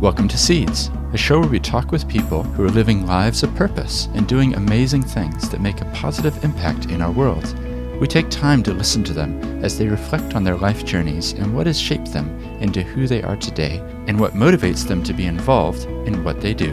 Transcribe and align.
Welcome 0.00 0.28
to 0.28 0.38
Seeds, 0.38 0.90
a 1.12 1.18
show 1.18 1.40
where 1.40 1.48
we 1.50 1.60
talk 1.60 1.92
with 1.92 2.08
people 2.08 2.42
who 2.42 2.64
are 2.64 2.70
living 2.70 3.06
lives 3.06 3.42
of 3.42 3.54
purpose 3.54 4.08
and 4.14 4.26
doing 4.26 4.54
amazing 4.54 5.02
things 5.02 5.50
that 5.50 5.60
make 5.60 5.82
a 5.82 5.90
positive 5.92 6.42
impact 6.42 6.86
in 6.86 7.02
our 7.02 7.10
world. 7.10 7.54
We 8.00 8.06
take 8.06 8.30
time 8.30 8.62
to 8.62 8.72
listen 8.72 9.04
to 9.04 9.12
them 9.12 9.62
as 9.62 9.76
they 9.76 9.88
reflect 9.88 10.34
on 10.34 10.42
their 10.42 10.56
life 10.56 10.86
journeys 10.86 11.34
and 11.34 11.54
what 11.54 11.66
has 11.66 11.78
shaped 11.78 12.14
them 12.14 12.30
into 12.62 12.82
who 12.82 13.06
they 13.06 13.22
are 13.22 13.36
today 13.36 13.76
and 14.06 14.18
what 14.18 14.32
motivates 14.32 14.88
them 14.88 15.04
to 15.04 15.12
be 15.12 15.26
involved 15.26 15.84
in 16.08 16.24
what 16.24 16.40
they 16.40 16.54
do. 16.54 16.72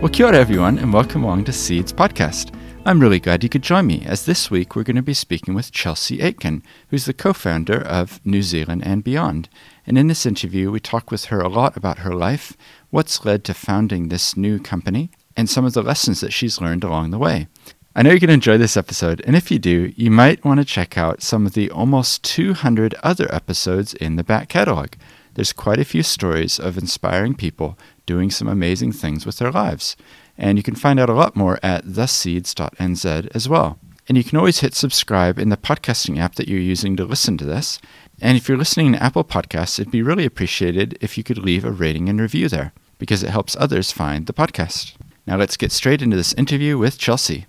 Well, 0.00 0.08
kia 0.08 0.28
ora, 0.28 0.38
everyone, 0.38 0.78
and 0.78 0.94
welcome 0.94 1.24
along 1.24 1.44
to 1.44 1.52
Seeds 1.52 1.92
Podcast. 1.92 2.58
I'm 2.86 2.98
really 2.98 3.20
glad 3.20 3.42
you 3.42 3.50
could 3.50 3.62
join 3.62 3.86
me, 3.86 4.04
as 4.06 4.24
this 4.24 4.50
week 4.50 4.74
we're 4.74 4.84
going 4.84 4.96
to 4.96 5.02
be 5.02 5.12
speaking 5.12 5.52
with 5.52 5.70
Chelsea 5.70 6.22
Aitken, 6.22 6.62
who's 6.88 7.04
the 7.04 7.12
co 7.12 7.34
founder 7.34 7.78
of 7.78 8.24
New 8.24 8.42
Zealand 8.42 8.82
and 8.86 9.04
Beyond. 9.04 9.50
And 9.86 9.98
in 9.98 10.06
this 10.06 10.24
interview, 10.24 10.70
we 10.70 10.80
talk 10.80 11.10
with 11.10 11.26
her 11.26 11.40
a 11.40 11.48
lot 11.48 11.76
about 11.76 11.98
her 11.98 12.14
life, 12.14 12.56
what's 12.88 13.22
led 13.22 13.44
to 13.44 13.54
founding 13.54 14.08
this 14.08 14.34
new 14.34 14.58
company, 14.58 15.10
and 15.36 15.48
some 15.48 15.66
of 15.66 15.74
the 15.74 15.82
lessons 15.82 16.22
that 16.22 16.32
she's 16.32 16.60
learned 16.60 16.82
along 16.82 17.10
the 17.10 17.18
way. 17.18 17.48
I 17.94 18.00
know 18.00 18.10
you're 18.10 18.18
going 18.18 18.28
to 18.28 18.34
enjoy 18.34 18.56
this 18.56 18.78
episode, 18.78 19.20
and 19.26 19.36
if 19.36 19.50
you 19.50 19.58
do, 19.58 19.92
you 19.94 20.10
might 20.10 20.42
want 20.42 20.58
to 20.58 20.64
check 20.64 20.96
out 20.96 21.22
some 21.22 21.44
of 21.44 21.52
the 21.52 21.70
almost 21.70 22.24
200 22.24 22.94
other 23.02 23.32
episodes 23.32 23.92
in 23.92 24.16
the 24.16 24.24
back 24.24 24.48
catalog. 24.48 24.94
There's 25.34 25.52
quite 25.52 25.78
a 25.78 25.84
few 25.84 26.02
stories 26.02 26.58
of 26.58 26.78
inspiring 26.78 27.34
people 27.34 27.78
doing 28.06 28.30
some 28.30 28.48
amazing 28.48 28.92
things 28.92 29.26
with 29.26 29.36
their 29.36 29.52
lives. 29.52 29.96
And 30.40 30.56
you 30.56 30.62
can 30.62 30.74
find 30.74 30.98
out 30.98 31.10
a 31.10 31.14
lot 31.14 31.36
more 31.36 31.60
at 31.62 31.84
theseeds.nz 31.84 33.28
as 33.34 33.48
well. 33.48 33.78
And 34.08 34.16
you 34.16 34.24
can 34.24 34.38
always 34.38 34.60
hit 34.60 34.74
subscribe 34.74 35.38
in 35.38 35.50
the 35.50 35.56
podcasting 35.58 36.18
app 36.18 36.36
that 36.36 36.48
you're 36.48 36.58
using 36.58 36.96
to 36.96 37.04
listen 37.04 37.36
to 37.36 37.44
this. 37.44 37.78
And 38.22 38.38
if 38.38 38.48
you're 38.48 38.58
listening 38.58 38.92
to 38.92 39.02
Apple 39.02 39.22
Podcasts, 39.22 39.78
it'd 39.78 39.92
be 39.92 40.02
really 40.02 40.24
appreciated 40.24 40.96
if 41.02 41.18
you 41.18 41.22
could 41.22 41.38
leave 41.38 41.64
a 41.64 41.70
rating 41.70 42.08
and 42.08 42.18
review 42.18 42.48
there, 42.48 42.72
because 42.98 43.22
it 43.22 43.30
helps 43.30 43.54
others 43.56 43.92
find 43.92 44.26
the 44.26 44.32
podcast. 44.32 44.94
Now 45.26 45.36
let's 45.36 45.58
get 45.58 45.72
straight 45.72 46.00
into 46.00 46.16
this 46.16 46.32
interview 46.32 46.78
with 46.78 46.98
Chelsea. 46.98 47.46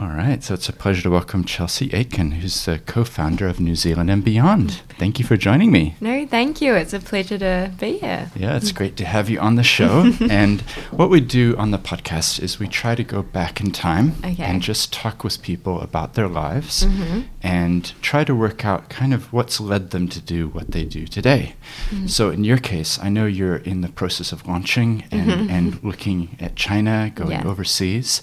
All 0.00 0.06
right, 0.06 0.44
so 0.44 0.54
it's 0.54 0.68
a 0.68 0.72
pleasure 0.72 1.02
to 1.02 1.10
welcome 1.10 1.42
Chelsea 1.44 1.90
Aitken, 1.92 2.30
who's 2.34 2.64
the 2.66 2.78
co 2.78 3.02
founder 3.02 3.48
of 3.48 3.58
New 3.58 3.74
Zealand 3.74 4.08
and 4.10 4.22
Beyond. 4.24 4.80
Thank 4.96 5.18
you 5.18 5.24
for 5.24 5.36
joining 5.36 5.72
me. 5.72 5.96
No, 6.00 6.24
thank 6.24 6.60
you. 6.60 6.74
It's 6.74 6.92
a 6.92 7.00
pleasure 7.00 7.36
to 7.38 7.72
be 7.80 7.98
here. 7.98 8.30
Yeah, 8.36 8.56
it's 8.56 8.70
great 8.70 8.96
to 8.98 9.04
have 9.04 9.28
you 9.28 9.40
on 9.40 9.56
the 9.56 9.64
show. 9.64 10.12
and 10.30 10.60
what 10.92 11.10
we 11.10 11.20
do 11.20 11.56
on 11.56 11.72
the 11.72 11.78
podcast 11.78 12.40
is 12.40 12.60
we 12.60 12.68
try 12.68 12.94
to 12.94 13.02
go 13.02 13.22
back 13.24 13.60
in 13.60 13.72
time 13.72 14.12
Okay. 14.24 14.44
and 14.44 14.62
just 14.62 14.92
talk 14.92 15.24
with 15.24 15.42
people 15.42 15.80
about 15.80 16.14
their 16.14 16.28
lives 16.28 16.84
Mm-hmm. 16.84 17.22
and 17.42 17.92
try 18.00 18.22
to 18.22 18.36
work 18.36 18.64
out 18.64 18.88
kind 18.88 19.12
of 19.12 19.32
what's 19.32 19.58
led 19.60 19.90
them 19.90 20.06
to 20.10 20.20
do 20.20 20.46
what 20.46 20.70
they 20.70 20.84
do 20.84 21.08
today. 21.08 21.56
Mm-hmm. 21.90 22.06
So, 22.06 22.30
in 22.30 22.44
your 22.44 22.58
case, 22.58 23.00
I 23.02 23.08
know 23.08 23.26
you're 23.26 23.56
in 23.56 23.80
the 23.80 23.88
process 23.88 24.30
of 24.30 24.46
launching 24.46 25.02
and, 25.10 25.50
and 25.50 25.82
looking 25.82 26.36
at 26.38 26.54
China, 26.54 27.10
going 27.12 27.30
Mm-hmm. 27.30 27.46
Yeah. 27.46 27.50
overseas, 27.50 28.22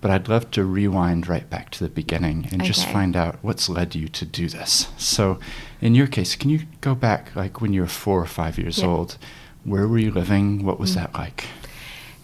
but 0.00 0.12
I'd 0.12 0.28
love 0.28 0.50
to 0.52 0.64
rewind 0.64 1.15
right 1.24 1.48
back 1.48 1.70
to 1.70 1.84
the 1.84 1.90
beginning 1.90 2.48
and 2.52 2.62
just 2.64 2.86
find 2.88 3.16
out 3.16 3.36
what's 3.42 3.68
led 3.68 3.94
you 3.94 4.08
to 4.08 4.24
do 4.24 4.48
this. 4.48 4.88
So, 4.98 5.38
in 5.80 5.94
your 5.94 6.06
case, 6.06 6.36
can 6.36 6.50
you 6.50 6.60
go 6.80 6.94
back 6.94 7.34
like 7.34 7.60
when 7.60 7.72
you 7.72 7.80
were 7.80 7.86
four 7.86 8.20
or 8.20 8.26
five 8.26 8.58
years 8.58 8.78
Yeah. 8.78 8.84
Mm. 8.86 8.88
old? 8.98 9.18
Where 9.64 9.88
were 9.88 9.98
you 9.98 10.10
living? 10.12 10.64
What 10.64 10.78
was 10.78 10.94
that 10.94 11.14
like? 11.14 11.46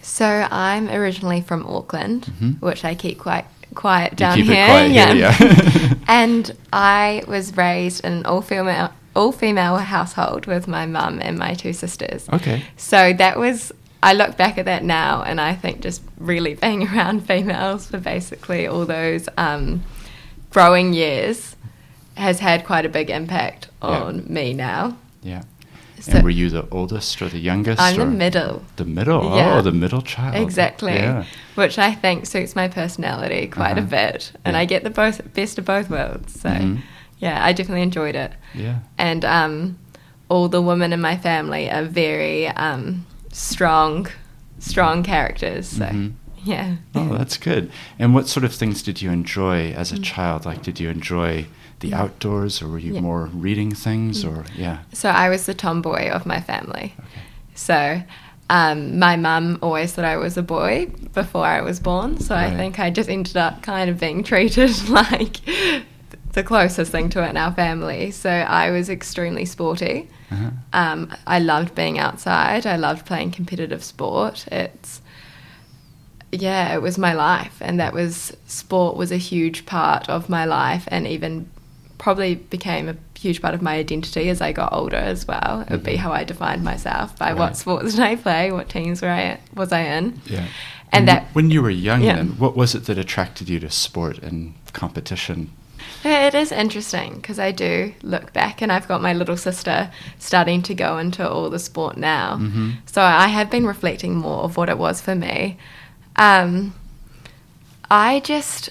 So 0.00 0.46
I'm 0.50 0.88
originally 0.88 1.40
from 1.40 1.64
Auckland, 1.66 2.26
Mhm. 2.40 2.60
which 2.60 2.84
I 2.84 2.94
keep 2.94 3.18
quite 3.18 3.44
quiet 3.74 4.16
down 4.16 4.38
here. 4.38 4.66
quiet 4.66 4.90
here, 4.90 5.14
yeah. 5.14 5.94
and 6.08 6.50
I 6.72 7.22
was 7.26 7.56
raised 7.56 8.04
in 8.04 8.12
an 8.12 8.26
all 8.26 8.42
female 8.42 8.90
all 9.14 9.30
female 9.30 9.76
household 9.76 10.46
with 10.46 10.66
my 10.66 10.86
mum 10.86 11.18
and 11.20 11.38
my 11.38 11.52
two 11.54 11.72
sisters. 11.74 12.26
Okay. 12.32 12.62
So 12.78 13.12
that 13.12 13.38
was 13.38 13.70
I 14.02 14.12
look 14.14 14.36
back 14.36 14.58
at 14.58 14.64
that 14.64 14.82
now 14.82 15.22
and 15.22 15.40
I 15.40 15.54
think 15.54 15.80
just 15.80 16.02
really 16.18 16.54
being 16.54 16.88
around 16.88 17.26
females 17.26 17.86
for 17.86 17.98
basically 17.98 18.66
all 18.66 18.84
those 18.84 19.28
um, 19.38 19.82
growing 20.50 20.92
years 20.92 21.56
has 22.16 22.40
had 22.40 22.64
quite 22.66 22.84
a 22.84 22.88
big 22.88 23.10
impact 23.10 23.68
Yeah. 23.82 23.88
on 24.02 24.24
me 24.32 24.52
now. 24.54 24.96
Yeah. 25.22 25.42
So- 26.00 26.12
and 26.14 26.24
were 26.24 26.30
you 26.30 26.50
the 26.50 26.66
oldest 26.72 27.22
or 27.22 27.28
the 27.28 27.38
youngest? 27.38 27.80
I'm 27.80 27.96
the 27.96 28.06
middle. 28.06 28.64
The 28.74 28.84
middle. 28.84 29.36
Yeah. 29.36 29.54
Oh, 29.56 29.62
the 29.62 29.70
middle 29.70 30.02
child. 30.02 30.34
Exactly. 30.34 30.94
Yeah. 30.94 31.24
Which 31.54 31.78
I 31.78 31.92
think 31.94 32.26
suits 32.26 32.56
my 32.56 32.66
personality 32.66 33.46
quite 33.46 33.78
a 33.78 33.82
Uh-huh. 33.82 33.90
bit. 33.90 34.32
And 34.44 34.54
Yeah. 34.54 34.60
I 34.60 34.64
get 34.64 34.82
the 34.82 34.90
both 34.90 35.32
best 35.32 35.58
of 35.58 35.64
both 35.64 35.88
worlds. 35.88 36.40
So 36.40 36.48
Mhm. 36.50 36.78
yeah, 37.20 37.44
I 37.44 37.52
definitely 37.52 37.82
enjoyed 37.82 38.16
it. 38.16 38.32
Yeah. 38.52 38.78
And 38.98 39.24
um, 39.24 39.78
all 40.28 40.48
the 40.48 40.60
women 40.60 40.92
in 40.92 41.00
my 41.00 41.16
family 41.16 41.70
are 41.70 41.84
very 41.84 42.48
um, 42.48 43.06
strong, 43.32 44.06
strong 44.58 45.02
characters. 45.02 45.66
So 45.68 45.84
Mhm. 45.86 46.12
yeah. 46.44 46.76
Oh, 46.94 47.16
that's 47.16 47.36
good. 47.36 47.70
And 47.98 48.14
what 48.14 48.28
sort 48.28 48.44
of 48.44 48.54
things 48.54 48.82
did 48.82 49.02
you 49.02 49.10
enjoy 49.10 49.72
as 49.72 49.90
a 49.92 49.98
child? 49.98 50.44
Like, 50.44 50.62
did 50.62 50.78
you 50.78 50.88
enjoy 50.88 51.46
the 51.80 51.90
Mm. 51.90 51.94
outdoors, 51.94 52.62
or 52.62 52.68
were 52.68 52.78
you 52.78 52.94
Yeah. 52.94 53.00
Mm. 53.00 53.02
more 53.02 53.28
reading 53.32 53.74
things, 53.74 54.24
or 54.24 54.44
yeah? 54.56 54.78
So 54.92 55.08
I 55.10 55.28
was 55.28 55.46
the 55.46 55.54
tomboy 55.54 56.08
of 56.10 56.24
my 56.26 56.40
family. 56.40 56.94
Okay. 56.98 57.20
So 57.54 58.02
um, 58.50 58.98
my 58.98 59.16
mum 59.16 59.58
always 59.62 59.92
thought 59.92 60.04
I 60.04 60.16
was 60.18 60.36
a 60.36 60.42
boy 60.42 60.88
before 61.14 61.46
I 61.46 61.62
was 61.62 61.80
born. 61.80 62.20
So 62.20 62.34
Right. 62.34 62.52
I 62.52 62.56
think 62.56 62.78
I 62.78 62.90
just 62.90 63.08
ended 63.08 63.36
up 63.36 63.62
kind 63.62 63.88
of 63.88 63.98
being 63.98 64.22
treated 64.22 64.88
like 64.88 65.36
the 66.32 66.42
closest 66.42 66.90
thing 66.92 67.08
to 67.10 67.22
it 67.24 67.30
in 67.30 67.36
our 67.36 67.52
family. 67.52 68.10
So 68.10 68.30
I 68.30 68.70
was 68.70 68.88
extremely 68.88 69.44
sporty. 69.44 70.08
Uh-huh. 70.30 70.50
Um, 70.72 71.14
I 71.26 71.38
loved 71.38 71.74
being 71.74 71.98
outside. 71.98 72.66
I 72.66 72.76
loved 72.76 73.04
playing 73.06 73.32
competitive 73.32 73.84
sport. 73.84 74.46
It's 74.50 75.00
yeah, 76.34 76.74
it 76.74 76.80
was 76.80 76.96
my 76.96 77.12
life, 77.12 77.58
and 77.60 77.78
that 77.78 77.92
was 77.92 78.34
sport 78.46 78.96
was 78.96 79.12
a 79.12 79.18
huge 79.18 79.66
part 79.66 80.08
of 80.08 80.30
my 80.30 80.46
life, 80.46 80.84
and 80.88 81.06
even 81.06 81.50
probably 81.98 82.36
became 82.36 82.88
a 82.88 82.96
huge 83.18 83.42
part 83.42 83.54
of 83.54 83.60
my 83.62 83.74
identity 83.74 84.28
as 84.30 84.40
I 84.40 84.50
got 84.52 84.72
older 84.72 84.96
as 84.96 85.28
well. 85.28 85.60
It 85.60 85.70
would 85.70 85.84
be 85.84 85.96
how 85.96 86.10
I 86.10 86.24
defined 86.24 86.64
myself 86.64 87.16
by 87.18 87.28
Right. 87.28 87.38
what 87.38 87.56
sports 87.56 87.92
did 87.92 88.00
I 88.00 88.16
play, 88.16 88.50
what 88.50 88.68
teams 88.70 89.02
were 89.02 89.10
I 89.10 89.38
was 89.54 89.72
I 89.72 89.82
in, 89.82 90.20
Yeah. 90.26 90.46
and 90.90 91.06
that 91.06 91.26
when 91.34 91.50
you 91.50 91.60
were 91.62 91.70
young, 91.70 92.02
Yeah. 92.02 92.16
then 92.16 92.28
what 92.38 92.56
was 92.56 92.74
it 92.74 92.86
that 92.86 92.96
attracted 92.98 93.48
you 93.50 93.60
to 93.60 93.70
sport 93.70 94.18
and 94.18 94.54
competition? 94.72 95.50
Yeah, 96.04 96.26
It 96.26 96.34
is 96.34 96.50
interesting 96.50 97.14
because 97.16 97.38
I 97.38 97.52
do 97.52 97.94
look 98.02 98.32
back, 98.32 98.60
and 98.62 98.72
I've 98.72 98.88
got 98.88 99.00
my 99.02 99.12
little 99.12 99.36
sister 99.36 99.90
starting 100.18 100.60
to 100.62 100.74
go 100.74 100.98
into 100.98 101.28
all 101.28 101.48
the 101.48 101.58
sport 101.60 101.96
now. 101.96 102.36
Mhm. 102.36 102.74
So 102.86 103.02
I 103.02 103.28
have 103.28 103.50
been 103.50 103.66
reflecting 103.66 104.16
more 104.16 104.42
of 104.42 104.56
what 104.56 104.68
it 104.68 104.78
was 104.78 105.00
for 105.00 105.14
me. 105.14 105.58
Um, 106.16 106.74
I 107.90 108.20
just, 108.20 108.70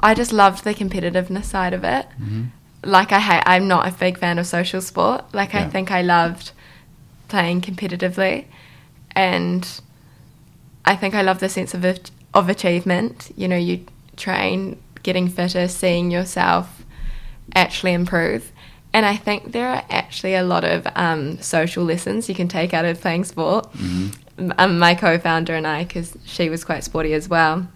I 0.00 0.14
just 0.14 0.32
loved 0.32 0.64
the 0.64 0.74
competitiveness 0.74 1.44
side 1.44 1.74
of 1.74 1.84
it. 1.84 2.06
Mhm. 2.20 2.46
Like 2.84 3.12
I, 3.12 3.18
ha- 3.20 3.42
I'm 3.46 3.68
not 3.68 3.86
a 3.86 3.92
big 3.92 4.18
fan 4.18 4.38
of 4.38 4.46
social 4.46 4.80
sport. 4.80 5.24
Like 5.32 5.54
I 5.54 5.68
think 5.68 5.90
I 5.90 6.02
loved 6.02 6.52
playing 7.28 7.60
competitively, 7.60 8.46
and 9.14 9.68
I 10.84 10.96
think 10.96 11.14
I 11.14 11.22
love 11.22 11.38
the 11.38 11.48
sense 11.48 11.74
of 11.74 11.84
of 12.34 12.48
achievement. 12.48 13.30
You 13.36 13.46
know, 13.46 13.56
you 13.56 13.84
train, 14.16 14.78
getting 15.02 15.28
fitter, 15.28 15.68
seeing 15.68 16.10
yourself 16.10 16.84
actually 17.54 17.92
improve. 17.92 18.52
And 18.94 19.06
I 19.06 19.16
think 19.16 19.52
there 19.52 19.68
are 19.68 19.84
actually 19.90 20.34
a 20.34 20.42
lot 20.42 20.64
of 20.64 20.86
um, 20.94 21.38
social 21.40 21.84
lessons 21.84 22.28
you 22.28 22.34
can 22.34 22.48
take 22.48 22.74
out 22.74 22.84
of 22.84 23.00
playing 23.00 23.24
sport. 23.24 23.72
Mhm. 23.72 24.52
Um, 24.58 24.78
my 24.78 24.94
co-founder 24.94 25.54
and 25.54 25.66
I, 25.66 25.84
because 25.84 26.16
she 26.24 26.48
was 26.48 26.64
quite 26.64 26.84
sporty 26.84 27.12
as 27.14 27.28
well, 27.28 27.66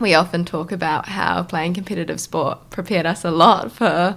we 0.00 0.14
often 0.14 0.44
talk 0.44 0.72
about 0.72 1.08
how 1.08 1.42
playing 1.42 1.74
competitive 1.74 2.20
sport 2.20 2.70
prepared 2.70 3.06
us 3.06 3.24
a 3.24 3.30
lot 3.30 3.72
for 3.72 4.16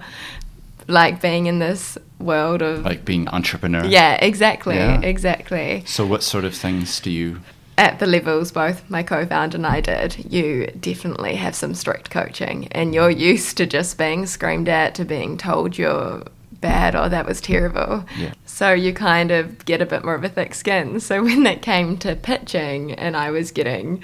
like 0.88 1.22
being 1.22 1.46
in 1.46 1.60
this 1.60 1.98
world 2.20 2.62
of 2.62 2.84
Like 2.84 3.06
being 3.06 3.28
entrepreneur. 3.30 3.86
yeah, 3.86 4.14
exactly, 4.16 4.76
Yeah. 4.76 5.02
exactly. 5.02 5.84
So, 5.86 6.06
what 6.06 6.24
sort 6.24 6.46
of 6.46 6.54
things 6.56 7.00
do 7.00 7.10
you? 7.12 7.42
At 7.80 8.00
the 8.00 8.06
levels 8.08 8.52
both 8.52 8.90
my 8.90 9.04
co-founder 9.04 9.56
and 9.56 9.66
I 9.66 9.80
did, 9.80 10.32
you 10.34 10.68
definitely 10.82 11.36
have 11.36 11.56
some 11.56 11.74
strict 11.74 12.10
coaching, 12.10 12.68
and 12.74 12.94
you're 12.94 13.10
used 13.10 13.56
to 13.56 13.66
just 13.66 13.98
being 13.98 14.26
screamed 14.26 14.68
at, 14.68 14.96
to 14.96 15.06
being 15.06 15.38
told 15.38 15.78
you're 15.78 16.24
bad 16.60 16.94
or 16.94 17.08
that 17.08 17.26
was 17.26 17.40
terrible. 17.40 18.04
Yeah. 18.18 18.34
So 18.46 18.74
you 18.74 18.94
kind 18.94 19.32
of 19.32 19.64
get 19.64 19.82
a 19.82 19.86
bit 19.86 20.04
more 20.04 20.14
of 20.14 20.26
a 20.26 20.28
thick 20.30 20.56
skin. 20.56 21.00
So 21.00 21.24
when 21.24 21.46
it 21.48 21.62
came 21.62 21.96
to 22.00 22.18
pitching, 22.18 22.92
and 22.96 23.16
I 23.16 23.32
was 23.32 23.50
getting 23.52 24.04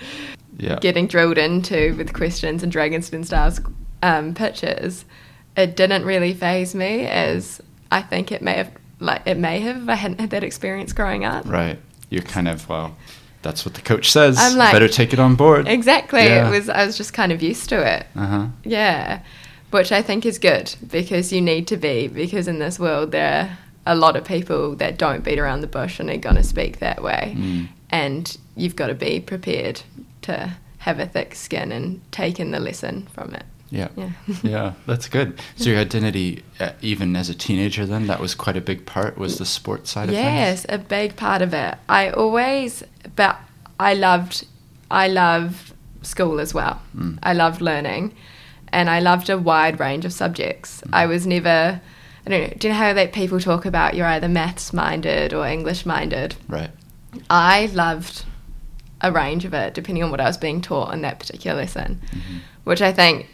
Yeah. 0.58 0.80
getting 0.80 1.08
drilled 1.08 1.38
into 1.38 1.96
with 1.98 2.14
questions 2.14 2.64
and 2.64 2.72
Dragons 2.72 3.10
Den 3.10 3.26
Stars 3.26 3.60
um, 4.02 4.34
pitches, 4.34 5.04
it 5.58 5.76
didn't 5.76 6.06
really 6.06 6.34
faze 6.34 6.74
me 6.74 7.06
as 7.08 7.60
I 7.92 8.02
think 8.04 8.32
it 8.32 8.42
may 8.42 8.54
have 8.54 8.72
like 9.02 9.24
it 9.26 9.38
may 9.38 9.60
have 9.60 9.84
if 9.84 9.90
I 9.90 9.96
hadn't 9.96 10.22
had 10.22 10.30
that 10.30 10.46
experience 10.46 10.94
growing 10.94 11.26
up. 11.26 11.46
Right. 11.46 11.78
You're 12.10 12.22
kind 12.22 12.48
of 12.48 12.70
well. 12.70 12.96
That's 13.46 13.64
what 13.64 13.76
the 13.76 13.82
coach 13.82 14.12
says. 14.12 14.38
I'm 14.40 14.58
like- 14.58 14.74
Better 14.74 14.88
take 14.90 15.14
it 15.14 15.20
on 15.20 15.36
board. 15.36 15.68
Exactly. 15.68 16.24
Yeah. 16.24 16.48
It 16.48 16.52
was 16.52 16.68
I 16.68 16.84
was 16.86 16.98
just 16.98 17.14
kind 17.14 17.32
of 17.32 17.44
used 17.44 17.70
to 17.70 17.78
it. 17.96 18.08
Uh 18.16 18.26
huh. 18.26 18.48
Yeah. 18.64 19.20
Which 19.70 19.92
I 19.92 20.02
think 20.02 20.26
is 20.26 20.40
good 20.40 20.76
because 20.88 21.32
you 21.32 21.42
need 21.42 21.68
to 21.68 21.78
be 21.78 22.08
because 22.08 22.48
in 22.48 22.58
this 22.60 22.80
world 22.80 23.12
there 23.12 23.58
are 23.86 23.94
a 23.94 23.96
lot 23.96 24.16
of 24.16 24.24
people 24.26 24.76
that 24.78 24.98
don't 24.98 25.24
beat 25.24 25.38
around 25.38 25.62
the 25.62 25.68
bush 25.68 26.00
and 26.00 26.10
are 26.10 26.18
going 26.18 26.38
to 26.38 26.44
speak 26.44 26.80
that 26.80 27.04
way. 27.04 27.36
Mm. 27.38 27.68
And 27.92 28.38
you've 28.56 28.76
got 28.76 28.88
to 28.88 28.96
be 28.96 29.20
prepared 29.20 29.82
to 30.24 30.56
have 30.80 31.00
a 31.00 31.06
thick 31.06 31.36
skin 31.36 31.72
and 31.72 32.02
take 32.12 32.40
in 32.40 32.50
the 32.52 32.60
lesson 32.60 33.08
from 33.14 33.36
it. 33.36 33.44
Yeah. 33.70 33.90
Yeah. 33.96 34.10
yeah, 34.44 34.74
that's 34.86 35.08
good. 35.10 35.40
So 35.56 35.70
your 35.72 35.80
identity, 35.80 36.44
uh, 36.60 36.72
even 36.82 37.16
as 37.16 37.30
a 37.30 37.34
teenager, 37.36 37.86
then 37.86 38.08
that 38.08 38.20
was 38.20 38.36
quite 38.36 38.56
a 38.58 38.62
big 38.62 38.86
part. 38.86 39.18
Was 39.18 39.38
the 39.38 39.46
sports 39.46 39.92
side 39.92 40.10
of 40.10 40.16
things? 40.16 40.26
yes, 40.26 40.66
a 40.70 40.78
big 40.78 41.16
part 41.16 41.42
of 41.42 41.54
it. 41.54 41.76
I 41.90 42.10
always, 42.12 42.84
but 43.16 43.38
I 43.80 43.94
loved, 43.96 44.46
I 44.92 45.08
loved 45.08 45.74
school 46.04 46.40
as 46.40 46.54
well. 46.54 46.82
Mm. 46.96 47.18
I 47.24 47.34
loved 47.34 47.60
learning, 47.62 48.16
and 48.72 48.90
I 48.90 49.00
loved 49.00 49.30
a 49.30 49.38
wide 49.38 49.80
range 49.80 50.06
of 50.06 50.14
subjects. 50.14 50.82
Mm. 50.82 50.90
I 50.94 51.06
was 51.08 51.26
never. 51.26 51.82
I 52.28 52.30
don't 52.30 52.42
know. 52.42 52.54
Do 52.58 52.68
you 52.68 52.74
know 52.74 52.80
how 52.80 52.94
that 52.94 53.14
people 53.14 53.40
talk 53.40 53.66
about 53.66 53.94
you're 53.96 54.08
either 54.08 54.28
maths 54.28 54.74
minded 54.74 55.34
or 55.34 55.46
English 55.48 55.86
minded? 55.86 56.36
Right. 56.48 56.72
I 57.30 57.68
loved 57.68 58.26
a 59.02 59.12
range 59.12 59.46
of 59.46 59.54
it 59.54 59.74
depending 59.76 60.04
on 60.04 60.10
what 60.12 60.20
I 60.20 60.26
was 60.26 60.38
being 60.38 60.60
taught 60.62 60.92
in 60.94 61.02
that 61.02 61.20
particular 61.20 61.56
lesson, 61.58 62.02
Mm-hmm. 62.12 62.38
which 62.64 62.82
I 62.82 62.92
think 62.92 63.28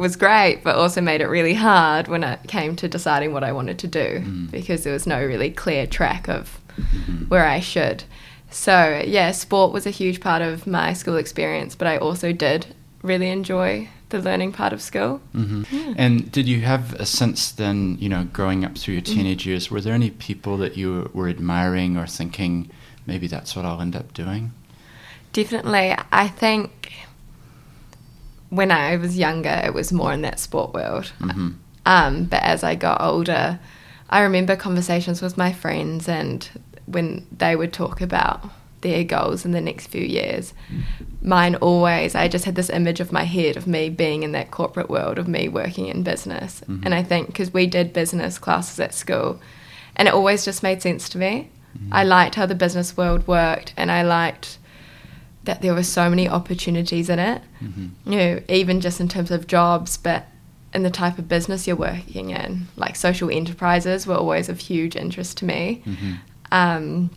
was 0.00 0.16
great, 0.16 0.62
but 0.64 0.74
also 0.76 1.00
made 1.00 1.20
it 1.20 1.26
really 1.28 1.54
hard 1.54 2.08
when 2.08 2.24
it 2.24 2.40
came 2.48 2.74
to 2.76 2.88
deciding 2.88 3.32
what 3.32 3.44
I 3.44 3.52
wanted 3.52 3.78
to 3.80 3.86
do 3.86 4.08
Mm. 4.24 4.50
because 4.50 4.82
there 4.84 4.92
was 4.92 5.06
no 5.06 5.18
really 5.24 5.50
clear 5.50 5.86
track 5.86 6.28
of 6.28 6.58
Mhm. 6.78 7.28
where 7.28 7.46
I 7.46 7.60
should. 7.60 8.04
So, 8.50 9.02
yeah, 9.06 9.30
sport 9.32 9.72
was 9.72 9.86
a 9.86 9.90
huge 9.90 10.20
part 10.20 10.42
of 10.42 10.66
my 10.66 10.92
school 10.94 11.16
experience, 11.16 11.74
but 11.76 11.86
I 11.86 11.96
also 11.98 12.32
did 12.32 12.66
really 13.02 13.28
enjoy 13.30 13.88
the 14.08 14.18
learning 14.20 14.50
part 14.52 14.72
of 14.72 14.80
school. 14.82 15.20
hmm 15.32 15.62
Yeah. 15.70 15.94
And 15.96 16.32
did 16.32 16.48
you 16.48 16.62
have 16.62 16.94
a 16.94 17.06
sense 17.06 17.50
then, 17.52 17.96
you 18.00 18.08
know, 18.08 18.24
growing 18.32 18.64
up 18.64 18.76
through 18.76 18.94
your 18.94 19.02
Mm. 19.02 19.14
teenage 19.14 19.46
years, 19.46 19.70
were 19.70 19.80
there 19.80 19.94
any 19.94 20.10
people 20.10 20.56
that 20.58 20.76
you 20.76 21.08
were 21.14 21.28
admiring 21.28 21.96
or 21.96 22.06
thinking 22.08 22.68
maybe 23.06 23.26
that's 23.28 23.54
what 23.54 23.64
I'll 23.64 23.80
end 23.80 23.94
up 23.94 24.12
doing? 24.14 24.50
Definitely. 25.32 25.94
I 26.10 26.26
think 26.28 26.92
when 28.50 28.70
I 28.70 28.96
was 28.96 29.16
younger, 29.16 29.62
it 29.64 29.74
was 29.74 29.92
more 29.92 30.12
in 30.12 30.22
that 30.22 30.38
sport 30.40 30.74
world. 30.74 31.12
hmm 31.18 31.50
Um, 31.86 32.24
but 32.24 32.42
as 32.42 32.62
I 32.62 32.74
got 32.74 33.00
older, 33.00 33.58
I 34.10 34.20
remember 34.20 34.54
conversations 34.56 35.22
with 35.22 35.36
my 35.38 35.52
friends, 35.52 36.08
and 36.08 36.48
when 36.86 37.26
they 37.36 37.56
would 37.56 37.72
talk 37.72 38.00
about 38.00 38.44
their 38.82 39.04
goals 39.04 39.44
in 39.44 39.52
the 39.52 39.60
next 39.60 39.86
few 39.86 40.02
years, 40.02 40.52
mine 41.22 41.54
always, 41.56 42.14
I 42.14 42.28
just 42.28 42.44
had 42.44 42.54
this 42.54 42.70
image 42.70 43.00
of 43.00 43.12
my 43.12 43.24
head 43.24 43.56
of 43.56 43.66
me 43.66 43.88
being 43.90 44.22
in 44.22 44.32
that 44.32 44.50
corporate 44.50 44.90
world, 44.90 45.18
of 45.18 45.28
me 45.28 45.48
working 45.48 45.86
in 45.86 46.02
business. 46.02 46.62
Mhm. 46.68 46.84
And 46.84 46.94
I 46.94 47.02
think 47.02 47.26
because 47.28 47.52
we 47.52 47.66
did 47.66 47.92
business 47.92 48.38
classes 48.38 48.80
at 48.80 48.94
school, 48.94 49.40
and 49.96 50.08
it 50.08 50.14
always 50.14 50.44
just 50.44 50.62
made 50.62 50.82
sense 50.82 51.08
to 51.10 51.18
me. 51.18 51.50
I 51.92 52.02
liked 52.04 52.34
how 52.34 52.46
the 52.46 52.54
business 52.54 52.96
world 52.96 53.26
worked, 53.28 53.72
and 53.76 53.90
I 53.90 54.02
liked 54.02 54.58
that 55.44 55.62
there 55.62 55.74
were 55.74 55.82
so 55.82 56.10
many 56.10 56.28
opportunities 56.28 57.08
in 57.08 57.18
it 57.18 57.42
hmm 57.60 57.88
you 58.04 58.16
know, 58.18 58.40
even 58.48 58.80
just 58.80 59.00
in 59.00 59.08
terms 59.08 59.30
of 59.30 59.46
jobs, 59.46 59.96
but 59.96 60.26
in 60.74 60.82
the 60.82 60.90
type 60.90 61.18
of 61.18 61.28
business 61.28 61.66
you're 61.66 61.76
working 61.76 62.30
in. 62.30 62.66
Like 62.76 62.94
social 62.96 63.30
enterprises 63.30 64.06
were 64.06 64.14
always 64.14 64.48
of 64.48 64.58
huge 64.60 64.96
interest 64.96 65.36
to 65.38 65.44
me. 65.44 65.82
hmm 65.84 66.12
Um, 66.52 67.10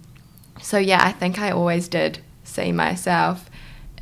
so, 0.62 0.78
yeah, 0.78 1.02
I 1.04 1.12
think 1.12 1.40
I 1.40 1.50
always 1.52 1.88
did 1.88 2.20
see 2.44 2.72
myself 2.72 3.50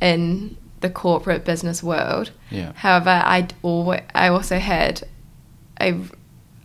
in 0.00 0.56
the 0.80 0.90
corporate 0.90 1.44
business 1.44 1.82
world. 1.82 2.30
Yeah. 2.50 2.72
However, 2.74 3.10
I 3.24 3.48
always, 3.62 4.02
I 4.14 4.28
also 4.28 4.58
had 4.58 5.02
a, 5.80 5.94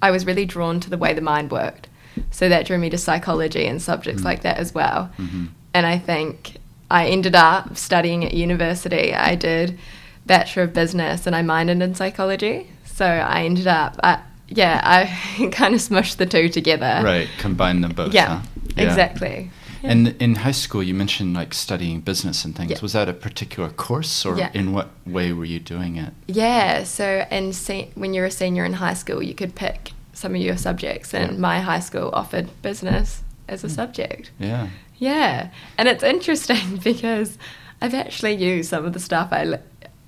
I 0.01 0.11
was 0.11 0.25
really 0.25 0.45
drawn 0.45 0.79
to 0.81 0.89
the 0.89 0.97
way 0.97 1.13
the 1.13 1.21
mind 1.21 1.51
worked. 1.51 1.87
So 2.31 2.49
that 2.49 2.65
drew 2.65 2.77
me 2.77 2.89
to 2.89 2.97
psychology 2.97 3.65
and 3.65 3.81
subjects 3.81 4.21
Mm. 4.21 4.25
like 4.25 4.41
that 4.41 4.57
as 4.57 4.73
well. 4.73 5.05
hmm 5.17 5.45
And 5.73 5.85
I 5.85 5.97
think 5.97 6.57
I 6.89 7.07
ended 7.07 7.35
up 7.35 7.75
studying 7.77 8.23
at 8.25 8.33
university. 8.33 9.13
I 9.13 9.35
did 9.35 9.77
Bachelor 10.25 10.63
of 10.63 10.73
Business 10.73 11.27
and 11.27 11.35
I 11.35 11.41
minored 11.41 11.81
in 11.81 11.95
psychology. 11.95 12.69
So 12.85 13.05
I 13.05 13.43
ended 13.43 13.67
up, 13.67 13.99
I, 14.03 14.21
yeah, 14.47 14.81
I 14.83 15.49
kind 15.51 15.75
of 15.75 15.81
smushed 15.81 16.17
the 16.17 16.25
two 16.25 16.49
together. 16.49 17.01
Right, 17.03 17.27
combine 17.39 17.81
them 17.81 17.91
both. 17.93 18.13
Yeah, 18.13 18.39
huh? 18.41 18.41
exactly. 18.77 19.51
Yeah. 19.83 19.91
And 19.91 20.07
in 20.19 20.35
high 20.35 20.51
school, 20.51 20.81
you 20.81 20.93
mentioned 20.95 21.33
like 21.35 21.53
studying 21.53 22.01
business 22.01 22.43
and 22.45 22.55
things. 22.55 22.71
Yeah. 22.71 22.77
Was 22.81 22.93
that 22.93 23.07
a 23.07 23.13
particular 23.13 23.69
course, 23.69 24.25
or 24.25 24.35
Yeah. 24.37 24.49
in 24.53 24.73
what 24.73 24.89
way 25.05 25.31
were 25.33 25.45
you 25.45 25.59
doing 25.59 25.97
it? 25.97 26.13
Yeah, 26.27 26.83
so 26.83 27.25
in 27.29 27.53
se- 27.53 27.91
when 27.93 28.13
you're 28.15 28.25
a 28.25 28.31
senior 28.31 28.65
in 28.65 28.73
high 28.73 28.95
school, 28.95 29.21
you 29.21 29.35
could 29.35 29.53
pick 29.53 29.91
some 30.13 30.33
of 30.33 30.41
your 30.41 30.57
subjects, 30.57 31.13
and 31.13 31.37
my 31.37 31.59
high 31.59 31.79
school 31.79 32.09
offered 32.13 32.49
business 32.63 33.21
as 33.47 33.63
a 33.63 33.67
Hmm. 33.67 33.73
subject. 33.73 34.31
Yeah. 34.39 34.69
Yeah, 34.97 35.49
and 35.77 35.87
it's 35.87 36.03
interesting 36.03 36.77
because 36.83 37.37
I've 37.81 37.93
actually 37.93 38.33
used 38.35 38.69
some 38.69 38.85
of 38.85 38.93
the 38.93 38.99
stuff 38.99 39.29
I 39.31 39.43
le- 39.43 39.59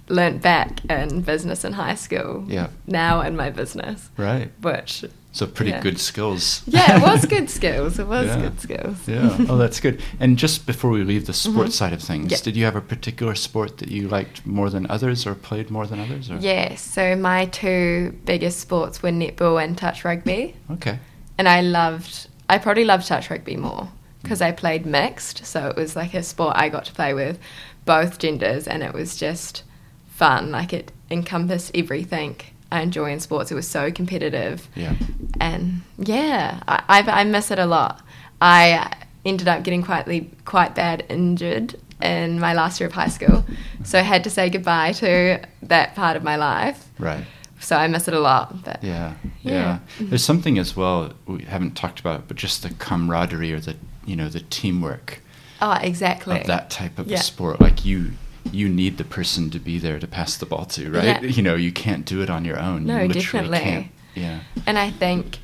learnt 0.08 0.42
back 0.42 0.84
in 0.86 1.22
business 1.22 1.64
in 1.64 1.74
high 1.74 1.96
school. 1.96 2.44
Yeah. 2.48 2.68
Now 2.88 3.22
in 3.22 3.36
my 3.36 3.50
business, 3.52 4.10
Right. 4.18 4.52
which 4.62 5.06
So 5.32 5.46
pretty 5.46 5.70
Yeah. 5.72 5.82
good 5.82 6.00
skills. 6.00 6.64
yeah, 6.66 6.98
it 6.98 7.02
was 7.04 7.24
good 7.36 7.52
skills. 7.52 8.00
It 8.00 8.08
was 8.08 8.26
Yeah. 8.26 8.42
good 8.42 8.60
skills. 8.60 8.98
yeah. 9.08 9.38
Oh, 9.48 9.58
that's 9.58 9.80
good. 9.80 10.02
And 10.20 10.40
just 10.40 10.66
before 10.66 10.90
we 10.90 11.04
leave 11.04 11.28
the 11.28 11.34
sports 11.34 11.76
Mhm. 11.76 11.78
side 11.78 11.94
of 11.94 12.02
things, 12.02 12.32
Yeah. 12.32 12.40
did 12.42 12.58
you 12.58 12.66
have 12.66 12.76
a 12.76 12.82
particular 12.82 13.36
sport 13.36 13.78
that 13.78 13.90
you 13.90 14.08
liked 14.08 14.44
more 14.48 14.72
than 14.72 14.88
others, 14.90 15.28
or 15.28 15.36
played 15.36 15.70
more 15.70 15.86
than 15.86 16.00
others? 16.00 16.32
Or? 16.32 16.38
Yes, 16.40 16.82
so 16.82 17.16
my 17.16 17.46
two 17.46 18.16
biggest 18.26 18.60
sports 18.60 19.04
were 19.04 19.12
netball 19.12 19.64
and 19.64 19.78
touch 19.78 20.04
rugby. 20.04 20.56
Okay. 20.72 20.98
and 21.38 21.48
I 21.48 21.62
loved. 21.62 22.28
I 22.50 22.58
probably 22.58 22.84
loved 22.84 23.08
touch 23.08 23.30
rugby 23.30 23.56
more 23.56 23.88
because 24.22 24.42
I 24.42 24.52
played 24.52 24.86
mixed, 24.86 25.46
so 25.46 25.68
it 25.68 25.76
was 25.76 25.96
like 25.96 26.14
a 26.14 26.24
sport 26.24 26.54
I 26.58 26.70
got 26.70 26.86
to 26.86 26.94
play 26.94 27.14
with 27.14 27.40
both 27.86 28.20
genders, 28.20 28.68
and 28.68 28.84
it 28.84 28.94
was 28.94 29.18
just 29.18 29.64
fun. 30.10 30.52
Like 30.52 30.74
it 30.74 30.92
encompassed 31.12 31.72
everything 31.74 32.36
I 32.72 32.82
enjoy 32.82 33.12
in 33.12 33.20
sports. 33.20 33.52
It 33.52 33.56
was 33.56 33.68
so 33.68 33.92
competitive, 33.92 34.68
Yeah. 34.76 34.94
and 35.40 35.82
yeah, 35.98 36.62
I, 36.68 36.84
I, 36.88 37.22
I 37.22 37.24
miss 37.24 37.52
it 37.52 37.60
a 37.60 37.66
lot. 37.66 38.02
I 38.42 38.94
ended 39.26 39.48
up 39.48 39.64
getting 39.64 39.84
quite 39.84 40.06
quite 40.46 40.76
bad 40.76 41.06
injured 41.10 41.76
in 42.02 42.40
my 42.40 42.54
last 42.54 42.80
year 42.80 42.88
of 42.88 42.94
high 42.94 43.10
school, 43.10 43.44
so 43.84 44.00
I 44.00 44.04
had 44.04 44.24
to 44.26 44.30
say 44.30 44.50
goodbye 44.50 44.94
to 44.94 45.42
that 45.64 45.96
part 45.96 46.16
of 46.16 46.24
my 46.24 46.36
life. 46.38 46.86
Right. 47.00 47.26
So 47.62 47.76
I 47.76 47.88
miss 47.88 48.08
it 48.08 48.14
a 48.14 48.20
lot. 48.22 48.64
But 48.64 48.82
Yeah, 48.82 49.16
yeah. 49.42 49.52
Yeah. 49.52 49.80
There's 50.00 50.24
something 50.24 50.58
as 50.58 50.78
well 50.78 51.12
we 51.26 51.44
haven't 51.44 51.76
talked 51.76 52.00
about, 52.00 52.30
but 52.30 52.38
just 52.38 52.64
the 52.64 52.70
camaraderie 52.76 53.52
or 53.52 53.60
the 53.60 53.76
you 54.10 54.16
know 54.16 54.28
the 54.28 54.40
teamwork 54.50 55.22
oh, 55.62 55.74
exactly. 55.82 56.40
of 56.42 56.48
that 56.48 56.70
type 56.72 56.98
of 56.98 57.08
Yeah. 57.08 57.18
a 57.20 57.22
sport. 57.22 57.62
Like 57.62 57.86
you, 57.86 58.14
you 58.52 58.68
need 58.68 58.98
the 58.98 59.04
person 59.04 59.50
to 59.52 59.60
be 59.60 59.78
there 59.78 60.00
to 60.00 60.08
pass 60.08 60.36
the 60.36 60.46
ball 60.48 60.66
to, 60.66 60.92
right? 60.92 61.22
Yeah. 61.22 61.22
You 61.22 61.44
know, 61.44 61.56
you 61.56 61.72
can't 61.72 62.06
do 62.06 62.22
it 62.22 62.30
on 62.30 62.44
your 62.44 62.60
own. 62.60 62.86
No, 62.86 63.00
you 63.02 63.08
literally 63.10 63.50
definitely. 63.50 63.60
Can't. 63.60 63.88
Yeah. 64.16 64.40
And 64.66 64.78
I 64.80 64.90
think 64.90 65.38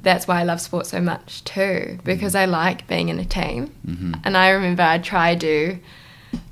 that's 0.00 0.28
why 0.28 0.40
I 0.40 0.44
love 0.44 0.60
sport 0.60 0.86
so 0.86 1.00
much 1.00 1.42
too, 1.44 1.98
because 2.04 2.34
I 2.36 2.44
like 2.44 2.86
being 2.86 3.08
in 3.08 3.18
a 3.18 3.24
team. 3.24 3.72
hmm 3.84 4.12
And 4.24 4.36
I 4.36 4.50
remember 4.50 4.82
I'd 4.82 5.02
try 5.02 5.34
to 5.34 5.40
do 5.40 5.78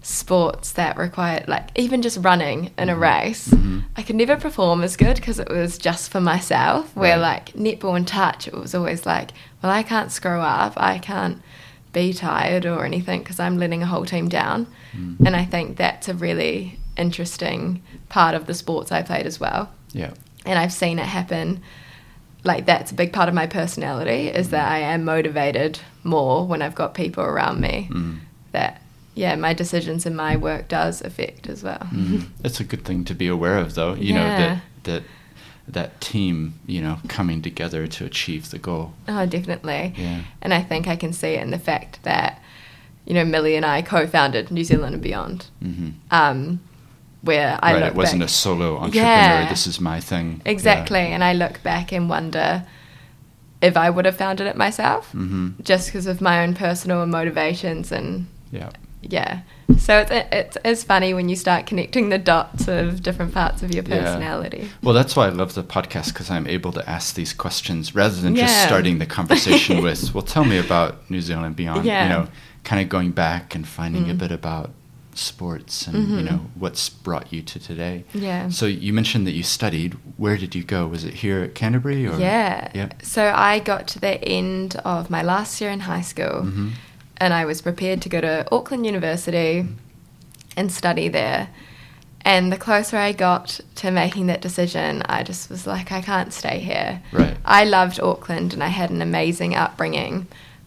sports 0.03 0.73
that 0.73 0.97
required, 0.97 1.47
like, 1.49 1.69
even 1.77 2.01
just 2.03 2.19
running 2.23 2.71
in 2.79 2.89
a 2.89 2.95
Mhm. 2.95 3.01
race. 3.01 3.49
Mhm. 3.49 3.83
I 3.97 4.03
could 4.03 4.17
never 4.17 4.37
perform 4.37 4.83
as 4.83 4.97
good 4.97 5.17
because 5.17 5.39
it 5.39 5.51
was 5.51 5.77
just 5.79 6.11
for 6.11 6.21
myself. 6.21 6.95
Where, 6.97 7.19
Right. 7.19 7.31
like, 7.31 7.53
netball 7.53 7.97
and 7.97 8.07
touch, 8.07 8.49
it 8.49 8.55
was 8.55 8.75
always 8.75 9.05
like, 9.05 9.33
well, 9.63 9.73
I 9.73 9.83
can't 9.83 10.11
screw 10.13 10.41
up. 10.41 10.75
I 10.77 10.99
can't 10.99 11.43
be 11.93 12.13
tired 12.13 12.67
or 12.67 12.85
anything 12.85 13.21
because 13.21 13.41
I'm 13.41 13.59
letting 13.59 13.83
a 13.83 13.87
whole 13.87 14.05
team 14.05 14.29
down. 14.29 14.67
Mm. 14.95 15.27
And 15.27 15.37
I 15.37 15.45
think 15.45 15.77
that's 15.77 16.09
a 16.09 16.15
really 16.15 16.79
interesting 16.97 17.83
part 18.09 18.35
of 18.35 18.47
the 18.47 18.55
sports 18.55 18.91
I 18.93 19.03
played 19.03 19.27
as 19.27 19.39
well 19.41 19.71
Yeah. 19.93 20.13
and 20.47 20.59
I've 20.59 20.73
seen 20.73 20.99
it 20.99 21.07
happen. 21.07 21.61
Like 22.45 22.65
that's 22.67 22.91
a 22.91 22.95
big 22.95 23.13
part 23.13 23.29
of 23.29 23.35
my 23.35 23.47
personality 23.47 24.29
is 24.29 24.51
that 24.51 24.71
I 24.71 24.79
am 24.79 25.05
motivated 25.05 25.81
more 26.05 26.47
when 26.47 26.63
I've 26.63 26.75
got 26.75 26.95
people 26.95 27.25
around 27.25 27.61
me. 27.61 27.89
Mm. 27.91 28.19
That 28.53 28.81
yeah, 29.15 29.35
my 29.37 29.53
decisions 29.55 30.05
in 30.07 30.15
my 30.15 30.37
work 30.37 30.69
does 30.69 31.01
affect 31.03 31.49
as 31.49 31.63
well. 31.63 31.89
Mm. 31.91 32.27
That's 32.43 32.61
a 32.61 32.65
good 32.65 32.85
thing 32.85 33.05
to 33.07 33.15
be 33.15 33.27
aware 33.29 33.57
of, 33.59 33.75
though. 33.75 33.95
You 33.95 34.13
know 34.15 34.25
that 34.25 34.63
that 34.85 35.03
that 35.69 36.01
team, 36.01 36.55
you 36.67 36.81
know, 36.81 36.99
coming 37.09 37.43
together 37.43 37.87
to 37.87 38.05
achieve 38.05 38.51
the 38.51 38.59
goal. 38.59 38.93
Oh, 39.09 39.27
definitely. 39.27 39.95
Yeah. 39.97 40.23
And 40.41 40.55
I 40.55 40.63
think 40.63 40.87
I 40.87 40.97
can 40.97 41.13
see 41.13 41.31
it 41.35 41.43
in 41.43 41.51
the 41.51 41.59
fact 41.59 42.03
that 42.05 42.41
you 43.05 43.15
know 43.15 43.25
Millie 43.25 43.57
and 43.57 43.65
I 43.65 43.83
co-founded 43.83 44.51
New 44.51 44.65
Zealand 44.65 44.95
and 44.95 45.03
Beyond, 45.03 45.47
hmm 45.61 45.91
um, 46.11 46.61
where 47.23 47.59
I 47.63 47.73
right. 47.73 47.83
It 47.85 47.95
wasn't 47.95 48.21
back, 48.21 48.29
a 48.29 48.33
solo 48.33 48.77
entrepreneur. 48.77 49.43
Yeah. 49.43 49.49
This 49.49 49.67
is 49.67 49.81
my 49.81 50.01
thing. 50.01 50.41
exactly, 50.45 51.01
and 51.01 51.23
I 51.25 51.33
look 51.33 51.63
back 51.63 51.93
and 51.93 52.09
wonder 52.09 52.65
if 53.63 53.77
I 53.77 53.91
would 53.91 54.05
have 54.05 54.17
founded 54.17 54.47
it 54.47 54.57
myself, 54.57 55.11
hmm 55.13 55.51
just 55.63 55.89
because 55.89 56.07
of 56.07 56.21
my 56.21 56.43
own 56.43 56.55
personal 56.55 57.05
motivations 57.07 57.91
and 57.91 58.27
Yeah. 58.53 58.71
Yeah. 59.09 59.41
So 59.79 59.99
it's, 59.99 60.11
it's 60.33 60.59
it's 60.65 60.85
funny 60.85 61.13
when 61.13 61.29
you 61.29 61.37
start 61.37 61.67
connecting 61.67 62.09
the 62.09 62.19
dots 62.19 62.69
of 62.69 63.03
different 63.03 63.35
parts 63.35 63.63
of 63.63 63.75
your 63.75 63.83
personality 63.83 64.59
Yeah. 64.63 64.69
Well, 64.83 64.95
that's 64.95 65.17
why 65.17 65.27
I 65.27 65.31
love 65.31 65.55
the 65.55 65.65
podcast 65.65 66.09
because 66.13 66.31
I'm 66.31 66.47
able 66.47 66.73
to 66.73 66.89
ask 66.89 67.15
these 67.15 67.33
questions 67.33 67.95
rather 67.95 68.15
than 68.21 68.37
just 68.37 68.63
starting 68.65 68.99
the 68.99 69.07
conversation 69.07 69.83
with, 69.87 70.15
"Well, 70.15 70.23
tell 70.23 70.45
me 70.45 70.59
about 70.59 71.11
New 71.11 71.21
Zealand 71.21 71.57
beyond." 71.57 71.85
Yeah. 71.85 72.03
You 72.05 72.09
know, 72.11 72.29
kind 72.65 72.81
of 72.83 72.89
going 72.89 73.11
back 73.13 73.55
and 73.55 73.67
finding 73.67 74.09
a 74.11 74.15
Mm. 74.15 74.19
bit 74.19 74.33
about 74.33 74.71
sports 75.15 75.87
and 75.87 75.97
you 76.11 76.17
Mhm. 76.19 76.25
know 76.31 76.41
what's 76.55 76.89
brought 76.91 77.33
you 77.33 77.41
to 77.43 77.59
today. 77.59 78.05
Yeah. 78.13 78.49
So 78.51 78.67
you 78.67 78.93
mentioned 78.93 79.27
that 79.27 79.33
you 79.33 79.43
studied. 79.43 79.97
Where 80.17 80.37
did 80.37 80.55
you 80.55 80.63
go? 80.63 80.87
Was 80.87 81.05
it 81.05 81.15
here 81.15 81.41
at 81.43 81.55
Canterbury 81.55 82.07
or? 82.07 82.19
Yeah. 82.21 82.69
Yeah. 82.75 82.89
So 83.03 83.33
I 83.35 83.59
got 83.59 83.89
to 83.89 83.99
the 84.01 84.23
end 84.23 84.77
of 84.85 85.09
my 85.11 85.23
last 85.23 85.61
year 85.61 85.71
in 85.71 85.81
high 85.81 86.03
school 86.03 86.43
hmm 86.43 86.69
and 87.19 87.33
I 87.35 87.45
was 87.45 87.63
prepared 87.63 88.03
to 88.03 88.09
go 88.09 88.21
to 88.21 88.47
Auckland 88.53 88.87
University 88.87 89.67
and 90.57 90.71
study 90.73 91.09
there. 91.09 91.49
And 92.23 92.51
the 92.51 92.57
closer 92.57 92.97
I 92.97 93.13
got 93.13 93.61
to 93.77 93.91
making 93.91 94.27
that 94.27 94.41
decision, 94.41 95.03
I 95.07 95.23
just 95.23 95.49
was 95.49 95.67
like, 95.67 95.93
I 95.93 96.01
can't 96.01 96.33
stay 96.33 96.59
here. 96.59 97.01
Right. 97.13 97.37
I 97.45 97.65
loved 97.65 98.01
Auckland 98.01 98.53
and 98.53 98.65
I 98.65 98.69
had 98.69 98.91
an 98.91 99.01
amazing 99.01 99.55
upbringing. 99.55 100.27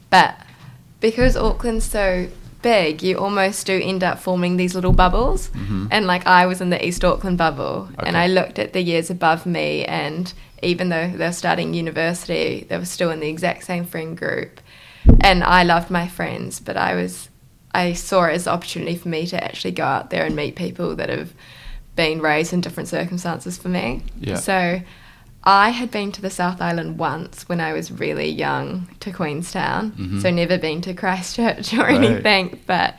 But 0.10 0.36
because 1.02 1.36
Auckland's 1.36 1.84
so 1.86 2.30
big, 2.62 3.04
you 3.04 3.18
almost 3.18 3.66
do 3.68 3.80
end 3.82 4.04
up 4.04 4.20
forming 4.20 4.56
these 4.58 4.74
little 4.74 4.94
bubbles. 4.94 5.50
Mhm. 5.50 5.90
And 5.92 6.08
like 6.08 6.26
I 6.26 6.46
was 6.46 6.62
in 6.62 6.70
the 6.70 6.86
East 6.86 7.04
Auckland 7.04 7.38
bubble 7.38 7.90
and 8.00 8.16
I 8.16 8.28
looked 8.28 8.58
at 8.58 8.74
the 8.74 8.82
years 8.82 9.10
above 9.10 9.46
me 9.46 9.84
and 9.86 10.34
even 10.62 10.90
though 10.90 11.12
they're 11.16 11.32
starting 11.32 11.74
university, 11.74 12.66
they 12.70 12.78
were 12.78 12.86
still 12.86 13.12
in 13.12 13.20
the 13.20 13.30
exact 13.30 13.66
same 13.66 13.86
friend 13.86 14.18
group. 14.18 14.60
And 15.22 15.44
I 15.44 15.64
loved 15.64 15.90
my 15.90 16.08
friends, 16.08 16.60
but 16.60 16.78
I 16.78 16.96
was 16.96 17.30
I 17.74 17.94
saw 17.94 18.24
it 18.26 18.34
as 18.34 18.48
an 18.48 18.54
opportunity 18.54 18.96
for 18.96 19.10
me 19.10 19.28
to 19.28 19.44
actually 19.44 19.72
go 19.72 19.84
out 19.84 20.10
there 20.10 20.26
and 20.26 20.36
meet 20.36 20.56
people 20.56 20.96
that 20.96 21.10
have 21.10 21.34
been 21.96 22.20
raised 22.20 22.52
in 22.52 22.62
different 22.62 22.90
circumstances 22.90 23.58
for 23.58 23.70
me. 23.70 24.02
Yeah. 24.20 24.36
So 24.38 24.82
I 25.44 25.70
had 25.70 25.92
been 25.92 26.12
to 26.14 26.22
the 26.22 26.30
South 26.32 26.62
Island 26.62 26.98
once 26.98 27.48
when 27.48 27.62
I 27.62 27.74
was 27.74 27.92
really 27.92 28.28
young 28.30 28.88
to 29.02 29.12
Queenstown. 29.12 29.92
Mhm. 29.92 30.22
So 30.22 30.32
never 30.32 30.58
been 30.58 30.82
to 30.82 30.94
Christchurch 30.94 31.74
or 31.78 31.84
Right. 31.84 32.04
anything, 32.04 32.60
but 32.66 32.96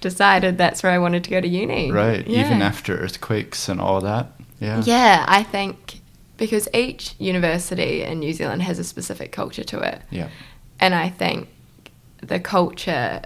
decided 0.00 0.58
that's 0.58 0.82
where 0.82 0.92
I 0.92 0.98
wanted 0.98 1.24
to 1.24 1.30
go 1.30 1.40
to 1.40 1.48
uni. 1.48 1.90
Right. 1.90 2.26
Even 2.26 2.62
after 2.62 2.96
earthquakes 2.96 3.68
and 3.68 3.80
all 3.80 4.00
that. 4.02 4.32
Yeah. 4.60 4.82
Yeah, 4.84 5.24
I 5.28 5.42
think 5.42 6.00
because 6.36 6.68
each 6.74 7.14
university 7.18 8.02
in 8.02 8.18
New 8.20 8.32
Zealand 8.32 8.62
has 8.62 8.78
a 8.78 8.84
specific 8.84 9.30
culture 9.32 9.64
to 9.64 9.78
it. 9.80 10.00
Yeah. 10.10 10.28
And 10.80 10.94
I 10.94 11.08
think 11.10 11.48
the 12.22 12.40
culture 12.40 13.22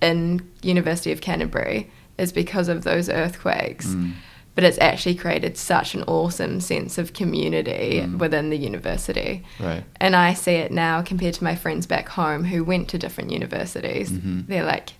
in 0.00 0.48
University 0.62 1.12
of 1.12 1.20
Canterbury 1.20 1.90
is 2.18 2.32
because 2.32 2.68
of 2.68 2.84
those 2.84 3.08
earthquakes. 3.08 3.86
Mm. 3.88 4.12
But 4.54 4.64
it's 4.64 4.78
actually 4.78 5.16
created 5.16 5.58
such 5.58 5.94
an 5.94 6.02
awesome 6.04 6.60
sense 6.60 6.96
of 6.96 7.12
community 7.12 8.00
Mm. 8.02 8.18
within 8.18 8.48
the 8.48 8.56
university. 8.56 9.42
Right. 9.60 9.84
And 10.00 10.16
I 10.16 10.32
see 10.32 10.52
it 10.52 10.72
now 10.72 11.02
compared 11.02 11.34
to 11.34 11.44
my 11.44 11.54
friends 11.54 11.86
back 11.86 12.08
home 12.08 12.44
who 12.44 12.64
went 12.64 12.88
to 12.88 12.98
different 12.98 13.32
universities. 13.32 14.10
Mhm. 14.10 14.46
They're 14.46 14.64
like, 14.64 14.92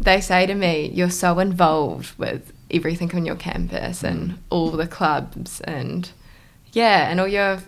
they 0.00 0.20
say 0.20 0.46
to 0.46 0.54
me, 0.54 0.90
You're 0.94 1.10
so 1.10 1.38
involved 1.40 2.16
with 2.18 2.52
everything 2.70 3.12
on 3.14 3.24
your 3.26 3.36
campus 3.36 4.02
and 4.04 4.30
Mm. 4.32 4.36
all 4.50 4.70
the 4.70 4.86
clubs 4.86 5.60
and 5.62 6.08
yeah, 6.72 7.08
and 7.10 7.20
all 7.20 7.28
your. 7.28 7.58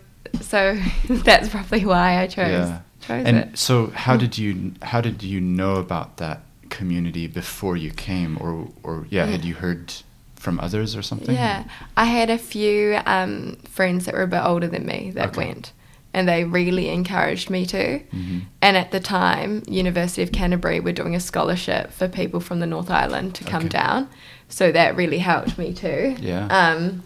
So 0.41 0.79
that's 1.09 1.49
probably 1.49 1.85
why 1.85 2.19
I 2.23 2.27
chose, 2.27 2.51
Yeah. 2.69 2.81
chose 3.01 3.27
And 3.27 3.37
it. 3.37 3.59
so, 3.59 3.89
how 3.95 4.17
did 4.17 4.37
you 4.39 4.73
how 4.83 5.01
did 5.01 5.23
you 5.23 5.41
know 5.41 5.77
about 5.77 6.17
that 6.19 6.41
community 6.71 7.27
before 7.27 7.77
you 7.77 7.91
came, 7.91 8.37
or 8.41 8.69
or 8.83 9.07
yeah, 9.11 9.27
had 9.27 9.45
you 9.45 9.55
heard 9.55 9.93
from 10.35 10.61
others 10.61 10.95
or 10.97 11.03
something? 11.03 11.35
Yeah, 11.35 11.65
I 11.97 12.05
had 12.05 12.31
a 12.31 12.39
few 12.39 12.99
um, 13.07 13.57
friends 13.69 14.05
that 14.07 14.15
were 14.15 14.23
a 14.23 14.29
bit 14.29 14.43
older 14.45 14.67
than 14.69 14.85
me 14.87 15.11
that 15.15 15.29
Okay. 15.31 15.47
went, 15.47 15.73
and 16.15 16.29
they 16.29 16.45
really 16.45 16.89
encouraged 16.89 17.51
me 17.51 17.65
to. 17.67 18.01
Mhm. 18.01 18.43
And 18.63 18.77
at 18.77 18.91
the 18.91 19.01
time, 19.01 19.63
University 19.69 20.23
of 20.23 20.33
Canterbury 20.33 20.81
were 20.81 20.93
doing 20.93 21.15
a 21.15 21.21
scholarship 21.21 21.93
for 21.93 22.09
people 22.09 22.41
from 22.41 22.61
the 22.61 22.67
North 22.67 22.91
Island 22.91 23.35
to 23.37 23.45
come 23.45 23.63
Okay. 23.67 23.69
down, 23.81 24.09
so 24.49 24.71
that 24.73 24.97
really 24.97 25.19
helped 25.19 25.57
me 25.59 25.73
too. 25.73 26.17
Yeah. 26.21 26.47
Um, 26.49 27.03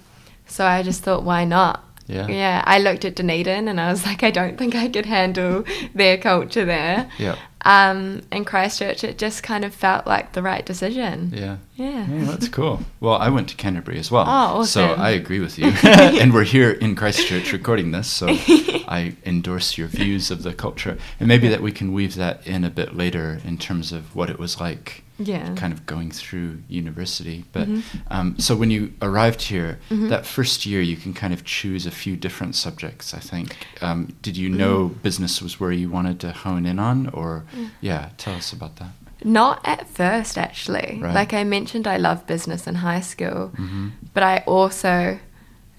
so 0.46 0.64
I 0.66 0.82
just 0.82 1.02
thought, 1.04 1.22
why 1.22 1.44
not? 1.44 1.84
Yeah. 2.10 2.26
Yeah. 2.28 2.62
I 2.66 2.78
looked 2.78 3.04
at 3.04 3.16
Dunedin 3.16 3.68
and 3.68 3.80
I 3.80 3.90
was 3.90 4.04
like, 4.10 4.22
I 4.22 4.30
don't 4.30 4.58
think 4.58 4.74
I 4.74 4.88
could 4.88 5.06
handle 5.06 5.64
their 5.94 6.18
culture 6.18 6.64
there. 6.64 7.10
Yeah. 7.18 7.36
Um, 7.62 8.22
and 8.32 8.46
Christchurch, 8.46 9.04
it 9.04 9.18
just 9.18 9.42
kind 9.42 9.64
of 9.64 9.74
felt 9.74 10.06
like 10.06 10.32
the 10.32 10.42
right 10.42 10.64
decision. 10.64 11.30
Yeah. 11.34 11.58
Yeah. 11.74 12.06
Oh, 12.10 12.24
that's 12.30 12.48
cool. 12.48 12.80
Well, 13.00 13.14
I 13.14 13.28
went 13.28 13.48
to 13.50 13.56
Canterbury 13.56 13.98
as 13.98 14.10
well. 14.10 14.24
Oh, 14.24 14.60
awesome. 14.60 14.96
So. 14.96 15.02
I 15.02 15.10
agree 15.10 15.40
with 15.40 15.58
you. 15.58 15.66
and 15.82 16.32
we're 16.32 16.44
here 16.44 16.70
in 16.70 16.96
Christchurch 16.96 17.52
recording 17.52 17.90
this, 17.90 18.08
so 18.08 18.28
I 18.28 19.14
endorse 19.26 19.76
your 19.76 19.88
views 19.88 20.30
of 20.30 20.42
the 20.42 20.54
culture. 20.54 20.96
And 21.18 21.28
maybe 21.28 21.48
that 21.48 21.60
we 21.60 21.72
can 21.72 21.92
weave 21.92 22.14
that 22.14 22.46
in 22.46 22.64
a 22.64 22.70
bit 22.70 22.96
later 22.96 23.40
in 23.44 23.58
terms 23.58 23.92
of 23.92 24.16
what 24.16 24.30
it 24.30 24.38
was 24.38 24.58
like 24.58 25.04
Yeah. 25.22 25.54
kind 25.54 25.72
of 25.72 25.84
going 25.86 26.10
through 26.10 26.58
university. 26.68 27.44
But 27.52 27.68
Mhm. 27.68 27.82
um, 28.10 28.38
so 28.38 28.56
when 28.56 28.70
you 28.70 28.92
arrived 29.02 29.42
here, 29.42 29.78
Mhm. 29.90 30.08
that 30.08 30.24
first 30.26 30.64
year 30.64 30.80
you 30.80 30.96
can 30.96 31.12
kind 31.12 31.32
of 31.34 31.44
choose 31.44 31.84
a 31.86 31.90
few 31.90 32.16
different 32.16 32.54
subjects, 32.56 33.12
I 33.14 33.18
think. 33.20 33.48
Um, 33.82 34.08
did 34.22 34.36
you 34.36 34.48
Mm. 34.50 34.56
know 34.56 34.88
business 35.02 35.42
was 35.42 35.60
where 35.60 35.72
you 35.72 35.90
wanted 35.90 36.18
to 36.20 36.32
hone 36.32 36.64
in 36.66 36.78
on? 36.78 37.08
Or, 37.12 37.44
Mm. 37.54 37.68
yeah, 37.80 38.08
tell 38.16 38.34
us 38.34 38.52
about 38.52 38.76
that. 38.76 38.92
Not 39.22 39.60
at 39.64 39.86
first, 39.88 40.38
actually. 40.38 40.98
Right. 41.02 41.14
Like 41.14 41.34
I 41.34 41.44
mentioned, 41.44 41.86
I 41.86 41.98
loved 41.98 42.26
business 42.26 42.66
in 42.66 42.76
high 42.76 43.00
school, 43.02 43.48
hmm 43.56 43.88
but 44.14 44.22
I 44.22 44.38
also 44.46 45.18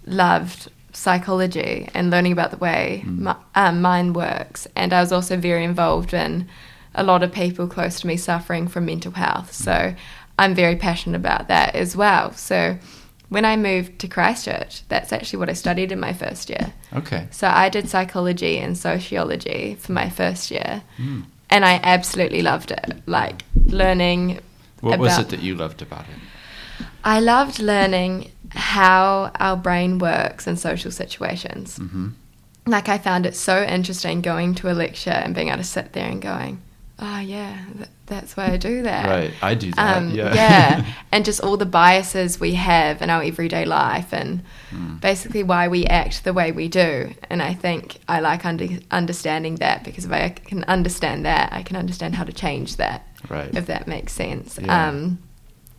loved 0.05 0.69
psychology 0.93 1.87
and 1.93 2.09
learning 2.11 2.31
about 2.33 2.51
the 2.51 2.57
way 2.57 3.03
Mm. 3.05 3.19
mi- 3.19 3.43
um, 3.55 3.81
mind 3.81 4.15
works. 4.15 4.67
And 4.75 4.93
I 4.93 5.01
was 5.01 5.11
also 5.11 5.37
very 5.37 5.63
involved 5.63 6.13
in 6.13 6.47
a 6.93 7.03
lot 7.03 7.23
of 7.23 7.31
people 7.31 7.67
close 7.67 7.99
to 8.01 8.07
me 8.07 8.17
suffering 8.17 8.67
from 8.67 8.85
mental 8.85 9.13
health. 9.13 9.53
So 9.53 9.95
I'm 10.37 10.55
very 10.55 10.75
passionate 10.75 11.17
about 11.17 11.47
that 11.47 11.75
as 11.75 11.95
well. 11.95 12.33
So 12.33 12.77
when 13.29 13.45
I 13.45 13.55
moved 13.55 13.99
to 13.99 14.07
Christchurch, 14.07 14.87
that's 14.89 15.13
actually 15.13 15.39
what 15.39 15.49
I 15.49 15.53
studied 15.53 15.91
in 15.91 15.99
my 15.99 16.13
first 16.13 16.49
year. 16.49 16.73
Okay. 16.93 17.27
So 17.31 17.47
I 17.47 17.69
did 17.69 17.87
psychology 17.87 18.57
and 18.57 18.77
sociology 18.77 19.75
for 19.79 19.93
my 19.93 20.09
first 20.09 20.51
year. 20.51 20.83
Mm. 20.97 21.23
And 21.49 21.65
I 21.65 21.79
absolutely 21.83 22.41
loved 22.41 22.71
it. 22.71 23.01
Like 23.05 23.43
learning 23.65 24.39
What 24.81 24.99
was 24.99 25.17
it 25.17 25.29
that 25.29 25.41
you 25.41 25.55
loved 25.55 25.81
about 25.81 26.01
it? 26.01 26.85
I 27.03 27.19
loved 27.19 27.59
learning 27.59 28.31
how 28.51 29.31
our 29.39 29.55
brain 29.55 29.97
works 29.97 30.47
in 30.47 30.57
social 30.57 30.91
situations. 30.91 31.77
hmm 31.77 32.09
Like, 32.65 32.89
I 32.89 32.97
found 32.97 33.25
it 33.25 33.35
so 33.35 33.63
interesting 33.63 34.21
going 34.21 34.55
to 34.55 34.71
a 34.71 34.73
lecture 34.73 35.09
and 35.09 35.33
being 35.33 35.47
able 35.47 35.57
to 35.57 35.63
sit 35.63 35.93
there 35.93 36.09
and 36.09 36.21
going, 36.21 36.61
oh, 37.01 37.19
yeah, 37.19 37.57
th- 37.77 37.89
that's 38.05 38.37
why 38.37 38.47
I 38.51 38.57
do 38.57 38.83
that. 38.83 39.05
Right, 39.07 39.33
I 39.41 39.55
do 39.55 39.71
that. 39.71 39.97
Um, 39.97 40.11
yeah. 40.11 40.33
yeah. 40.33 40.85
and 41.11 41.25
just 41.25 41.41
all 41.41 41.57
the 41.57 41.65
biases 41.65 42.39
we 42.39 42.53
have 42.55 43.01
in 43.01 43.09
our 43.09 43.23
everyday 43.23 43.65
life 43.65 44.13
and 44.13 44.41
Mm. 44.71 45.01
basically 45.01 45.43
why 45.43 45.67
we 45.67 45.85
act 45.87 46.23
the 46.23 46.31
way 46.31 46.53
we 46.53 46.69
do. 46.69 47.13
And 47.29 47.41
I 47.41 47.53
think 47.53 47.97
I 48.07 48.21
like 48.21 48.45
under, 48.45 48.67
understanding 48.89 49.55
that 49.55 49.83
because 49.83 50.05
if 50.05 50.11
I 50.13 50.29
can 50.29 50.63
understand 50.63 51.25
that, 51.25 51.51
I 51.51 51.61
can 51.63 51.75
understand 51.75 52.15
how 52.15 52.23
to 52.23 52.31
change 52.31 52.77
that, 52.77 53.05
Right. 53.27 53.53
if 53.53 53.65
that 53.65 53.85
makes 53.87 54.13
sense. 54.13 54.57
Yeah. 54.61 54.87
Um, 54.87 55.19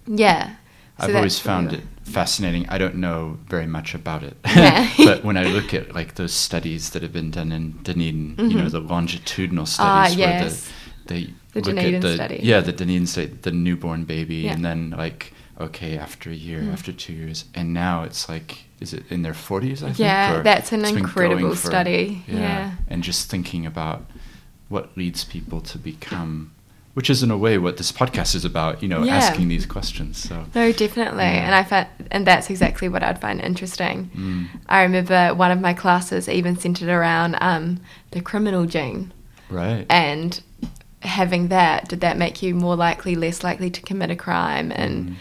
yeah. 0.07 0.57
So 1.01 1.07
I've 1.09 1.17
always 1.17 1.39
found 1.39 1.73
really- 1.73 1.79
it 1.85 1.89
fascinating. 2.05 2.69
I 2.69 2.77
don't 2.79 2.97
know 2.97 3.39
very 3.49 3.67
much 3.67 3.95
about 3.95 4.23
it, 4.23 4.37
Yeah. 4.45 4.91
but 4.99 5.25
when 5.25 5.37
I 5.39 5.45
look 5.45 5.73
at 5.81 5.95
like 5.95 6.17
those 6.17 6.33
studies 6.35 6.91
that 6.91 7.03
have 7.03 7.13
been 7.13 7.31
done 7.31 7.51
in 7.53 7.79
Dunedin, 7.83 8.35
you 8.39 8.57
know, 8.59 8.65
Mhm. 8.67 8.71
the 8.73 8.81
longitudinal 8.81 9.63
Ah, 9.79 10.05
studies 10.05 10.17
where 10.19 10.29
yes. 10.43 10.65
the, 10.65 10.73
they 11.07 11.25
The 11.53 11.61
look 11.61 11.65
Dunedin 11.65 11.95
at 11.97 12.03
the 12.03 12.15
study. 12.15 12.41
yeah 12.43 12.61
the 12.61 12.73
Dunedin 12.73 13.07
study, 13.07 13.27
the 13.43 13.51
newborn 13.53 14.05
baby, 14.05 14.37
Yeah. 14.37 14.53
and 14.53 14.65
then 14.65 14.91
like 14.97 15.33
okay 15.61 15.97
after 15.99 16.31
a 16.31 16.35
year, 16.35 16.61
Mm. 16.61 16.73
after 16.73 16.93
two 16.93 17.13
years, 17.13 17.45
and 17.55 17.73
now 17.73 18.03
it's 18.05 18.29
like 18.29 18.65
is 18.81 18.93
it 18.93 19.05
in 19.11 19.23
their 19.23 19.35
forties? 19.35 19.83
I 19.83 19.87
think. 19.89 19.99
Yeah, 20.01 20.43
that's 20.43 20.73
an 20.73 20.85
incredible 20.85 21.51
for- 21.55 21.69
study. 21.69 22.25
Yeah. 22.27 22.73
and 22.89 23.03
just 23.05 23.31
thinking 23.31 23.65
about 23.67 24.05
what 24.69 24.97
leads 24.97 25.25
people 25.25 25.61
to 25.61 25.79
become. 25.79 26.51
Which 26.95 27.09
is 27.09 27.23
in 27.23 27.31
a 27.31 27.39
way 27.39 27.57
what 27.57 27.79
this 27.79 27.91
podcast 27.91 28.35
is 28.35 28.45
about, 28.45 28.83
you 28.83 28.89
know, 28.89 29.03
Yeah. 29.03 29.15
asking 29.17 29.49
these 29.49 29.65
questions. 29.65 30.19
So, 30.19 30.45
No, 30.55 30.73
definitely. 30.73 31.25
Yeah. 31.25 31.47
And 31.47 31.55
I 31.55 31.63
find, 31.63 31.87
and 32.11 32.27
that's 32.27 32.51
exactly 32.51 32.87
what 32.87 33.03
I'd 33.03 33.19
find 33.19 33.41
interesting. 33.41 34.11
mm, 34.15 34.49
I 34.69 34.83
remember 34.83 35.33
one 35.35 35.51
of 35.51 35.59
my 35.61 35.73
classes 35.73 36.29
even 36.29 36.59
centered 36.59 36.91
around 36.91 37.37
um, 37.41 37.79
the 38.11 38.21
criminal 38.21 38.67
gene 38.67 39.11
right. 39.49 39.87
and 39.89 40.43
having 41.03 41.49
that. 41.49 41.89
Did 41.89 42.01
that 42.01 42.17
make 42.17 42.43
you 42.43 42.55
more 42.55 42.77
likely, 42.77 43.15
less 43.15 43.43
likely 43.45 43.71
to 43.71 43.81
commit 43.83 44.11
a 44.11 44.17
crime? 44.17 44.73
And 44.73 45.11
Mm. 45.11 45.15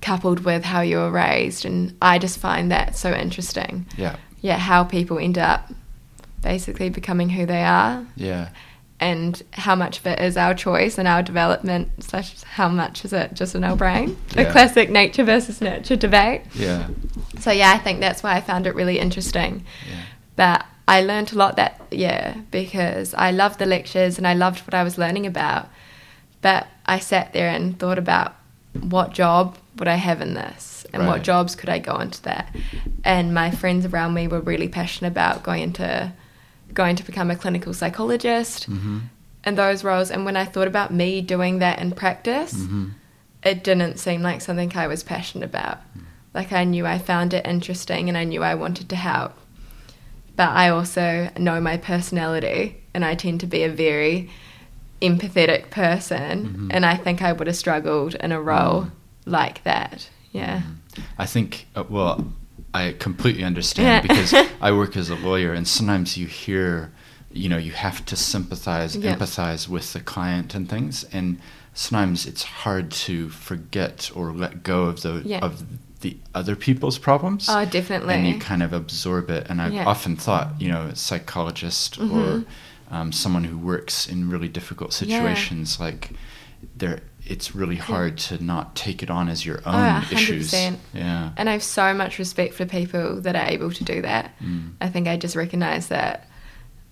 coupled 0.00 0.40
with 0.44 0.64
how 0.64 0.80
you 0.80 0.96
were 0.96 1.10
raised, 1.12 1.64
and 1.64 1.94
I 2.02 2.18
just 2.18 2.38
find 2.38 2.70
that 2.72 2.96
so 2.96 3.12
interesting. 3.14 3.86
Yeah, 3.96 4.16
Yeah, 4.40 4.58
how 4.58 4.82
people 4.82 5.18
end 5.18 5.38
up 5.38 5.70
basically 6.42 6.88
becoming 6.88 7.28
who 7.30 7.46
they 7.46 7.62
are, 7.62 8.04
yeah, 8.16 8.48
and 8.98 9.40
how 9.52 9.76
much 9.76 9.98
of 10.00 10.06
it 10.06 10.18
is 10.18 10.36
our 10.36 10.54
choice 10.54 10.98
and 10.98 11.06
our 11.06 11.22
development 11.22 11.88
slash 12.02 12.42
how 12.42 12.68
much 12.68 13.04
is 13.04 13.12
it 13.12 13.34
just 13.34 13.54
in 13.54 13.62
our 13.64 13.76
brain 13.76 14.16
the 14.30 14.42
Yeah. 14.42 14.50
classic 14.52 14.90
nature 14.90 15.22
versus 15.24 15.60
nurture 15.60 15.96
debate 15.96 16.42
Yeah. 16.54 16.86
so 17.40 17.50
yeah 17.52 17.72
i 17.72 17.78
think 17.78 17.98
that's 18.00 18.22
why 18.22 18.34
i 18.34 18.40
found 18.40 18.66
it 18.66 18.74
really 18.76 18.98
interesting 19.00 19.64
Yeah. 19.88 19.96
but 20.36 20.66
i 20.96 20.98
learned 21.10 21.30
a 21.32 21.36
lot 21.42 21.52
that 21.56 21.74
year 21.90 22.22
because 22.50 23.08
i 23.26 23.30
loved 23.42 23.58
the 23.58 23.66
lectures 23.76 24.14
and 24.18 24.26
i 24.32 24.34
loved 24.44 24.60
what 24.66 24.74
i 24.80 24.82
was 24.88 24.96
learning 25.02 25.26
about 25.34 25.64
but 26.46 26.62
i 26.94 26.98
sat 27.10 27.32
there 27.32 27.48
and 27.56 27.78
thought 27.78 27.98
about 28.06 28.30
what 28.94 29.12
job 29.22 29.44
would 29.76 29.88
i 29.96 29.98
have 30.08 30.20
in 30.26 30.32
this 30.42 30.64
and 30.92 31.02
Right. 31.02 31.08
what 31.10 31.22
jobs 31.22 31.54
could 31.58 31.68
i 31.76 31.78
go 31.90 31.96
into 32.06 32.20
that 32.30 32.44
and 33.14 33.34
my 33.42 33.50
friends 33.60 33.86
around 33.86 34.12
me 34.14 34.24
were 34.28 34.40
really 34.52 34.68
passionate 34.68 35.12
about 35.16 35.42
going 35.48 35.62
into 35.68 36.12
going 36.80 36.96
to 36.96 37.04
become 37.10 37.30
a 37.30 37.36
clinical 37.42 37.72
psychologist 37.80 38.58
Mm-hmm. 38.70 38.98
and 39.44 39.58
those 39.58 39.84
roles 39.84 40.10
and 40.10 40.24
when 40.26 40.36
i 40.42 40.44
thought 40.52 40.68
about 40.74 40.90
me 41.02 41.08
doing 41.34 41.54
that 41.64 41.78
in 41.84 41.92
practice 42.04 42.54
Mm-hmm. 42.54 42.84
it 43.50 43.58
didn't 43.68 43.98
seem 44.06 44.20
like 44.28 44.40
something 44.40 44.70
I 44.76 44.86
was 44.86 45.02
passionate 45.02 45.46
about. 45.52 45.78
Like 46.38 46.50
I 46.60 46.62
knew 46.72 46.84
I 46.86 46.98
found 46.98 47.34
it 47.34 47.44
interesting 47.54 48.08
and 48.08 48.16
I 48.22 48.24
knew 48.30 48.42
I 48.50 48.54
wanted 48.64 48.88
to 48.90 48.96
help. 48.96 49.32
But 50.36 50.48
I 50.50 50.68
also 50.70 51.30
know 51.38 51.60
my 51.60 51.76
personality 51.76 52.76
and 52.94 53.04
I 53.04 53.14
tend 53.14 53.40
to 53.40 53.46
be 53.46 53.62
a 53.64 53.68
very 53.70 54.30
empathetic 55.00 55.70
person 55.70 56.68
Mhm. 56.68 56.70
and 56.74 56.86
I 56.86 56.96
think 56.96 57.22
I 57.22 57.32
would 57.32 57.46
have 57.46 57.56
struggled 57.56 58.14
in 58.16 58.32
a 58.32 58.40
role 58.40 58.88
like 59.26 59.62
that. 59.64 60.08
Yeah. 60.32 60.62
I 61.18 61.26
think, 61.26 61.66
uh, 61.74 61.84
well, 61.88 62.32
I 62.72 62.94
completely 62.98 63.44
understand 63.44 64.06
because 64.08 64.32
I 64.60 64.72
work 64.72 64.96
as 64.96 65.10
a 65.10 65.16
lawyer, 65.16 65.52
and 65.52 65.66
sometimes 65.68 66.16
you 66.16 66.26
hear, 66.26 66.90
you 67.32 67.48
know, 67.48 67.58
you 67.58 67.72
have 67.72 68.04
to 68.06 68.16
sympathize, 68.16 68.96
Yeah. 68.96 69.14
empathize 69.14 69.68
with 69.68 69.92
the 69.92 70.00
client 70.00 70.54
and 70.54 70.68
things, 70.68 71.04
and 71.12 71.38
sometimes 71.74 72.26
it's 72.26 72.42
hard 72.42 72.90
to 72.90 73.28
forget 73.30 74.10
or 74.14 74.32
let 74.32 74.62
go 74.62 74.84
of 74.84 75.02
the 75.02 75.22
Yeah. 75.24 75.40
of 75.40 75.62
the 76.02 76.16
other 76.34 76.54
people's 76.56 76.98
problems. 76.98 77.46
Oh, 77.48 77.64
definitely. 77.64 78.14
And 78.14 78.26
you 78.28 78.38
kind 78.38 78.62
of 78.62 78.72
absorb 78.72 79.30
it. 79.30 79.46
And 79.48 79.60
I've 79.62 79.72
Yeah. 79.72 79.86
often 79.86 80.16
thought, 80.16 80.60
you 80.60 80.68
know, 80.70 80.82
a 80.82 80.96
psychologist 80.96 81.98
or 81.98 82.02
Mhm. 82.04 82.44
um, 82.90 83.10
someone 83.12 83.44
who 83.44 83.56
works 83.56 84.06
in 84.06 84.28
really 84.28 84.48
difficult 84.48 84.90
Yeah. 85.00 85.16
situations, 85.18 85.80
like, 85.80 86.10
there, 86.76 87.00
it's 87.26 87.54
really 87.54 87.76
hard 87.76 88.18
to 88.18 88.44
not 88.44 88.76
take 88.76 89.02
it 89.02 89.08
on 89.10 89.28
as 89.30 89.46
your 89.46 89.62
own 89.64 89.74
Oh, 89.74 90.04
issues. 90.12 90.50
100%. 90.52 90.78
Yeah. 90.92 91.30
And 91.38 91.48
I 91.48 91.52
have 91.52 91.62
so 91.62 91.94
much 91.94 92.18
respect 92.18 92.52
for 92.54 92.66
people 92.66 93.20
that 93.22 93.34
are 93.34 93.46
able 93.46 93.70
to 93.70 93.82
do 93.84 94.02
that. 94.02 94.32
Mm. 94.44 94.72
I 94.80 94.88
think 94.88 95.08
I 95.08 95.16
just 95.16 95.34
recognize 95.36 95.86
that 95.88 96.28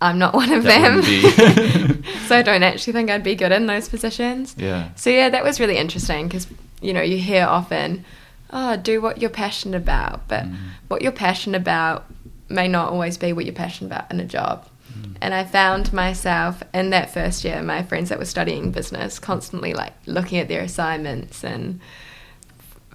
I'm 0.01 0.19
not 0.19 0.33
one 0.43 0.51
of 0.53 0.63
That 0.65 1.03
them. 1.03 2.03
so 2.29 2.37
I 2.39 2.43
don't 2.43 2.63
actually 2.63 2.95
think 2.95 3.11
I'd 3.11 3.23
be 3.23 3.35
good 3.35 3.53
in 3.53 3.67
those 3.67 3.89
positions. 3.89 4.55
Yeah. 4.57 4.89
So 4.97 5.11
yeah, 5.11 5.29
that 5.29 5.45
was 5.45 5.61
really 5.61 5.77
interesting 5.77 6.29
because 6.29 6.47
you 6.81 6.95
know 6.95 7.03
you 7.03 7.19
hear 7.19 7.45
often, 7.45 8.05
oh, 8.53 8.77
do 8.77 9.01
what 9.01 9.21
you're 9.21 9.31
passionate 9.31 9.77
about, 9.77 10.27
but 10.29 10.45
Mm. 10.45 10.57
what 10.89 11.03
you're 11.03 11.13
passionate 11.13 11.61
about 11.61 12.05
may 12.49 12.67
not 12.69 12.91
always 12.91 13.17
be 13.17 13.33
what 13.33 13.45
you're 13.45 13.55
passionate 13.55 13.89
about 13.93 14.11
in 14.11 14.19
a 14.21 14.25
job. 14.25 14.67
Mm. 14.93 15.17
And 15.21 15.35
I 15.35 15.45
found 15.45 15.93
myself 15.93 16.63
in 16.75 16.91
that 16.91 17.13
first 17.15 17.45
year, 17.45 17.63
my 17.63 17.83
friends 17.83 18.09
that 18.09 18.19
were 18.19 18.25
studying 18.25 18.73
business, 18.73 19.19
constantly 19.19 19.73
like 19.73 19.93
looking 20.07 20.39
at 20.39 20.49
their 20.49 20.63
assignments 20.63 21.45
and 21.45 21.79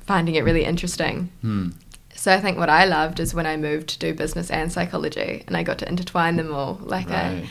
finding 0.01 0.35
it 0.35 0.43
really 0.43 0.65
interesting. 0.65 1.29
Hmm. 1.41 1.69
So 2.13 2.31
I 2.33 2.39
think 2.39 2.57
what 2.57 2.69
I 2.69 2.85
loved 2.85 3.19
is 3.19 3.33
when 3.33 3.45
I 3.45 3.57
moved 3.57 3.87
to 3.89 3.99
do 3.99 4.13
business 4.13 4.49
and 4.49 4.71
psychology, 4.71 5.43
and 5.47 5.57
I 5.57 5.63
got 5.63 5.77
to 5.79 5.87
intertwine 5.89 6.35
them 6.37 6.53
all. 6.53 6.79
Like 6.81 7.09
Right. 7.09 7.43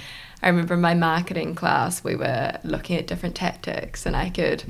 I, 0.42 0.46
I 0.46 0.48
remember 0.48 0.74
in 0.74 0.80
my 0.80 0.94
marketing 0.94 1.54
class, 1.54 2.04
we 2.04 2.16
were 2.16 2.58
looking 2.64 2.96
at 2.96 3.06
different 3.06 3.34
tactics, 3.34 4.06
and 4.06 4.14
I 4.16 4.30
could 4.30 4.64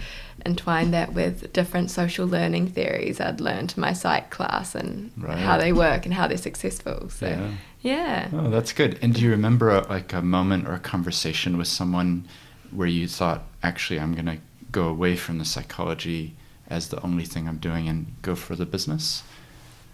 entwine 0.44 0.90
that 0.90 1.12
with 1.12 1.52
different 1.52 1.90
social 1.90 2.26
learning 2.26 2.68
theories 2.68 3.20
I'd 3.20 3.40
learned 3.40 3.74
in 3.76 3.80
my 3.80 3.92
psych 3.92 4.30
class 4.30 4.74
and 4.74 5.10
Right. 5.16 5.38
how 5.38 5.58
they 5.58 5.72
work 5.72 6.04
and 6.04 6.14
how 6.14 6.26
they're 6.28 6.36
successful. 6.36 7.08
So 7.10 7.26
Yeah. 7.28 7.50
yeah, 7.80 8.28
Oh, 8.32 8.50
that's 8.50 8.72
good. 8.72 8.98
And 9.02 9.14
do 9.14 9.20
you 9.22 9.30
remember 9.30 9.70
a, 9.70 9.86
like 9.88 10.12
a 10.12 10.22
moment 10.22 10.66
or 10.68 10.74
a 10.74 10.78
conversation 10.80 11.56
with 11.56 11.68
someone 11.68 12.26
where 12.70 12.88
you 12.88 13.06
thought, 13.08 13.42
actually, 13.62 14.00
I'm 14.00 14.14
going 14.14 14.26
to 14.26 14.38
go 14.72 14.88
away 14.88 15.16
from 15.16 15.38
the 15.38 15.44
psychology 15.44 16.34
as 16.68 16.88
the 16.88 17.00
only 17.02 17.24
thing 17.24 17.46
I'm 17.48 17.58
doing 17.58 17.88
and 17.88 18.14
go 18.22 18.34
for 18.34 18.56
the 18.56 18.66
business? 18.66 19.22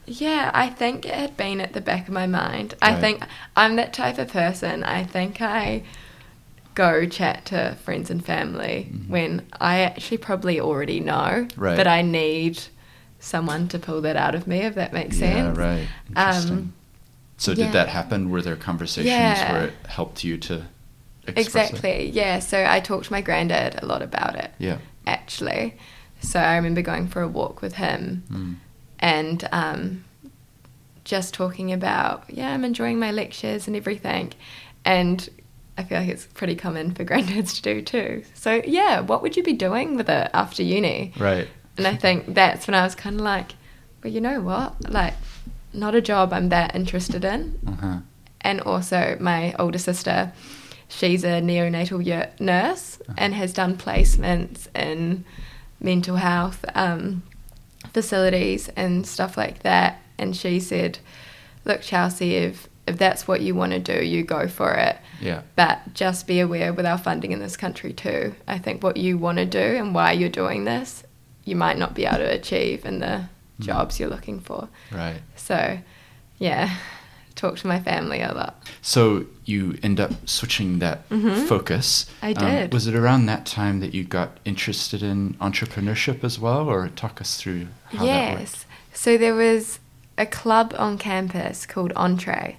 Yeah, 0.07 0.51
I 0.55 0.69
think 0.71 1.05
it 1.05 1.15
had 1.15 1.37
been 1.37 1.61
at 1.61 1.73
the 1.73 1.81
back 1.81 2.09
of 2.09 2.15
my 2.15 2.27
mind. 2.27 2.75
I 2.81 2.95
think 2.95 3.23
I'm 3.57 3.77
that 3.77 3.93
type 3.93 4.19
of 4.19 4.29
person. 4.29 4.83
I 4.83 5.05
think 5.05 5.41
I 5.41 5.83
go 6.75 7.05
chat 7.07 7.45
to 7.47 7.77
friends 7.85 8.11
and 8.11 8.25
family 8.25 8.89
Mhm. 8.93 9.09
when 9.09 9.43
I 9.61 9.81
actually 9.81 10.19
probably 10.19 10.61
already 10.61 11.01
know, 11.01 11.47
Right. 11.57 11.77
but 11.77 11.87
I 11.87 12.03
need 12.03 12.61
someone 13.19 13.69
to 13.69 13.79
pull 13.79 14.01
that 14.03 14.17
out 14.17 14.35
of 14.35 14.47
me, 14.47 14.59
if 14.59 14.75
that 14.77 14.93
makes 14.93 15.19
yeah, 15.19 15.45
sense. 15.45 15.59
right. 15.59 15.87
Interesting. 16.09 16.57
Um, 16.57 16.73
so 17.37 17.53
yeah. 17.53 17.65
did 17.67 17.73
that 17.75 17.89
happen? 17.89 18.31
Were 18.31 18.41
there 18.43 18.57
conversations 18.57 19.07
Yeah. 19.07 19.53
where 19.53 19.65
it 19.67 19.75
helped 19.89 20.25
you 20.25 20.39
to 20.39 20.63
express 21.27 21.71
it? 21.71 21.75
Exactly. 21.75 22.11
Yeah. 22.11 22.39
So 22.39 22.65
I 22.67 22.81
talked 22.81 23.07
to 23.07 23.13
my 23.13 23.21
granddad 23.21 23.83
a 23.83 23.87
lot 23.87 24.01
about 24.03 24.37
it, 24.37 24.51
Yeah. 24.59 24.79
actually. 25.07 25.77
So 26.21 26.39
I 26.41 26.57
remember 26.57 26.83
going 26.83 27.09
for 27.09 27.21
a 27.23 27.29
walk 27.29 27.63
with 27.63 27.75
him 27.75 28.23
Mm. 28.33 28.57
and 29.01 29.49
um, 29.53 30.05
just 31.05 31.33
talking 31.35 31.73
about 31.73 32.25
yeah 32.29 32.53
i'm 32.53 32.63
enjoying 32.65 32.99
my 32.99 33.11
lectures 33.11 33.67
and 33.67 33.75
everything 33.75 34.33
and 34.85 35.29
i 35.81 35.85
feel 35.85 35.99
like 36.01 36.09
it's 36.09 36.27
pretty 36.27 36.55
common 36.55 36.95
for 36.95 37.05
granddads 37.11 37.57
to 37.57 37.63
do 37.63 37.83
too. 37.83 38.23
So 38.35 38.61
yeah 38.65 39.01
what 39.01 39.23
would 39.23 39.37
you 39.37 39.43
be 39.43 39.53
doing 39.55 39.97
with 39.97 40.09
it 40.09 40.31
after 40.33 40.63
uni? 40.63 41.13
Right. 41.19 41.49
and 41.77 41.87
i 41.87 41.97
think 41.97 42.35
that's 42.35 42.67
when 42.67 42.75
i 42.75 42.83
was 42.85 42.95
kind 42.95 43.17
of 43.17 43.23
like 43.23 43.55
well 44.03 44.13
you 44.13 44.21
know 44.21 44.41
what? 44.41 44.91
Like 44.91 45.15
not 45.73 45.95
a 45.95 46.01
job 46.01 46.33
i'm 46.33 46.49
that 46.51 46.75
interested 46.75 47.25
in. 47.25 47.59
Uh-huh. 47.67 47.99
and 48.41 48.61
also 48.61 49.17
my 49.21 49.55
older 49.59 49.79
sister 49.79 50.33
she's 50.89 51.23
a 51.25 51.41
neonatal 51.41 52.41
nurse 52.41 52.99
and 53.17 53.35
has 53.35 53.53
done 53.53 53.77
placements 53.77 54.67
in 54.75 55.25
mental 55.81 56.17
health 56.17 56.65
um, 56.75 57.23
facilities 57.93 58.69
and 58.77 59.07
stuff 59.07 59.37
like 59.37 59.63
that. 59.63 60.03
And 60.19 60.37
she 60.37 60.61
said 60.61 60.99
look 61.65 61.81
chelsea 61.83 62.35
if 62.37 62.69
if 62.91 62.99
that's 62.99 63.27
what 63.29 63.41
you 63.41 63.55
want 63.55 63.73
to 63.73 63.79
do 63.79 64.05
you 64.05 64.23
go 64.23 64.47
for 64.49 64.73
it 64.75 64.97
Yeah. 65.21 65.43
but 65.57 65.95
just 65.95 66.27
be 66.27 66.41
aware 66.41 66.73
with 66.75 66.85
our 66.85 66.99
funding 66.99 67.33
in 67.33 67.39
this 67.41 67.57
country 67.57 67.93
too 67.93 68.35
i 68.47 68.59
think 68.59 68.83
what 68.83 68.97
you 68.99 69.17
want 69.17 69.39
to 69.39 69.47
do 69.47 69.59
and 69.81 69.95
why 69.95 70.13
you're 70.13 70.29
doing 70.45 70.65
this 70.65 71.03
you 71.45 71.57
might 71.57 71.79
not 71.79 71.95
be 71.95 72.05
able 72.05 72.19
to 72.19 72.33
achieve 72.41 72.85
in 72.85 72.99
the 73.01 73.17
Mm. 73.61 73.65
jobs 73.67 74.01
you're 74.01 74.09
looking 74.17 74.41
for 74.41 74.69
Right. 74.91 75.21
so 75.37 75.79
yeah 76.39 76.77
talk 77.35 77.57
to 77.59 77.67
my 77.67 77.79
family 77.81 78.21
a 78.23 78.33
lot 78.33 78.53
So 78.81 79.27
you 79.45 79.79
end 79.83 79.99
up 80.01 80.13
switching 80.27 80.79
that 80.79 80.99
Mhm. 81.11 81.47
focus. 81.47 82.07
I 82.23 82.33
Um, 82.33 82.47
did. 82.47 82.73
was 82.73 82.87
it 82.87 82.95
around 82.95 83.27
that 83.27 83.45
time 83.45 83.81
that 83.81 83.93
you 83.95 84.03
got 84.05 84.39
interested 84.47 85.03
in 85.03 85.35
entrepreneurship 85.41 86.25
as 86.25 86.39
well, 86.39 86.69
or 86.73 86.89
talk 86.89 87.21
us 87.21 87.37
through 87.37 87.67
how 87.97 88.05
that 88.07 88.29
worked? 88.31 88.41
yes. 88.41 88.67
So 88.95 89.19
there 89.19 89.35
was 89.35 89.79
a 90.17 90.27
club 90.27 90.75
on 90.79 90.97
campus 90.99 91.67
called 91.67 91.93
Entree, 91.97 92.59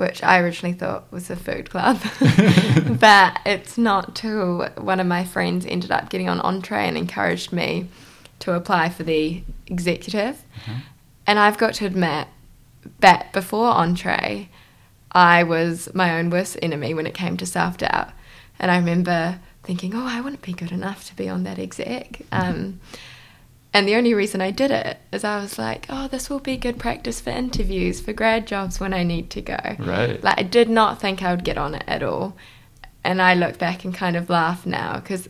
which 0.00 0.22
I 0.22 0.38
originally 0.38 0.72
thought 0.72 1.12
was 1.12 1.28
a 1.30 1.36
food 1.36 1.68
club. 1.70 2.00
but 2.98 3.38
it's 3.44 3.76
not 3.76 4.16
till 4.16 4.66
one 4.78 4.98
of 4.98 5.06
my 5.06 5.24
friends 5.24 5.66
ended 5.66 5.90
up 5.90 6.08
getting 6.08 6.28
on 6.28 6.40
Entree 6.40 6.88
and 6.88 6.96
encouraged 6.96 7.52
me 7.52 7.88
to 8.40 8.54
apply 8.54 8.88
for 8.88 9.02
the 9.02 9.42
executive. 9.66 10.42
Mhm. 10.64 10.82
And 11.26 11.38
I've 11.38 11.58
got 11.58 11.74
to 11.74 11.86
admit 11.86 12.28
that 13.00 13.32
before 13.32 13.68
Entree, 13.68 14.48
I 15.12 15.42
was 15.42 15.90
my 15.94 16.18
own 16.18 16.30
worst 16.30 16.56
enemy 16.62 16.94
when 16.94 17.06
it 17.06 17.14
came 17.14 17.36
to 17.36 17.46
self 17.46 17.76
doubt. 17.76 18.10
And 18.58 18.70
I 18.70 18.76
remember 18.78 19.38
thinking, 19.62 19.94
oh, 19.94 20.06
I 20.06 20.20
wouldn't 20.22 20.42
be 20.42 20.54
good 20.54 20.72
enough 20.72 21.06
to 21.08 21.14
be 21.14 21.28
on 21.28 21.42
that 21.44 21.58
exec. 21.58 22.22
Um, 22.32 22.80
and 23.72 23.86
the 23.86 23.94
only 23.94 24.14
reason 24.14 24.40
I 24.40 24.50
did 24.50 24.70
it 24.70 24.98
is 25.12 25.22
I 25.22 25.40
was 25.40 25.58
like, 25.58 25.86
oh, 25.88 26.08
this 26.08 26.28
will 26.28 26.40
be 26.40 26.56
good 26.56 26.78
practice 26.78 27.20
for 27.20 27.30
interviews, 27.30 28.00
for 28.00 28.12
grad 28.12 28.46
jobs 28.46 28.80
when 28.80 28.92
I 28.92 29.04
need 29.04 29.30
to 29.30 29.40
go. 29.40 29.58
Right. 29.78 30.22
Like, 30.22 30.38
I 30.38 30.42
did 30.42 30.68
not 30.68 31.00
think 31.00 31.22
I 31.22 31.32
would 31.32 31.44
get 31.44 31.56
on 31.56 31.74
it 31.74 31.84
at 31.86 32.02
all. 32.02 32.36
And 33.04 33.22
I 33.22 33.34
look 33.34 33.58
back 33.58 33.84
and 33.84 33.94
kind 33.94 34.16
of 34.16 34.28
laugh 34.28 34.66
now 34.66 34.96
because 34.98 35.28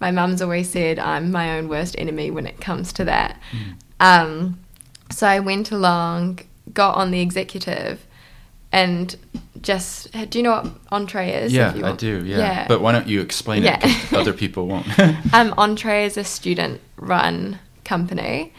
my 0.00 0.10
mum's 0.10 0.40
always 0.40 0.70
said 0.70 0.98
I'm 0.98 1.30
my 1.30 1.58
own 1.58 1.68
worst 1.68 1.94
enemy 1.98 2.30
when 2.30 2.46
it 2.46 2.60
comes 2.60 2.92
to 2.94 3.04
that. 3.04 3.40
Mm. 3.50 3.74
Um, 4.00 4.58
so 5.10 5.26
I 5.26 5.40
went 5.40 5.70
along, 5.72 6.40
got 6.72 6.96
on 6.96 7.10
the 7.10 7.20
executive, 7.20 8.06
and 8.70 9.14
just 9.60 10.10
do 10.30 10.38
you 10.38 10.42
know 10.42 10.52
what 10.52 10.72
entree 10.90 11.30
is? 11.32 11.52
yeah, 11.52 11.70
if 11.70 11.76
you 11.76 11.84
I 11.84 11.92
do. 11.92 12.24
Yeah. 12.24 12.38
yeah. 12.38 12.68
But 12.68 12.80
why 12.80 12.92
don't 12.92 13.06
you 13.08 13.20
explain 13.20 13.62
Yeah. 13.62 13.78
it? 13.82 14.12
other 14.12 14.32
people 14.32 14.66
won't. 14.66 14.86
um, 15.34 15.52
Entree 15.58 16.04
is 16.06 16.16
a 16.16 16.24
student 16.24 16.80
run 16.96 17.58
company 17.84 18.52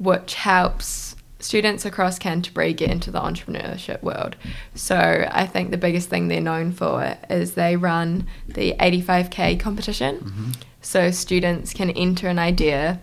which 0.00 0.34
helps 0.34 1.14
students 1.40 1.84
across 1.84 2.18
Canterbury 2.18 2.72
get 2.72 2.90
into 2.90 3.10
the 3.10 3.20
entrepreneurship 3.20 4.02
world. 4.02 4.34
So 4.74 5.28
I 5.30 5.46
think 5.46 5.70
the 5.70 5.76
biggest 5.76 6.08
thing 6.08 6.28
they're 6.28 6.40
known 6.40 6.72
for 6.72 7.16
is 7.28 7.52
they 7.52 7.76
run 7.76 8.26
the 8.48 8.74
85k 8.80 9.60
competition. 9.60 10.16
Mm-hmm. 10.16 10.50
So 10.80 11.10
students 11.10 11.74
can 11.74 11.90
enter 11.90 12.28
an 12.28 12.38
idea, 12.38 12.98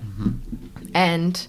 and 0.96 1.48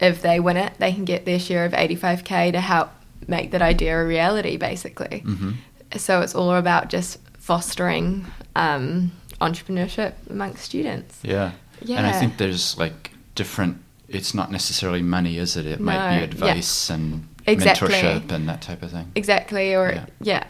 if 0.00 0.22
they 0.22 0.40
win 0.40 0.56
it, 0.56 0.72
they 0.78 0.92
can 0.92 1.04
get 1.04 1.26
their 1.26 1.38
share 1.38 1.66
of 1.66 1.72
85k 1.72 2.52
to 2.52 2.60
help 2.60 2.90
make 3.28 3.50
that 3.50 3.60
idea 3.60 4.00
a 4.00 4.04
reality, 4.04 4.56
basically. 4.56 5.22
Mm-hmm. 5.26 5.50
So 5.98 6.22
it's 6.22 6.34
all 6.34 6.54
about 6.54 6.88
just 6.88 7.18
fostering 7.38 8.24
um, 8.56 9.12
entrepreneurship 9.42 10.14
amongst 10.30 10.64
students. 10.64 11.18
Yeah. 11.22 11.52
Yeah. 11.82 11.98
And 11.98 12.06
I 12.06 12.12
think 12.12 12.38
there's 12.38 12.78
like 12.78 13.10
different. 13.40 13.78
It's 14.06 14.34
not 14.34 14.50
necessarily 14.50 15.00
money, 15.00 15.38
is 15.38 15.56
it? 15.56 15.64
It 15.64 15.80
might 15.80 15.94
No, 16.04 16.10
be 16.10 16.16
yeah. 16.16 16.24
advice 16.24 16.90
and 16.90 17.26
Exactly. 17.46 17.88
mentorship 17.88 18.30
and 18.30 18.46
that 18.50 18.60
type 18.60 18.82
of 18.82 18.90
thing. 18.90 19.10
Exactly, 19.14 19.74
or 19.74 19.92
Yeah. 19.92 20.06
yeah. 20.20 20.44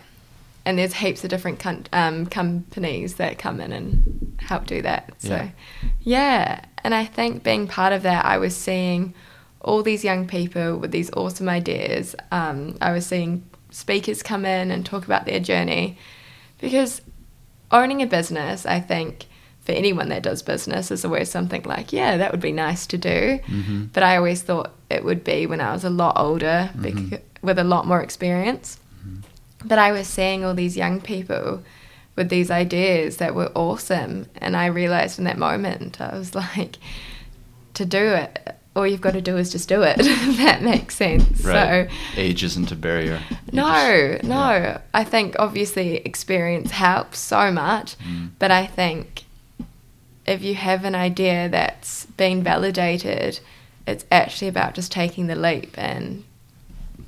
And 0.65 0.77
there's 0.79 0.95
heaps 0.95 1.23
of 1.25 1.31
different 1.31 1.61
com- 1.61 1.85
um, 1.93 2.27
companies 2.27 3.15
that 3.15 3.39
come 3.39 3.61
in 3.61 3.71
and 3.73 4.37
help 4.41 4.67
do 4.67 4.83
that. 4.83 5.13
So, 5.19 5.29
Yeah. 5.37 5.49
yeah. 6.03 6.61
And 6.83 6.93
I 6.95 7.05
think 7.05 7.45
being 7.45 7.69
part 7.69 7.93
of 7.93 8.03
that, 8.03 8.25
I 8.25 8.39
was 8.39 8.57
seeing 8.57 9.15
all 9.61 9.83
these 9.85 10.03
young 10.05 10.27
people 10.27 10.77
with 10.79 10.91
these 10.91 11.11
awesome 11.13 11.49
ideas. 11.49 12.17
Um, 12.33 12.77
I 12.81 12.91
was 12.93 13.07
seeing 13.07 13.45
speakers 13.71 14.23
come 14.23 14.45
in 14.45 14.71
and 14.73 14.85
talk 14.85 15.05
about 15.05 15.27
their 15.27 15.39
journey 15.39 15.97
because 16.59 17.03
owning 17.71 18.03
a 18.03 18.07
business, 18.07 18.67
I 18.67 18.81
think, 18.81 19.27
for 19.65 19.73
anyone 19.73 20.09
that 20.09 20.23
does 20.23 20.43
business 20.43 20.91
is 20.91 21.05
always 21.05 21.31
something 21.31 21.63
like, 21.65 21.93
yeah, 21.93 22.17
that 22.17 22.31
would 22.33 22.41
be 22.41 22.53
nice 22.53 22.87
to 22.89 22.99
do. 22.99 23.39
Mm-hmm. 23.47 23.85
But 23.93 24.03
I 24.03 24.17
always 24.17 24.43
thought 24.43 24.73
it 24.89 25.05
would 25.05 25.23
be 25.23 25.47
when 25.47 25.61
I 25.61 25.73
was 25.73 25.85
a 25.85 25.91
lot 25.91 26.15
older 26.19 26.71
Mhm. 26.77 27.11
bec- 27.11 27.23
with 27.43 27.59
a 27.59 27.65
lot 27.65 27.87
more 27.87 28.01
experience. 28.03 28.79
But 29.65 29.79
I 29.79 29.93
was 29.93 30.07
seeing 30.07 30.45
all 30.45 30.55
these 30.55 30.77
young 30.77 31.01
people 31.03 31.63
with 32.17 32.31
these 32.31 32.51
ideas 32.51 33.19
that 33.19 33.35
were 33.35 33.53
awesome. 33.55 34.27
And 34.39 34.57
I 34.57 34.67
realized 34.67 35.19
in 35.19 35.25
that 35.27 35.37
moment, 35.39 36.01
I 36.01 36.17
was 36.17 36.35
like, 36.35 36.77
to 37.75 37.85
do 37.85 37.99
it, 38.15 38.57
all 38.75 38.87
you've 38.87 39.01
got 39.03 39.13
to 39.13 39.21
do 39.21 39.37
is 39.37 39.51
just 39.53 39.69
do 39.69 39.83
it. 39.83 39.97
if 40.01 40.37
that 40.39 40.63
makes 40.63 40.97
sense. 40.97 41.45
Right. 41.45 41.89
So, 41.91 41.97
Age 42.21 42.43
isn't 42.45 42.73
a 42.73 42.77
barrier. 42.77 43.21
You 43.31 43.37
no, 43.53 43.65
just- 44.13 44.25
no. 44.25 44.37
yeah. 44.53 44.79
I 44.95 45.05
think 45.05 45.37
obviously 45.39 45.97
experience 45.99 46.71
helps 46.71 47.19
so 47.19 47.51
much, 47.53 47.97
Mm. 47.99 48.31
but 48.39 48.51
I 48.51 48.65
think 48.67 49.25
if 50.31 50.43
you 50.43 50.55
have 50.55 50.85
an 50.85 50.95
idea 50.95 51.49
that's 51.49 52.07
been 52.07 52.43
validated, 52.43 53.41
it's 53.87 54.05
actually 54.11 54.49
about 54.49 54.75
just 54.75 54.93
taking 54.93 55.27
the 55.27 55.35
leap 55.35 55.77
and 55.77 56.25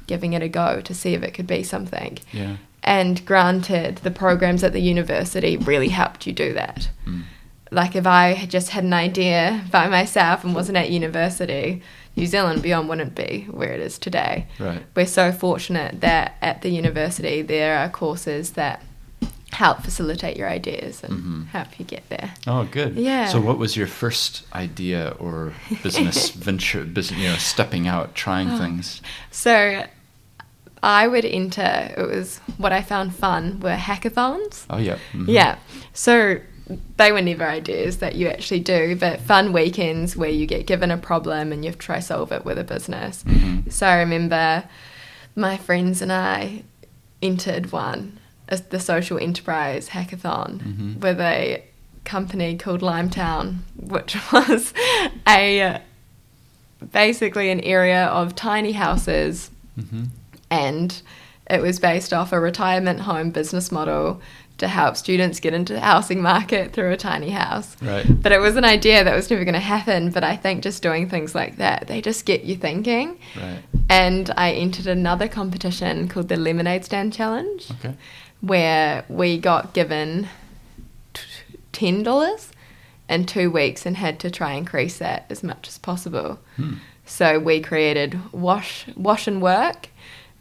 giving 0.06 0.32
it 0.32 0.42
a 0.42 0.48
go 0.48 0.80
to 0.80 0.94
see 0.94 1.14
if 1.14 1.22
it 1.22 1.32
could 1.32 1.46
be 1.46 1.62
something. 1.62 2.18
Yeah. 2.32 2.56
And 2.82 3.24
granted, 3.24 3.98
the 3.98 4.10
programs 4.10 4.64
at 4.64 4.72
the 4.72 4.80
university 4.80 5.56
really 5.56 5.88
helped 5.88 6.26
you 6.26 6.32
do 6.32 6.52
that. 6.54 6.90
Mm. 7.06 7.22
Like 7.70 7.94
if 7.94 8.06
I 8.06 8.32
had 8.32 8.50
just 8.50 8.70
had 8.70 8.84
an 8.84 8.92
idea 8.92 9.64
by 9.70 9.88
myself 9.88 10.42
and 10.44 10.54
wasn't 10.54 10.76
at 10.78 10.90
university, 10.90 11.80
New 12.16 12.26
Zealand 12.26 12.60
Beyond 12.62 12.88
wouldn't 12.88 13.14
be 13.14 13.46
where 13.50 13.72
it 13.72 13.80
is 13.80 13.98
today 13.98 14.46
Right. 14.58 14.82
we're 14.94 15.06
so 15.06 15.32
fortunate 15.32 16.02
that 16.02 16.36
at 16.42 16.60
the 16.60 16.68
university 16.68 17.40
there 17.40 17.78
are 17.78 17.88
courses 17.88 18.50
that 18.50 18.82
help 19.52 19.82
facilitate 19.82 20.36
your 20.36 20.48
ideas 20.48 21.02
and 21.04 21.12
Mhm. 21.22 21.48
help 21.48 21.78
you 21.78 21.84
get 21.84 22.08
there. 22.08 22.32
Oh, 22.46 22.64
good. 22.64 22.96
Yeah. 22.96 23.26
So, 23.28 23.40
what 23.40 23.58
was 23.58 23.76
your 23.76 23.86
first 23.86 24.42
idea 24.54 25.14
or 25.18 25.52
business 25.82 26.30
venture? 26.48 26.84
Business, 26.84 27.18
you 27.20 27.28
know, 27.28 27.36
stepping 27.36 27.86
out, 27.86 28.14
trying 28.14 28.50
Oh. 28.50 28.58
things. 28.58 29.02
So 29.30 29.84
I 30.82 31.06
would 31.06 31.24
enter, 31.24 31.94
it 31.96 32.08
was 32.08 32.38
what 32.56 32.72
I 32.72 32.82
found 32.82 33.14
fun 33.14 33.60
were 33.60 33.76
hackathons. 33.76 34.64
Oh, 34.70 34.78
yeah. 34.78 34.96
Mhm. 35.12 35.26
Yeah. 35.28 35.56
So 35.92 36.38
they 36.96 37.12
were 37.12 37.20
never 37.22 37.46
ideas 37.46 37.98
that 37.98 38.14
you 38.16 38.28
actually 38.28 38.60
do, 38.60 38.96
but 38.96 39.20
fun 39.20 39.52
weekends 39.52 40.16
where 40.16 40.30
you 40.30 40.46
get 40.46 40.66
given 40.66 40.90
a 40.90 40.96
problem 40.96 41.52
and 41.52 41.62
you 41.64 41.70
have 41.70 41.78
to 41.78 41.86
try 41.86 42.00
solve 42.00 42.32
it 42.32 42.44
with 42.44 42.58
a 42.58 42.64
business. 42.64 43.22
Mhm. 43.24 43.70
So 43.70 43.86
I 43.86 43.98
remember 43.98 44.64
my 45.36 45.56
friends 45.58 46.00
and 46.02 46.10
I 46.12 46.62
entered 47.20 47.70
one, 47.70 48.18
a, 48.52 48.56
the 48.70 48.78
social 48.80 49.18
enterprise 49.18 49.88
hackathon 49.90 50.50
Mhm. 50.60 51.00
with 51.00 51.20
a 51.20 51.62
company 52.04 52.56
called 52.56 52.80
Limetown, 52.82 53.58
which 53.76 54.16
was 54.32 54.72
a 55.28 55.80
basically 56.92 57.50
an 57.50 57.60
area 57.60 58.06
of 58.06 58.34
tiny 58.34 58.72
houses 58.72 59.50
Mhm. 59.80 60.08
and 60.50 61.02
it 61.48 61.60
was 61.62 61.78
based 61.78 62.12
off 62.12 62.32
a 62.32 62.40
retirement 62.40 63.00
home 63.00 63.30
business 63.30 63.70
model 63.72 64.20
to 64.58 64.68
help 64.68 64.96
students 64.96 65.40
get 65.40 65.54
into 65.54 65.72
the 65.72 65.80
housing 65.80 66.20
market 66.22 66.72
through 66.72 66.92
a 66.92 66.96
tiny 66.96 67.30
house. 67.30 67.76
Right. 67.82 68.04
But 68.22 68.30
it 68.32 68.38
was 68.40 68.54
an 68.56 68.64
idea 68.64 69.02
that 69.02 69.14
was 69.14 69.28
never 69.28 69.44
going 69.44 69.54
to 69.54 69.60
happen. 69.60 70.10
But 70.10 70.22
I 70.22 70.36
think 70.36 70.62
just 70.62 70.82
doing 70.82 71.08
things 71.08 71.34
like 71.34 71.56
that, 71.56 71.88
they 71.88 72.00
just 72.00 72.26
get 72.26 72.44
you 72.44 72.54
thinking. 72.56 73.18
Right. 73.36 73.58
And 73.88 74.30
I 74.36 74.52
entered 74.52 74.86
another 74.86 75.26
competition 75.26 76.06
called 76.06 76.28
the 76.28 76.36
Lemonade 76.36 76.84
Stand 76.84 77.12
Challenge, 77.12 77.70
Okay. 77.72 77.94
Where 78.42 79.04
we 79.08 79.38
got 79.38 79.72
given 79.72 80.28
$10 81.72 82.50
in 83.08 83.24
two 83.26 83.50
weeks 83.50 83.86
and 83.86 83.96
had 83.96 84.18
to 84.20 84.30
try 84.30 84.50
and 84.50 84.58
increase 84.58 84.98
that 84.98 85.26
as 85.30 85.42
much 85.42 85.68
as 85.68 85.78
possible. 85.78 86.38
Hmm. 86.56 86.74
So 87.06 87.38
we 87.38 87.60
created 87.60 88.18
wash 88.32 88.86
wash 88.96 89.26
and 89.26 89.42
work, 89.42 89.88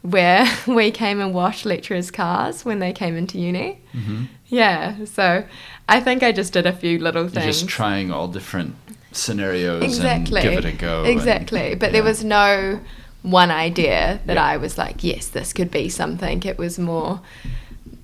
where 0.02 0.46
we 0.66 0.90
came 0.90 1.20
and 1.20 1.34
washed 1.34 1.64
lecturers' 1.66 2.10
cars 2.10 2.64
when 2.64 2.78
they 2.78 2.92
came 2.92 3.16
into 3.16 3.38
uni. 3.38 3.80
Mhm. 3.94 4.28
Yeah, 4.46 5.04
so 5.04 5.44
I 5.88 6.00
think 6.00 6.22
I 6.22 6.32
just 6.32 6.52
did 6.52 6.66
a 6.66 6.72
few 6.72 6.98
little 6.98 7.22
You're 7.22 7.30
things. 7.30 7.46
just 7.60 7.68
trying 7.68 8.10
all 8.12 8.28
different 8.28 8.74
scenarios 9.12 9.82
exactly. 9.82 10.40
and 10.40 10.50
give 10.50 10.64
it 10.64 10.74
a 10.74 10.76
go. 10.76 11.00
and- 11.00 11.08
Exactly, 11.08 11.74
but 11.74 11.92
there 11.92 12.02
was 12.02 12.22
no 12.24 12.80
one 13.22 13.50
idea 13.50 14.20
that 14.26 14.34
Yeah. 14.34 14.44
I 14.44 14.56
was 14.56 14.76
like, 14.78 15.02
yes, 15.04 15.28
this 15.28 15.52
could 15.52 15.70
be 15.70 15.88
something. 15.88 16.42
It 16.44 16.58
was 16.58 16.78
more 16.78 17.20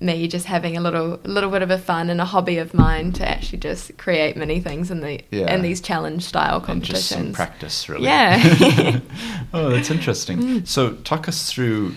me 0.01 0.27
just 0.29 0.45
having 0.45 0.77
a 0.77 0.81
little 0.81 1.19
little 1.23 1.49
bit 1.49 1.61
of 1.61 1.69
a 1.69 1.77
fun 1.77 2.09
and 2.09 2.21
a 2.21 2.25
hobby 2.25 2.57
of 2.57 2.73
mine 2.73 3.11
to 3.11 3.27
actually 3.27 3.57
just 3.57 3.97
create 3.97 4.37
many 4.37 4.61
things 4.61 4.89
in 4.91 5.01
the 5.01 5.19
Yeah. 5.31 5.53
in 5.53 5.61
these 5.61 5.81
challenge 5.81 6.23
style 6.23 6.61
competitions. 6.61 7.11
and 7.11 7.25
just 7.27 7.35
practice, 7.35 7.89
really. 7.89 8.05
Yeah. 8.05 8.99
oh, 9.53 9.69
that's 9.69 9.91
interesting. 9.91 10.37
Mm. 10.39 10.67
So, 10.67 10.93
talk 11.03 11.27
us 11.27 11.51
through. 11.51 11.93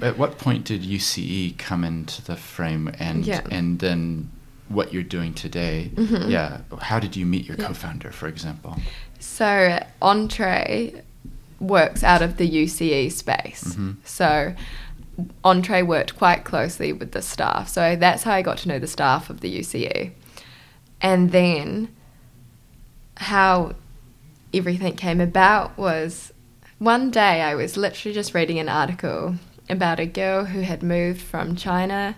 At 0.00 0.18
what 0.18 0.38
point 0.38 0.64
did 0.64 0.82
UCE 0.82 1.56
come 1.58 1.82
into 1.84 2.22
the 2.22 2.36
frame, 2.36 2.92
and 2.98 3.26
Yeah. 3.26 3.40
and 3.50 3.78
then 3.80 4.30
what 4.68 4.92
you're 4.92 5.02
doing 5.02 5.34
today? 5.34 5.90
Mhm. 5.94 6.30
Yeah. 6.30 6.58
How 6.80 6.98
did 6.98 7.16
you 7.16 7.26
meet 7.26 7.46
your 7.46 7.56
Yeah. 7.58 7.66
co-founder, 7.66 8.10
for 8.12 8.28
example? 8.28 8.78
So 9.18 9.78
Entree 10.00 11.02
works 11.60 12.02
out 12.02 12.22
of 12.22 12.36
the 12.38 12.46
UCE 12.46 13.08
space. 13.10 13.64
Mhm. 13.76 13.96
So 14.04 14.54
Entree 15.44 15.82
worked 15.82 16.16
quite 16.16 16.44
closely 16.44 16.92
with 16.92 17.12
the 17.12 17.22
staff. 17.22 17.68
So 17.68 17.96
that's 17.96 18.22
how 18.22 18.32
I 18.32 18.42
got 18.42 18.58
to 18.58 18.68
know 18.68 18.78
the 18.78 18.86
staff 18.86 19.30
of 19.30 19.40
the 19.40 19.60
UCE. 19.60 20.12
And 21.00 21.32
then 21.32 21.94
how 23.16 23.74
everything 24.54 24.96
came 24.96 25.20
about 25.20 25.76
was 25.76 26.32
one 26.78 27.10
day 27.10 27.42
I 27.42 27.54
was 27.54 27.76
literally 27.76 28.14
just 28.14 28.34
reading 28.34 28.58
an 28.58 28.68
article 28.68 29.36
about 29.68 30.00
a 30.00 30.06
girl 30.06 30.46
who 30.46 30.60
had 30.60 30.82
moved 30.82 31.20
from 31.20 31.56
China 31.56 32.16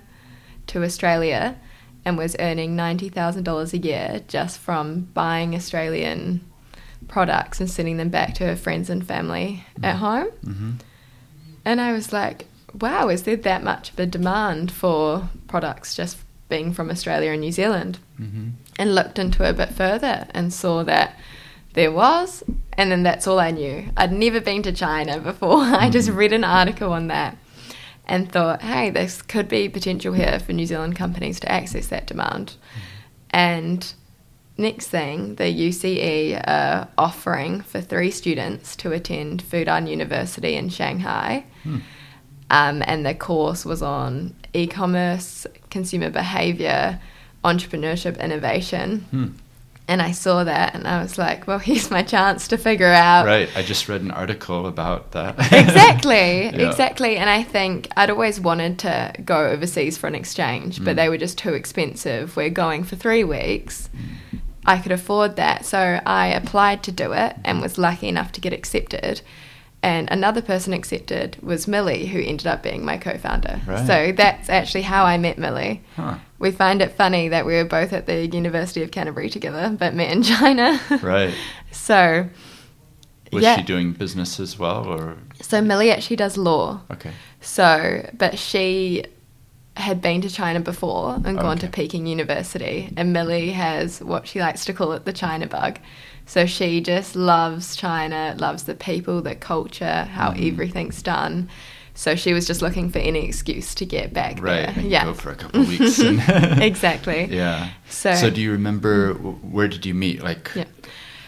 to 0.68 0.82
Australia 0.82 1.56
and 2.04 2.18
was 2.18 2.36
earning 2.38 2.76
$90,000 2.76 3.72
a 3.72 3.78
year 3.78 4.22
just 4.28 4.58
from 4.58 5.02
buying 5.14 5.54
Australian 5.54 6.44
products 7.08 7.60
and 7.60 7.70
sending 7.70 7.96
them 7.96 8.08
back 8.08 8.34
to 8.34 8.46
her 8.46 8.56
friends 8.56 8.90
and 8.90 9.06
family 9.06 9.64
at 9.82 9.96
home. 9.96 10.30
Mm-hmm. 10.44 10.72
And 11.64 11.80
I 11.80 11.92
was 11.92 12.12
like, 12.12 12.46
wow, 12.80 13.08
is 13.08 13.22
there 13.22 13.36
that 13.36 13.62
much 13.62 13.90
of 13.90 13.98
a 13.98 14.06
demand 14.06 14.70
for 14.72 15.28
products 15.48 15.94
just 15.94 16.18
being 16.48 16.72
from 16.72 16.90
Australia 16.90 17.30
and 17.32 17.40
New 17.40 17.52
Zealand? 17.52 17.98
Mm-hmm. 18.20 18.48
And 18.78 18.94
looked 18.94 19.18
into 19.18 19.44
it 19.44 19.50
a 19.50 19.54
bit 19.54 19.70
further 19.70 20.26
and 20.30 20.52
saw 20.52 20.82
that 20.84 21.16
there 21.74 21.92
was. 21.92 22.42
And 22.72 22.90
then 22.90 23.02
that's 23.04 23.26
all 23.26 23.38
I 23.38 23.50
knew. 23.52 23.90
I'd 23.96 24.12
never 24.12 24.40
been 24.40 24.62
to 24.64 24.72
China 24.72 25.20
before. 25.20 25.60
I 25.62 25.90
just 25.90 26.08
Mhm. 26.08 26.16
read 26.16 26.32
an 26.32 26.44
article 26.44 26.92
on 26.92 27.06
that 27.08 27.36
and 28.06 28.30
thought, 28.30 28.62
hey, 28.62 28.90
this 28.90 29.22
could 29.22 29.48
be 29.48 29.68
potential 29.68 30.12
here 30.12 30.38
for 30.38 30.52
New 30.52 30.66
Zealand 30.66 30.96
companies 30.96 31.40
to 31.40 31.50
access 31.50 31.86
that 31.88 32.06
demand. 32.06 32.54
And 33.30 33.92
next 34.58 34.88
thing, 34.88 35.36
the 35.36 35.44
UCE 35.50 36.34
are 36.46 36.88
offering 36.98 37.60
for 37.62 37.80
three 37.80 38.10
students 38.10 38.76
to 38.76 38.92
attend 38.92 39.42
Fudan 39.42 39.88
University 39.88 40.54
in 40.54 40.68
Shanghai. 40.68 41.44
Hmm. 41.62 41.78
Um, 42.54 42.82
and 42.86 43.04
the 43.04 43.14
course 43.14 43.64
was 43.64 43.82
on 43.82 44.34
e 44.52 44.66
commerce, 44.66 45.46
consumer 45.70 46.10
behavior, 46.10 47.00
entrepreneurship, 47.44 48.20
innovation. 48.20 49.00
Hmm. 49.10 49.26
And 49.86 50.00
I 50.00 50.12
saw 50.12 50.44
that 50.44 50.74
and 50.74 50.86
I 50.88 51.02
was 51.02 51.18
like, 51.18 51.46
well, 51.46 51.58
here's 51.68 51.90
my 51.90 52.02
chance 52.02 52.48
to 52.48 52.56
figure 52.56 52.86
out. 53.08 53.26
Right. 53.26 53.50
I 53.56 53.62
just 53.62 53.88
read 53.88 54.00
an 54.02 54.10
article 54.12 54.66
about 54.66 55.10
that. 55.12 55.34
exactly. 55.52 56.44
Yeah. 56.44 56.68
Exactly. 56.70 57.16
And 57.16 57.28
I 57.28 57.42
think 57.42 57.88
I'd 57.96 58.08
always 58.08 58.40
wanted 58.40 58.78
to 58.80 59.12
go 59.24 59.46
overseas 59.48 59.98
for 59.98 60.06
an 60.06 60.14
exchange, 60.14 60.82
but 60.84 60.92
Mm. 60.92 60.96
they 60.96 61.08
were 61.10 61.18
just 61.18 61.36
too 61.36 61.54
expensive. 61.54 62.36
We're 62.36 62.50
going 62.50 62.84
for 62.84 62.96
three 62.96 63.24
weeks. 63.24 63.90
I 64.64 64.78
could 64.78 64.92
afford 64.92 65.36
that. 65.36 65.66
So 65.66 66.00
I 66.06 66.28
applied 66.28 66.82
to 66.84 66.92
do 66.92 67.12
it 67.12 67.36
and 67.44 67.60
was 67.60 67.76
lucky 67.76 68.08
enough 68.08 68.30
to 68.32 68.40
get 68.40 68.52
accepted. 68.54 69.20
And 69.84 70.08
another 70.10 70.40
person 70.40 70.72
accepted 70.72 71.36
was 71.42 71.68
Millie, 71.68 72.06
who 72.06 72.18
ended 72.18 72.46
up 72.46 72.62
being 72.62 72.86
my 72.86 72.96
co 72.96 73.18
founder. 73.18 73.60
Right. 73.66 73.86
So 73.86 74.12
that's 74.12 74.48
actually 74.48 74.80
how 74.80 75.04
I 75.04 75.18
met 75.18 75.36
Millie. 75.36 75.82
Huh. 75.94 76.16
We 76.38 76.52
find 76.52 76.80
it 76.80 76.92
funny 76.92 77.28
that 77.28 77.44
we 77.44 77.52
were 77.52 77.66
both 77.66 77.92
at 77.92 78.06
the 78.06 78.26
University 78.26 78.82
of 78.82 78.90
Canterbury 78.90 79.28
together, 79.28 79.76
but 79.78 79.92
met 79.92 80.10
in 80.10 80.22
China. 80.22 80.80
Right. 81.02 81.34
so, 81.70 82.30
Was 83.30 83.42
yeah. 83.42 83.56
she 83.56 83.62
doing 83.62 83.92
business 83.92 84.40
as 84.40 84.58
well, 84.58 84.86
or 84.86 85.18
So 85.42 85.60
Millie 85.60 85.90
actually 85.90 86.16
does 86.16 86.38
law. 86.38 86.80
okay? 86.90 87.12
So, 87.42 88.08
but 88.14 88.38
she 88.38 89.04
had 89.76 90.00
been 90.00 90.22
to 90.22 90.30
China 90.30 90.60
before 90.60 91.20
and 91.26 91.36
gone 91.36 91.58
to 91.58 91.68
Peking 91.68 92.06
University, 92.06 92.90
and 92.96 93.12
Millie 93.12 93.50
has 93.50 94.00
what 94.00 94.26
she 94.26 94.40
likes 94.40 94.64
to 94.64 94.72
call 94.72 94.92
it 94.92 95.04
the 95.04 95.12
China 95.12 95.46
bug. 95.46 95.78
So 96.26 96.46
she 96.46 96.80
just 96.80 97.14
loves 97.16 97.76
China, 97.76 98.34
loves 98.38 98.64
the 98.64 98.74
people, 98.74 99.20
the 99.22 99.34
culture, 99.34 100.04
how 100.12 100.30
Mm. 100.32 100.52
everything's 100.52 101.02
done. 101.02 101.48
So 101.94 102.16
she 102.16 102.32
was 102.32 102.46
just 102.46 102.60
looking 102.62 102.90
for 102.90 102.98
any 102.98 103.24
excuse 103.24 103.74
to 103.76 103.84
get 103.84 104.12
back 104.12 104.42
Right. 104.42 104.66
there. 104.66 104.72
and 104.76 104.90
Yeah, 104.90 105.04
Go 105.04 105.14
for 105.14 105.30
a 105.30 105.36
couple 105.36 105.60
of 105.60 105.68
weeks. 105.68 105.98
And 106.00 106.20
exactly. 106.62 107.28
yeah. 107.30 107.68
So- 107.88 108.14
so 108.14 108.30
do 108.30 108.40
you 108.40 108.50
remember 108.52 109.12
where 109.14 109.68
did 109.68 109.86
you 109.86 109.94
meet? 109.94 110.22
Like 110.24 110.50
Yeah. 110.56 110.64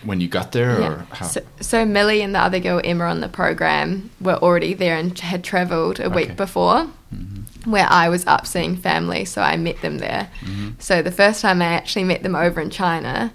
when 0.03 0.21
you 0.21 0.27
got 0.29 0.51
there, 0.53 0.81
Yeah. 0.81 0.89
or 0.89 1.07
how? 1.13 1.27
So, 1.27 1.41
so 1.61 1.85
Millie 1.85 2.21
and 2.23 2.35
the 2.35 2.41
other 2.41 2.59
girl 2.59 2.81
Emma 2.83 3.05
on 3.05 3.21
the 3.21 3.29
program 3.29 4.11
were 4.21 4.37
already 4.37 4.75
there 4.75 4.97
and 4.97 5.17
had 5.19 5.45
travelled 5.45 6.01
a 6.01 6.07
Okay. 6.07 6.15
week 6.17 6.37
before, 6.37 6.89
Mm-hmm. 7.15 7.71
where 7.71 7.87
I 7.89 8.09
was 8.09 8.27
up 8.27 8.45
seeing 8.47 8.77
family, 8.77 9.25
so 9.25 9.43
I 9.43 9.57
met 9.57 9.81
them 9.83 9.99
there. 9.99 10.29
Mm-hmm. 10.45 10.69
So 10.81 11.01
the 11.03 11.13
first 11.13 11.43
time 11.43 11.63
I 11.63 11.67
actually 11.67 12.05
met 12.05 12.23
them 12.25 12.35
over 12.35 12.61
in 12.61 12.71
China 12.71 13.31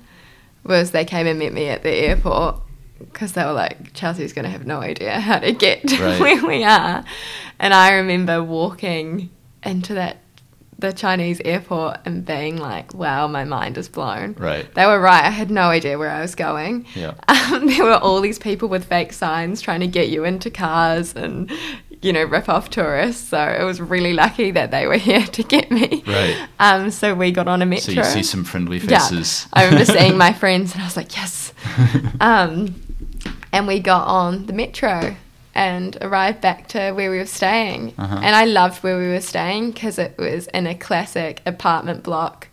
was 0.63 0.91
they 0.91 1.05
came 1.05 1.27
and 1.27 1.39
met 1.39 1.53
me 1.53 1.67
at 1.67 1.83
the 1.83 1.89
airport 1.91 2.57
because 2.99 3.33
they 3.33 3.43
were 3.43 3.53
like, 3.53 3.93
Chelsea's 3.93 4.33
going 4.33 4.45
to 4.45 4.51
have 4.51 4.65
no 4.67 4.79
idea 4.79 5.19
how 5.19 5.39
to 5.39 5.51
get 5.51 5.81
to 5.87 5.97
Right. 6.03 6.19
where 6.19 6.45
we 6.45 6.63
are. 6.63 7.03
And 7.59 7.73
I 7.73 7.93
remember 7.93 8.43
walking 8.43 9.29
into 9.63 9.93
that 9.95 10.17
the 10.79 10.91
Chinese 10.91 11.39
airport 11.45 11.97
and 12.05 12.25
being 12.25 12.57
like, 12.57 12.95
wow, 12.95 13.27
my 13.27 13.43
mind 13.43 13.77
is 13.77 13.87
blown. 13.87 14.33
Right. 14.33 14.71
They 14.73 14.87
were 14.87 14.99
right. 14.99 15.23
I 15.25 15.29
had 15.29 15.51
no 15.51 15.63
idea 15.69 15.97
where 15.99 16.09
I 16.09 16.21
was 16.21 16.33
going. 16.35 16.85
Yeah. 16.95 17.13
Um, 17.51 17.67
there 17.67 17.83
were 17.83 17.97
all 17.97 18.21
these 18.21 18.39
people 18.39 18.69
with 18.69 18.85
fake 18.85 19.11
signs 19.13 19.59
trying 19.61 19.81
to 19.81 19.87
get 19.87 20.07
you 20.09 20.23
into 20.23 20.49
cars 20.49 21.13
and, 21.15 21.51
you 22.01 22.11
know, 22.11 22.23
rip 22.23 22.49
off 22.49 22.69
tourists. 22.69 23.29
So 23.29 23.39
it 23.39 23.63
was 23.63 23.79
really 23.79 24.13
lucky 24.13 24.51
that 24.51 24.71
they 24.71 24.87
were 24.87 24.97
here 25.09 25.25
to 25.25 25.43
get 25.43 25.69
me. 25.71 26.03
Right. 26.07 26.47
Um, 26.59 26.91
so 26.91 27.13
we 27.13 27.31
got 27.31 27.47
on 27.47 27.61
a 27.61 27.65
metro. 27.65 27.93
So 27.93 27.99
you 27.99 28.03
see 28.03 28.23
some 28.23 28.43
friendly 28.43 28.77
Yeah. 28.79 28.99
faces. 28.99 29.47
I 29.53 29.65
remember 29.65 29.85
seeing 29.85 30.17
my 30.17 30.33
friends 30.41 30.73
and 30.73 30.81
I 30.81 30.85
was 30.85 30.97
like, 30.97 31.15
yes. 31.15 31.53
Um, 32.19 32.75
and 33.53 33.67
we 33.67 33.79
got 33.79 34.07
on 34.07 34.45
the 34.47 34.53
metro 34.53 35.15
and 35.53 35.97
arrived 36.01 36.41
back 36.41 36.67
to 36.69 36.91
where 36.93 37.11
we 37.11 37.17
were 37.17 37.25
staying. 37.25 37.93
Uh-huh. 37.97 38.19
And 38.23 38.35
I 38.35 38.45
loved 38.45 38.83
where 38.83 38.97
we 38.97 39.07
were 39.09 39.21
staying 39.21 39.71
because 39.71 39.99
it 39.99 40.17
was 40.17 40.47
in 40.47 40.65
a 40.67 40.73
classic 40.75 41.41
apartment 41.45 42.03
block 42.03 42.47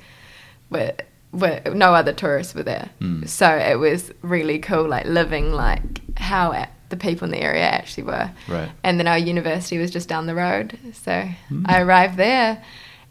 where, 0.68 0.94
where 1.30 1.62
no 1.72 1.94
other 1.94 2.12
tourists 2.12 2.54
were 2.54 2.64
there. 2.64 2.90
Mm. 3.00 3.28
So 3.28 3.48
it 3.56 3.76
was 3.78 4.12
really 4.22 4.58
cool, 4.58 4.88
like 4.88 5.06
living 5.06 5.52
like 5.52 5.82
how 6.18 6.52
the 6.88 6.96
people 6.96 7.24
in 7.27 7.31
the 7.31 7.40
area 7.40 7.64
actually 7.64 8.05
were. 8.05 8.31
Right. 8.48 8.70
And 8.83 8.98
then 8.98 9.07
our 9.07 9.18
university 9.18 9.79
was 9.79 9.90
just 9.90 10.09
down 10.09 10.27
the 10.27 10.35
road. 10.35 10.79
So 10.92 11.29
Mm. 11.51 11.64
I 11.66 11.81
arrived 11.83 12.16
there. 12.16 12.62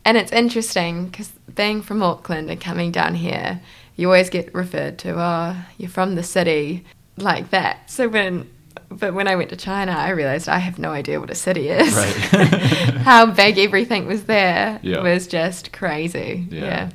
And 0.06 0.18
it's 0.18 0.32
interesting 0.32 1.08
because 1.08 1.30
being 1.54 1.82
from 1.82 2.02
Auckland 2.02 2.50
and 2.50 2.60
coming 2.62 2.92
down 2.92 3.16
here, 3.16 3.60
you 3.96 4.08
always 4.08 4.30
get 4.30 4.54
referred 4.54 4.98
to, 5.00 5.16
oh, 5.20 5.56
you're 5.78 5.90
from 5.90 6.16
the 6.16 6.24
city, 6.24 6.86
like 7.18 7.50
that. 7.50 7.90
So 7.90 8.08
when, 8.08 8.50
but 8.90 9.14
when 9.14 9.28
I 9.28 9.36
went 9.36 9.50
to 9.50 9.56
China, 9.58 9.92
I 9.92 10.10
realized 10.12 10.48
I 10.48 10.60
have 10.60 10.80
no 10.80 10.92
idea 10.92 11.20
what 11.20 11.30
a 11.30 11.36
city 11.36 11.68
is. 11.70 11.94
Right. 11.94 12.14
How 13.04 13.26
big 13.26 13.58
everything 13.58 14.08
was 14.08 14.24
there 14.26 14.80
Yeah. 14.82 15.02
was 15.02 15.28
just 15.28 15.74
crazy. 15.74 16.48
Yeah. 16.52 16.62
Yeah. 16.62 16.90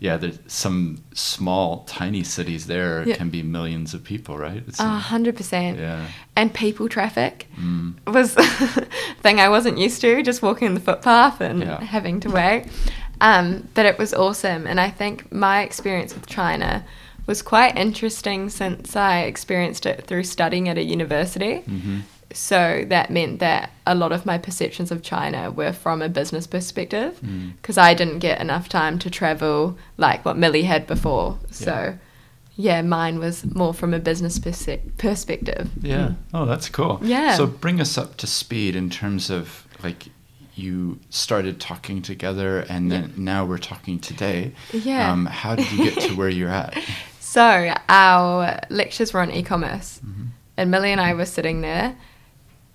Yeah, 0.00 0.16
there's 0.16 0.38
some 0.46 0.96
small, 1.14 1.84
tiny 1.84 2.24
cities 2.24 2.66
there 2.66 3.04
Yeah. 3.06 3.16
can 3.16 3.28
be 3.30 3.42
millions 3.42 3.92
of 3.94 4.02
people, 4.02 4.38
right? 4.38 4.62
A 4.78 4.82
hundred 5.12 5.36
percent. 5.36 5.78
yeah. 5.78 6.06
And 6.36 6.52
people 6.54 6.88
traffic 6.88 7.46
Mm. 7.60 7.94
was 8.06 8.34
a 8.38 8.86
thing 9.22 9.38
I 9.40 9.48
wasn't 9.50 9.76
used 9.78 10.00
to, 10.00 10.22
just 10.22 10.40
walking 10.42 10.72
the 10.74 10.80
footpath 10.80 11.40
and 11.42 11.60
Yeah. 11.62 11.80
having 11.84 12.18
to 12.20 12.30
wait. 12.30 12.64
Um, 13.20 13.68
but 13.74 13.84
it 13.84 13.98
was 13.98 14.14
awesome. 14.14 14.66
And 14.66 14.80
I 14.80 14.88
think 14.90 15.30
my 15.30 15.60
experience 15.62 16.14
with 16.14 16.26
China 16.26 16.82
was 17.26 17.42
quite 17.42 17.76
interesting 17.76 18.48
since 18.48 18.96
I 18.96 19.20
experienced 19.20 19.84
it 19.84 20.06
through 20.06 20.24
studying 20.24 20.68
at 20.70 20.78
a 20.78 20.82
university. 20.82 21.56
hmm 21.60 21.98
So 22.32 22.84
that 22.88 23.10
meant 23.10 23.40
that 23.40 23.70
a 23.86 23.94
lot 23.94 24.12
of 24.12 24.24
my 24.24 24.38
perceptions 24.38 24.90
of 24.92 25.02
China 25.02 25.50
were 25.50 25.72
from 25.72 26.00
a 26.02 26.08
business 26.08 26.46
perspective 26.46 27.18
Mm. 27.24 27.52
because 27.56 27.76
I 27.78 27.94
didn't 27.94 28.20
get 28.20 28.40
enough 28.40 28.68
time 28.68 28.98
to 29.00 29.10
travel 29.10 29.76
like 29.96 30.24
what 30.24 30.36
Millie 30.36 30.62
had 30.62 30.86
before. 30.86 31.38
So, 31.50 31.98
yeah, 32.56 32.82
mine 32.82 33.18
was 33.18 33.44
more 33.54 33.74
from 33.74 33.92
a 33.94 33.98
business 33.98 34.38
perse- 34.38 34.78
perspective. 34.98 35.70
Yeah. 35.82 36.08
Mm. 36.08 36.16
Oh, 36.34 36.44
that's 36.46 36.68
cool. 36.68 37.00
Yeah. 37.02 37.36
So 37.36 37.46
bring 37.46 37.80
us 37.80 37.98
up 37.98 38.16
to 38.18 38.26
speed 38.26 38.76
in 38.76 38.90
terms 38.90 39.28
of 39.30 39.66
like 39.82 40.08
you 40.54 40.98
started 41.08 41.58
talking 41.58 42.02
together 42.02 42.60
and 42.68 42.92
then 42.92 43.12
now 43.16 43.44
we're 43.46 43.56
talking 43.58 43.98
today. 43.98 44.52
Yeah. 44.72 45.10
Um, 45.10 45.24
how 45.26 45.56
did 45.56 45.70
you 45.72 45.84
get 45.90 45.98
to 46.04 46.14
where 46.14 46.28
you're 46.28 46.50
at? 46.50 46.76
So 47.20 47.72
our 47.88 48.58
lectures 48.70 49.12
were 49.12 49.20
on 49.20 49.30
e-commerce, 49.30 50.00
Mhm. 50.04 50.30
and 50.56 50.68
Millie 50.68 50.90
and 50.90 51.00
I 51.00 51.14
were 51.14 51.24
sitting 51.26 51.60
there, 51.60 51.94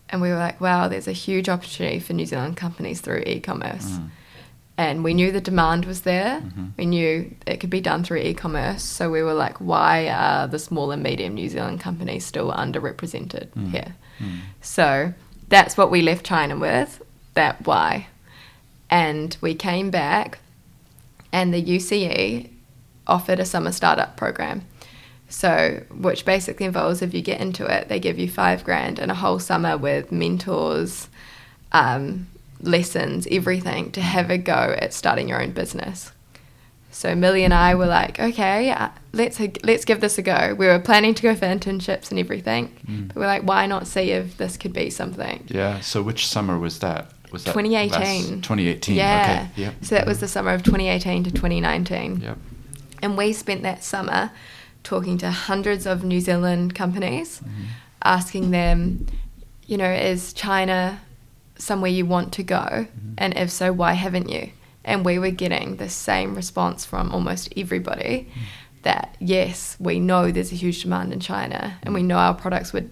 and 0.10 0.22
we 0.22 0.30
were 0.30 0.38
like, 0.38 0.60
"Wow, 0.62 0.88
there's 0.88 1.08
a 1.08 1.12
huge 1.14 1.50
opportunity 1.50 2.00
for 2.00 2.14
New 2.14 2.26
Zealand 2.26 2.58
companies 2.58 3.02
through 3.02 3.24
e-commerce." 3.26 3.86
Mm. 3.98 4.10
And 4.78 5.04
we 5.06 5.14
knew 5.14 5.32
the 5.32 5.40
demand 5.40 5.86
was 5.86 6.02
there. 6.02 6.42
Mhm. 6.42 6.72
We 6.78 6.86
knew 6.86 7.34
it 7.48 7.60
could 7.62 7.70
be 7.70 7.80
done 7.80 8.04
through 8.04 8.18
e-commerce. 8.20 8.84
So 8.84 9.10
we 9.10 9.24
were 9.24 9.34
like, 9.34 9.58
"Why 9.60 10.10
are 10.10 10.48
the 10.48 10.60
small 10.60 10.92
and 10.92 11.02
medium 11.02 11.34
New 11.34 11.48
Zealand 11.48 11.80
companies 11.80 12.26
still 12.26 12.52
underrepresented 12.52 13.48
Mm. 13.56 13.72
here?" 13.72 13.96
Mm. 14.20 14.40
So 14.62 15.14
that's 15.50 15.78
what 15.78 15.92
we 15.92 16.02
left 16.02 16.26
China 16.26 16.58
with. 16.58 17.02
That 17.36 17.66
why, 17.66 18.08
and 18.90 19.36
we 19.42 19.56
came 19.56 19.90
back, 19.92 20.40
and 21.32 21.54
the 21.54 21.62
UCE 21.62 22.50
offered 23.08 23.40
a 23.40 23.46
summer 23.46 23.72
startup 23.72 24.16
program. 24.18 24.64
So, 25.28 25.84
which 25.94 26.24
basically 26.24 26.66
involves 26.66 27.02
if 27.02 27.14
you 27.14 27.22
get 27.22 27.42
into 27.42 27.66
it, 27.66 27.90
they 27.90 28.00
give 28.00 28.20
you 28.20 28.30
five 28.30 28.64
grand 28.64 29.00
and 29.00 29.12
a 29.12 29.16
whole 29.16 29.40
summer 29.40 29.76
with 29.78 30.12
mentors, 30.12 31.10
um, 31.72 32.28
lessons, 32.62 33.28
everything 33.32 33.92
to 33.92 34.02
have 34.02 34.30
a 34.30 34.38
go 34.38 34.76
at 34.80 34.94
starting 34.94 35.28
your 35.28 35.42
own 35.42 35.52
business. 35.52 36.12
So 36.92 37.14
Millie 37.14 37.44
and 37.44 37.54
I 37.54 37.76
were 37.76 37.88
like, 37.88 38.20
okay, 38.20 38.70
uh, 38.72 38.88
let's 39.12 39.42
let's 39.64 39.84
give 39.84 40.00
this 40.00 40.18
a 40.18 40.22
go. 40.22 40.56
We 40.58 40.68
were 40.68 40.80
planning 40.80 41.14
to 41.16 41.22
go 41.24 41.36
for 41.36 41.46
internships 41.46 42.10
and 42.10 42.18
everything, 42.20 42.72
Mm. 42.88 43.08
but 43.10 43.18
we're 43.18 43.28
like, 43.28 43.44
why 43.44 43.66
not 43.66 43.86
see 43.88 44.12
if 44.12 44.38
this 44.38 44.56
could 44.56 44.72
be 44.72 44.90
something? 44.90 45.44
Yeah. 45.50 45.82
So 45.82 46.02
which 46.02 46.26
summer 46.28 46.58
was 46.58 46.80
that? 46.80 47.12
Was 47.34 47.44
that 47.44 47.52
2018. 47.52 47.92
last- 47.92 48.44
2018. 48.44 48.96
Yeah. 48.96 49.48
Okay. 49.52 49.62
Yep. 49.64 49.74
So 49.82 49.96
that 49.96 50.08
was 50.08 50.22
the 50.22 50.28
summer 50.30 50.52
of 50.52 50.64
2018 50.64 51.26
to 51.26 51.32
2019. 51.32 52.22
Yep. 52.22 52.38
And 53.02 53.18
we 53.18 53.34
spent 53.34 53.64
that 53.64 53.84
summer 53.84 54.32
talking 54.86 55.18
to 55.18 55.30
hundreds 55.32 55.86
of 55.86 56.04
New 56.06 56.22
Zealand 56.22 56.74
companies, 56.76 57.42
Mhm. 57.44 57.66
asking 58.04 58.52
them, 58.52 59.08
you 59.68 59.78
know, 59.78 59.92
is 59.92 60.32
China 60.32 61.00
somewhere 61.58 61.92
you 61.92 62.06
want 62.06 62.32
to 62.34 62.44
go? 62.44 62.56
Mm-hmm. 62.58 63.14
And 63.18 63.38
if 63.38 63.50
so, 63.50 63.74
why 63.74 63.94
haven't 63.94 64.30
you? 64.30 64.52
And 64.86 65.04
we 65.04 65.18
were 65.20 65.32
getting 65.32 65.76
the 65.78 65.90
same 65.90 66.36
response 66.36 66.86
from 66.86 67.12
almost 67.12 67.52
everybody 67.58 68.28
Mm. 68.30 68.42
that 68.84 69.16
yes, 69.20 69.76
we 69.80 70.00
know 70.00 70.32
there's 70.32 70.52
a 70.52 70.56
huge 70.56 70.84
demand 70.84 71.12
in 71.12 71.20
China 71.20 71.74
and 71.84 71.94
we 71.94 72.04
know 72.04 72.18
our 72.18 72.36
products 72.36 72.72
would 72.72 72.92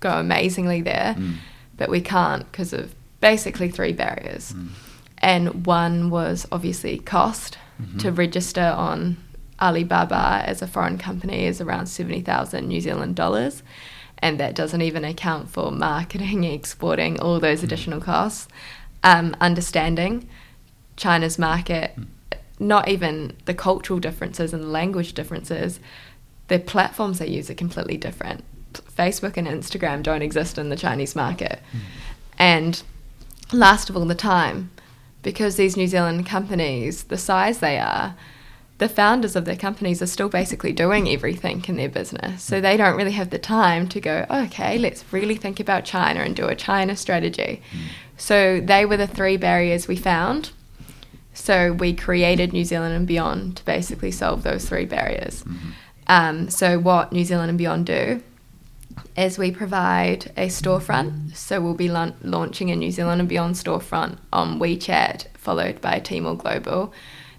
go 0.00 0.18
amazingly 0.18 0.80
there, 0.80 1.14
Mm. 1.18 1.34
but 1.76 1.90
we 1.90 2.00
can't 2.00 2.50
because 2.50 2.72
of 2.72 2.94
basically 3.20 3.68
three 3.70 3.92
barriers. 3.92 4.52
Mm. 4.56 4.68
And 5.18 5.66
one 5.66 6.08
was 6.08 6.46
obviously 6.50 6.98
cost. 6.98 7.58
Mhm. 7.82 7.98
To 8.00 8.10
register 8.12 8.74
on 8.76 9.16
Alibaba 9.60 10.42
as 10.44 10.62
a 10.62 10.66
foreign 10.66 10.98
company 10.98 11.44
is 11.44 11.60
around 11.60 11.86
70,000 11.86 12.66
New 12.66 12.80
Zealand 12.80 13.16
dollars. 13.16 13.62
And 14.18 14.38
that 14.40 14.54
doesn't 14.54 14.82
even 14.82 15.04
account 15.04 15.48
for 15.48 15.70
marketing, 15.70 16.44
exporting, 16.58 17.20
all 17.20 17.38
those 17.38 17.62
additional 17.62 18.00
costs. 18.00 18.48
Um, 19.04 19.36
understanding 19.40 20.28
China's 20.96 21.38
market 21.38 21.96
not 22.58 22.88
even 22.88 23.36
the 23.44 23.54
cultural 23.54 23.98
differences 23.98 24.52
and 24.52 24.62
the 24.62 24.68
language 24.68 25.14
differences, 25.14 25.80
the 26.48 26.58
platforms 26.58 27.18
they 27.18 27.28
use 27.28 27.50
are 27.50 27.54
completely 27.54 27.96
different. 27.96 28.44
Facebook 28.72 29.36
and 29.36 29.46
Instagram 29.46 30.02
don't 30.02 30.22
exist 30.22 30.58
in 30.58 30.68
the 30.68 30.76
Chinese 30.76 31.14
market. 31.14 31.60
Mm. 31.72 31.78
And 32.38 32.82
last 33.52 33.90
of 33.90 33.96
all, 33.96 34.04
the 34.04 34.14
time, 34.14 34.70
because 35.22 35.56
these 35.56 35.76
New 35.76 35.86
Zealand 35.86 36.26
companies, 36.26 37.04
the 37.04 37.18
size 37.18 37.58
they 37.58 37.78
are, 37.78 38.14
the 38.78 38.88
founders 38.88 39.34
of 39.34 39.44
their 39.44 39.56
companies 39.56 40.00
are 40.00 40.06
still 40.06 40.28
basically 40.28 40.72
doing 40.72 41.08
everything 41.08 41.64
in 41.66 41.76
their 41.76 41.88
business. 41.88 42.42
So 42.42 42.60
they 42.60 42.76
don't 42.76 42.96
really 42.96 43.12
have 43.12 43.30
the 43.30 43.38
time 43.38 43.88
to 43.88 44.00
go, 44.00 44.24
okay, 44.30 44.78
let's 44.78 45.04
really 45.12 45.34
think 45.34 45.58
about 45.58 45.84
China 45.84 46.20
and 46.20 46.34
do 46.34 46.46
a 46.46 46.54
China 46.54 46.96
strategy. 46.96 47.60
Mm. 47.72 47.78
So 48.16 48.60
they 48.60 48.84
were 48.84 48.96
the 48.96 49.08
three 49.08 49.36
barriers 49.36 49.88
we 49.88 49.96
found. 49.96 50.52
So 51.34 51.72
we 51.72 51.92
created 51.92 52.52
New 52.52 52.64
Zealand 52.64 52.94
and 52.94 53.06
Beyond 53.06 53.56
to 53.58 53.64
basically 53.64 54.12
solve 54.12 54.44
those 54.44 54.68
three 54.68 54.86
barriers. 54.86 55.42
Mm-hmm. 55.42 55.70
Um, 56.06 56.50
so 56.50 56.78
what 56.78 57.12
New 57.12 57.24
Zealand 57.24 57.50
and 57.50 57.58
Beyond 57.58 57.86
do 57.86 58.22
is 59.16 59.38
we 59.38 59.50
provide 59.50 60.32
a 60.36 60.46
storefront. 60.46 61.34
So 61.34 61.60
we'll 61.60 61.74
be 61.74 61.88
la- 61.88 62.12
launching 62.22 62.70
a 62.70 62.76
New 62.76 62.90
Zealand 62.92 63.20
and 63.20 63.28
Beyond 63.28 63.56
storefront 63.56 64.18
on 64.32 64.60
WeChat, 64.60 65.26
followed 65.34 65.80
by 65.80 66.00
Tmall 66.00 66.38
Global 66.38 66.92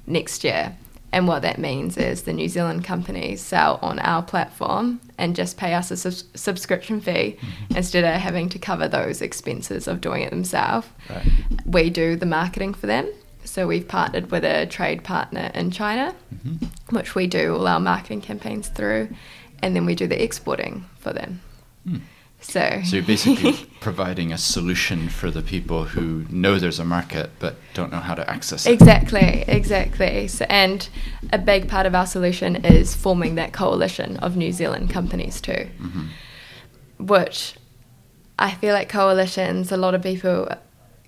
next 0.05 0.43
year. 0.43 0.75
And 1.11 1.27
what 1.27 1.41
that 1.41 1.57
means 1.57 1.97
is 1.97 2.23
the 2.23 2.33
New 2.33 2.47
Zealand 2.47 2.83
companies 2.83 3.41
sell 3.41 3.79
on 3.81 3.97
our 3.99 4.21
platform 4.21 5.01
and 5.17 5.35
just 5.35 5.57
pay 5.57 5.73
us 5.73 5.89
a 5.91 5.97
sub- 5.97 6.37
subscription 6.37 7.01
fee 7.01 7.37
mm-hmm. 7.39 7.75
instead 7.77 8.03
of 8.03 8.21
having 8.21 8.47
to 8.49 8.59
cover 8.59 8.87
those 8.87 9.21
expenses 9.21 9.87
of 9.87 10.01
doing 10.01 10.21
it 10.21 10.29
themselves. 10.29 10.87
Right. 11.09 11.27
We 11.65 11.89
do 11.89 12.15
the 12.15 12.27
marketing 12.27 12.73
for 12.75 12.87
them. 12.87 13.11
So 13.43 13.65
we've 13.65 13.87
partnered 13.87 14.29
with 14.29 14.43
a 14.43 14.67
trade 14.67 15.03
partner 15.03 15.49
in 15.55 15.71
China, 15.71 16.13
mm-hmm. 16.33 16.95
which 16.95 17.15
we 17.15 17.25
do 17.25 17.55
all 17.55 17.67
our 17.67 17.79
marketing 17.79 18.21
campaigns 18.21 18.67
through, 18.67 19.09
and 19.63 19.75
then 19.75 19.85
we 19.85 19.95
do 19.95 20.05
the 20.05 20.21
exporting 20.21 20.85
for 20.99 21.13
them. 21.13 21.41
Mm. 21.87 22.01
So, 22.41 22.81
so 22.85 22.95
you're 22.95 23.05
basically 23.05 23.53
providing 23.81 24.31
a 24.31 24.37
solution 24.37 25.09
for 25.09 25.29
the 25.29 25.41
people 25.41 25.83
who 25.83 26.25
know 26.29 26.57
there's 26.57 26.79
a 26.79 26.85
market 26.85 27.31
but 27.39 27.55
don't 27.73 27.91
know 27.91 27.99
how 27.99 28.15
to 28.15 28.27
access 28.29 28.65
it. 28.65 28.71
Exactly, 28.71 29.43
exactly. 29.47 30.27
So, 30.27 30.45
and 30.49 30.87
a 31.33 31.37
big 31.37 31.67
part 31.67 31.85
of 31.85 31.93
our 31.93 32.07
solution 32.07 32.63
is 32.65 32.95
forming 32.95 33.35
that 33.35 33.51
coalition 33.51 34.17
of 34.17 34.37
New 34.37 34.51
Zealand 34.51 34.89
companies 34.89 35.41
too, 35.41 35.69
mm-hmm. 35.79 36.05
which 36.97 37.55
I 38.39 38.51
feel 38.51 38.73
like 38.73 38.87
coalitions, 38.87 39.71
a 39.71 39.77
lot 39.77 39.93
of 39.93 40.01
people 40.01 40.49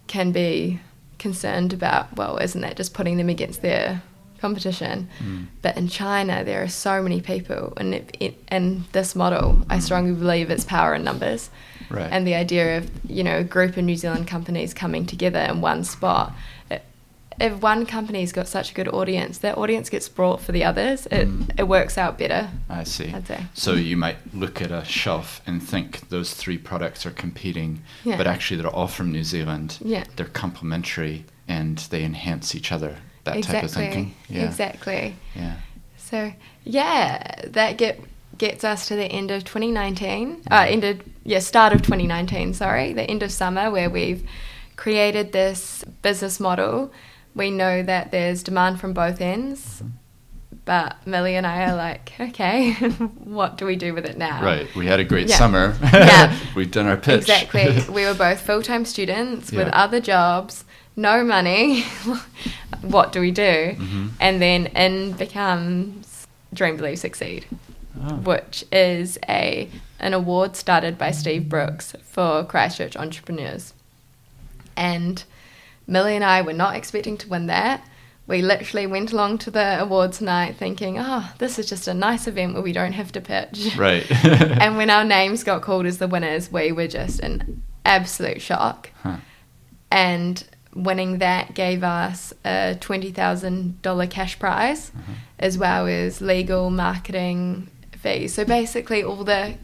can 0.07 0.33
be 0.33 0.81
concerned 1.17 1.71
about. 1.71 2.15
Well, 2.17 2.37
isn't 2.37 2.59
that 2.59 2.75
just 2.75 2.93
putting 2.93 3.15
them 3.15 3.29
against 3.29 3.61
their 3.61 4.03
competition. 4.41 5.07
Mm. 5.19 5.45
But 5.61 5.77
in 5.77 5.87
China, 5.87 6.43
there 6.43 6.61
are 6.63 6.67
so 6.67 7.01
many 7.01 7.21
people, 7.21 7.73
and 7.77 7.93
it, 7.93 8.17
it, 8.19 8.43
and 8.49 8.83
this 8.91 9.15
model, 9.15 9.53
mm. 9.53 9.65
I 9.69 9.79
strongly 9.79 10.13
believe 10.13 10.49
it's 10.49 10.65
power 10.65 10.95
in 10.95 11.03
numbers. 11.03 11.49
Right. 11.89 12.09
And 12.11 12.25
the 12.25 12.35
idea 12.35 12.79
of 12.79 12.89
you 13.09 13.23
know 13.23 13.39
a 13.39 13.43
group 13.43 13.77
of 13.77 13.83
New 13.83 13.95
Zealand 13.95 14.27
companies 14.27 14.73
coming 14.73 15.05
together 15.05 15.39
in 15.39 15.61
one 15.61 15.83
spot. 15.83 16.33
It, 16.69 16.83
if 17.39 17.61
one 17.61 17.85
company's 17.85 18.31
got 18.31 18.47
such 18.47 18.71
a 18.71 18.73
good 18.73 18.87
audience, 18.87 19.39
that 19.39 19.57
audience 19.57 19.89
gets 19.89 20.07
brought 20.09 20.41
for 20.41 20.51
the 20.51 20.63
others. 20.63 21.05
It 21.07 21.27
mm. 21.27 21.51
it 21.59 21.67
works 21.67 21.97
out 21.97 22.17
better. 22.17 22.49
I 22.69 22.83
see. 22.83 23.13
I'd 23.13 23.27
say. 23.27 23.45
So 23.53 23.73
you 23.73 23.97
might 23.97 24.17
look 24.33 24.61
at 24.61 24.71
a 24.71 24.83
shelf 24.85 25.41
and 25.45 25.61
think 25.61 26.09
those 26.09 26.33
three 26.33 26.57
products 26.57 27.05
are 27.05 27.11
competing, 27.11 27.83
yeah. 28.03 28.17
but 28.17 28.25
actually 28.25 28.61
they're 28.61 28.75
all 28.75 28.87
from 28.87 29.11
New 29.11 29.23
Zealand. 29.23 29.77
Yeah. 29.81 30.05
They're 30.15 30.25
complementary 30.25 31.25
and 31.47 31.77
they 31.89 32.03
enhance 32.03 32.55
each 32.55 32.71
other 32.71 32.97
that 33.23 33.37
exactly. 33.37 33.59
type 33.59 33.63
of 33.63 33.71
thinking. 33.71 34.15
Yeah. 34.29 34.45
Exactly. 34.45 35.15
Yeah. 35.35 35.57
So 35.97 36.33
yeah, 36.63 37.41
that 37.47 37.77
get 37.77 37.99
gets 38.37 38.63
us 38.63 38.87
to 38.87 38.95
the 38.95 39.05
end 39.05 39.31
of 39.31 39.43
2019. 39.43 40.43
Uh, 40.49 40.61
mm-hmm. 40.61 40.73
ended 40.73 41.03
yeah, 41.23 41.39
start 41.39 41.73
of 41.73 41.81
2019. 41.81 42.53
Sorry, 42.53 42.93
the 42.93 43.03
end 43.03 43.23
of 43.23 43.31
summer 43.31 43.69
where 43.69 43.89
we've 43.89 44.27
created 44.75 45.31
this 45.31 45.83
business 46.01 46.39
model. 46.39 46.91
We 47.35 47.51
know 47.51 47.83
that 47.83 48.11
there's 48.11 48.43
demand 48.43 48.79
from 48.79 48.93
both 48.93 49.21
ends. 49.21 49.61
Mm-hmm. 49.61 49.87
But 50.63 51.07
Millie 51.07 51.35
and 51.35 51.47
I 51.47 51.71
are 51.71 51.75
like, 51.75 52.13
okay, 52.19 52.73
what 52.73 53.57
do 53.57 53.65
we 53.65 53.75
do 53.75 53.93
with 53.93 54.05
it 54.05 54.17
now? 54.17 54.43
Right. 54.43 54.73
We 54.75 54.85
had 54.85 54.99
a 54.99 55.03
great 55.03 55.27
yeah. 55.27 55.37
summer. 55.37 55.75
yeah. 55.81 56.37
We've 56.55 56.69
done 56.69 56.85
our 56.85 56.97
pitch. 56.97 57.21
Exactly. 57.21 57.83
we 57.89 58.05
were 58.05 58.13
both 58.13 58.41
full 58.41 58.61
time 58.61 58.85
students 58.85 59.51
yeah. 59.51 59.63
with 59.63 59.73
other 59.73 59.99
jobs 59.99 60.63
no 60.95 61.23
money. 61.23 61.81
what 62.81 63.11
do 63.11 63.19
we 63.19 63.31
do? 63.31 63.41
Mm-hmm. 63.41 64.07
And 64.19 64.41
then 64.41 64.67
in 64.67 65.13
becomes 65.13 66.27
Dream 66.53 66.77
Believe 66.77 66.99
Succeed, 66.99 67.45
oh. 68.03 68.15
which 68.15 68.65
is 68.71 69.17
a 69.27 69.69
an 69.99 70.13
award 70.13 70.55
started 70.55 70.97
by 70.97 71.11
Steve 71.11 71.47
Brooks 71.47 71.93
for 72.03 72.43
Christchurch 72.43 72.97
entrepreneurs. 72.97 73.73
And 74.75 75.23
Millie 75.85 76.15
and 76.15 76.23
I 76.23 76.41
were 76.41 76.53
not 76.53 76.75
expecting 76.75 77.17
to 77.17 77.29
win 77.29 77.47
that. 77.47 77.85
We 78.27 78.41
literally 78.41 78.87
went 78.87 79.11
along 79.11 79.39
to 79.39 79.51
the 79.51 79.81
awards 79.81 80.21
night 80.21 80.55
thinking, 80.55 80.97
oh, 80.97 81.31
this 81.37 81.59
is 81.59 81.67
just 81.67 81.87
a 81.87 81.93
nice 81.93 82.27
event 82.27 82.53
where 82.53 82.63
we 82.63 82.71
don't 82.71 82.93
have 82.93 83.11
to 83.11 83.21
pitch. 83.21 83.75
Right. 83.77 84.09
and 84.25 84.77
when 84.77 84.89
our 84.89 85.03
names 85.17 85.43
got 85.43 85.61
called 85.61 85.85
as 85.85 85.97
the 85.97 86.07
winners, 86.07 86.51
we 86.51 86.71
were 86.71 86.87
just 86.87 87.19
in 87.19 87.61
absolute 87.83 88.41
shock. 88.41 88.89
Huh. 89.03 89.17
And 89.91 90.43
winning 90.73 91.17
that 91.19 91.53
gave 91.53 91.83
us 91.83 92.33
a 92.45 92.77
$20,000 92.79 94.09
cash 94.09 94.39
prize 94.39 94.89
mm-hmm. 94.91 95.13
as 95.39 95.57
well 95.57 95.87
as 95.87 96.21
legal 96.21 96.69
marketing 96.69 97.69
fees. 97.97 98.33
So 98.33 98.45
basically, 98.45 99.03
all 99.03 99.23
the, 99.23 99.55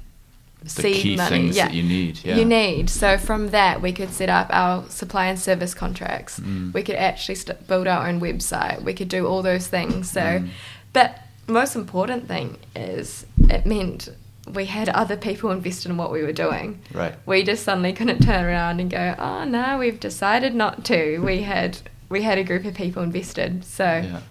the 0.62 0.70
seed 0.70 0.96
key 0.96 1.15
money 1.15 1.30
things 1.30 1.58
yeah, 1.58 1.67
that 1.67 1.74
you 1.74 1.84
need. 1.84 2.24
Yeah. 2.24 2.38
You 2.38 2.46
need. 2.46 2.89
So 2.89 3.17
from 3.17 3.50
that, 3.50 3.82
we 3.82 3.91
could 3.93 4.12
set 4.12 4.30
up 4.30 4.48
our 4.50 4.88
supply 4.89 5.28
and 5.28 5.39
service 5.39 5.74
contracts. 5.74 6.39
Mm. 6.39 6.74
We 6.74 6.84
could 6.84 6.96
actually 6.96 7.36
st- 7.36 7.67
build 7.67 7.88
our 7.88 8.08
own 8.08 8.20
website. 8.20 8.82
We 8.82 8.93
could 8.93 9.10
do 9.10 9.28
all 9.28 9.41
those 9.41 9.67
things. 9.67 10.12
So, 10.12 10.22
mm. 10.22 10.50
but 10.93 11.20
most 11.48 11.76
important 11.76 12.28
thing 12.28 12.58
is 12.76 13.26
it 13.50 13.65
meant 13.65 14.10
we 14.53 14.65
had 14.65 14.89
other 14.89 15.17
people 15.17 15.51
invested 15.51 15.91
in 15.91 15.97
what 15.97 16.12
we 16.12 16.23
were 16.23 16.33
doing. 16.33 16.79
Right. 16.93 17.15
We 17.25 17.43
just 17.43 17.63
suddenly 17.63 17.93
couldn't 17.93 18.21
turn 18.21 18.45
around 18.45 18.79
and 18.79 18.89
go, 18.89 19.15
oh 19.17 19.43
no, 19.45 19.77
we've 19.77 19.99
decided 19.99 20.55
not 20.55 20.86
to. 20.86 21.19
We 21.19 21.41
had 21.41 21.77
we 22.10 22.21
had 22.21 22.38
a 22.38 22.43
group 22.43 22.65
of 22.65 22.73
people 22.73 23.03
invested. 23.03 23.63
So 23.65 23.83
yeah. 23.83 24.21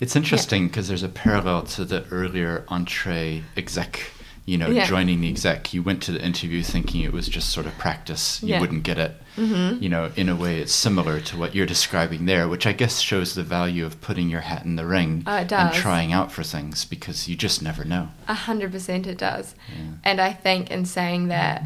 It's 0.00 0.16
interesting 0.16 0.66
because 0.66 0.86
yeah. 0.86 0.92
there's 0.92 1.02
a 1.04 1.08
parallel 1.08 1.62
to 1.62 1.84
the 1.84 2.04
earlier 2.10 2.64
Entre 2.68 3.42
exec 3.56 4.10
you 4.44 4.58
know, 4.58 4.68
yeah. 4.68 4.86
joining 4.86 5.20
the 5.20 5.28
exec, 5.28 5.72
you 5.72 5.82
went 5.82 6.02
to 6.02 6.12
the 6.12 6.20
interview 6.20 6.62
thinking 6.62 7.02
it 7.02 7.12
was 7.12 7.28
just 7.28 7.50
sort 7.50 7.66
of 7.66 7.78
practice. 7.78 8.42
You 8.42 8.50
yeah. 8.50 8.60
wouldn't 8.60 8.82
get 8.82 8.98
it. 8.98 9.14
Mm-hmm. 9.36 9.82
You 9.82 9.88
know, 9.88 10.10
in 10.16 10.28
a 10.28 10.34
way, 10.34 10.60
it's 10.60 10.72
similar 10.72 11.20
to 11.20 11.38
what 11.38 11.54
you're 11.54 11.66
describing 11.66 12.26
there, 12.26 12.48
which 12.48 12.66
I 12.66 12.72
guess 12.72 13.00
shows 13.00 13.34
the 13.34 13.44
value 13.44 13.86
of 13.86 14.00
putting 14.00 14.28
your 14.28 14.40
hat 14.40 14.64
in 14.64 14.76
the 14.76 14.84
ring 14.84 15.22
uh, 15.26 15.46
and 15.48 15.72
trying 15.72 16.12
out 16.12 16.32
for 16.32 16.42
things 16.42 16.84
because 16.84 17.28
you 17.28 17.36
just 17.36 17.62
never 17.62 17.84
know. 17.84 18.08
A 18.26 18.34
hundred 18.34 18.72
percent, 18.72 19.06
it 19.06 19.18
does. 19.18 19.54
Yeah. 19.68 19.92
And 20.04 20.20
I 20.20 20.32
think 20.32 20.70
in 20.70 20.86
saying 20.86 21.28
that, 21.28 21.62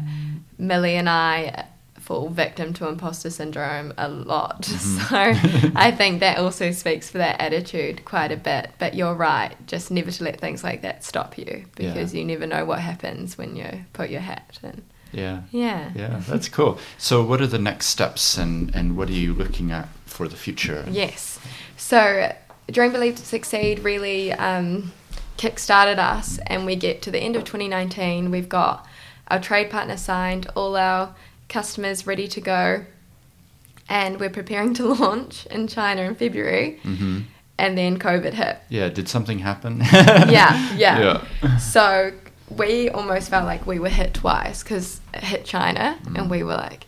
Millie 0.59 0.95
and 0.95 1.09
I 1.09 1.65
fall 2.07 2.29
victim 2.29 2.73
to 2.73 2.87
imposter 2.87 3.29
syndrome 3.29 3.93
a 3.97 4.07
lot. 4.07 4.61
Mm-hmm. 4.77 5.67
So 5.67 5.71
I 5.75 5.91
think 5.91 6.19
that 6.21 6.37
also 6.37 6.71
speaks 6.71 7.09
for 7.09 7.17
that 7.17 7.41
attitude 7.41 8.05
quite 8.05 8.31
a 8.31 8.37
bit. 8.37 8.71
But 8.79 8.93
you're 8.93 9.13
right, 9.13 9.55
just 9.67 9.91
never 9.91 10.11
to 10.11 10.23
let 10.23 10.39
things 10.39 10.63
like 10.63 10.81
that 10.83 11.03
stop 11.03 11.37
you 11.37 11.65
because 11.75 12.13
yeah. 12.13 12.19
you 12.19 12.25
never 12.25 12.47
know 12.47 12.63
what 12.63 12.79
happens 12.79 13.37
when 13.37 13.55
you 13.55 13.85
put 13.93 14.09
your 14.09 14.21
hat 14.21 14.59
in. 14.63 14.83
Yeah. 15.11 15.41
Yeah. 15.51 15.91
Yeah, 15.95 16.21
that's 16.27 16.47
cool. 16.47 16.79
So 16.97 17.23
what 17.23 17.41
are 17.41 17.47
the 17.47 17.59
next 17.59 17.87
steps 17.87 18.37
and, 18.37 18.73
and 18.75 18.95
what 18.95 19.09
are 19.09 19.19
you 19.23 19.33
looking 19.33 19.71
at 19.71 19.89
for 20.05 20.27
the 20.27 20.35
future? 20.35 20.85
Yes. 20.89 21.39
So 21.75 22.33
Dream 22.71 22.91
Believe 22.91 23.15
to 23.15 23.25
Succeed 23.25 23.79
really 23.79 24.31
um, 24.33 24.91
kick-started 25.37 25.99
us 25.99 26.39
and 26.47 26.65
we 26.65 26.75
get 26.75 27.01
to 27.03 27.11
the 27.11 27.19
end 27.19 27.35
of 27.35 27.43
2019. 27.43 28.31
We've 28.31 28.49
got 28.49 28.87
our 29.29 29.39
trade 29.39 29.69
partner 29.69 29.97
signed, 29.97 30.47
all 30.55 30.75
our 30.75 31.13
customers 31.49 32.05
ready 32.05 32.27
to 32.27 32.41
go, 32.41 32.85
and 33.89 34.19
we're 34.19 34.29
preparing 34.29 34.73
to 34.75 34.85
launch 34.93 35.45
in 35.47 35.67
China 35.67 36.01
in 36.01 36.15
February. 36.15 36.79
Mm-hmm. 36.83 37.21
And 37.59 37.75
then 37.75 37.97
COVID 37.97 38.33
hit. 38.33 38.59
Yeah, 38.69 38.89
did 38.89 39.09
something 39.09 39.39
happen? 39.39 39.79
yeah, 39.91 40.75
yeah, 40.75 41.23
yeah. 41.41 41.57
So 41.57 42.11
we 42.55 42.89
almost 42.89 43.31
felt 43.31 43.45
like 43.45 43.65
we 43.65 43.79
were 43.79 43.89
hit 43.89 44.13
twice 44.13 44.61
because 44.61 45.01
it 45.11 45.23
hit 45.23 45.43
China, 45.43 45.97
mm. 46.03 46.19
and 46.19 46.29
we 46.29 46.43
were 46.43 46.53
like, 46.53 46.85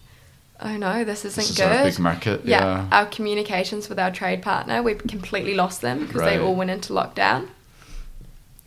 oh 0.61 0.77
no, 0.77 1.03
this 1.03 1.25
isn't 1.25 1.41
this 1.41 1.49
is 1.51 1.57
good. 1.57 1.83
big 1.83 1.99
market. 1.99 2.45
Yeah. 2.45 2.59
yeah. 2.59 2.87
our 2.91 3.07
communications 3.07 3.89
with 3.89 3.97
our 3.97 4.11
trade 4.11 4.43
partner, 4.43 4.83
we 4.83 4.93
completely 4.93 5.55
lost 5.55 5.81
them 5.81 6.05
because 6.05 6.21
right. 6.21 6.37
they 6.37 6.43
all 6.43 6.53
went 6.53 6.69
into 6.69 6.93
lockdown. 6.93 7.49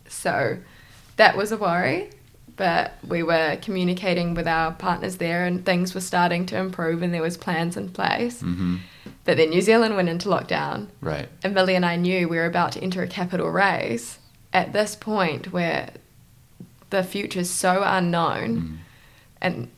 So 0.08 0.58
that 1.16 1.36
was 1.36 1.52
a 1.52 1.56
worry 1.56 2.10
but 2.56 2.92
we 3.06 3.22
were 3.22 3.56
communicating 3.62 4.34
with 4.34 4.46
our 4.46 4.72
partners 4.72 5.16
there 5.16 5.44
and 5.44 5.64
things 5.64 5.94
were 5.94 6.00
starting 6.00 6.44
to 6.46 6.56
improve 6.56 7.02
and 7.02 7.12
there 7.12 7.22
was 7.22 7.36
plans 7.36 7.76
in 7.76 7.88
place. 7.88 8.42
Mm-hmm. 8.42 8.76
But 9.24 9.36
then 9.36 9.50
New 9.50 9.60
Zealand 9.62 9.96
went 9.96 10.08
into 10.08 10.28
lockdown, 10.28 10.88
Right. 11.00 11.28
and 11.42 11.54
Millie 11.54 11.74
and 11.76 11.86
I 11.86 11.96
knew 11.96 12.28
we 12.28 12.36
were 12.36 12.46
about 12.46 12.72
to 12.72 12.80
enter 12.82 13.02
a 13.02 13.06
capital 13.08 13.48
raise 13.50 14.18
at 14.52 14.72
this 14.72 14.94
point 14.96 15.52
where 15.52 15.90
the 16.90 17.02
future 17.02 17.40
is 17.40 17.50
so 17.50 17.82
unknown 17.84 18.56
Mm. 18.58 18.76
and 19.40 19.68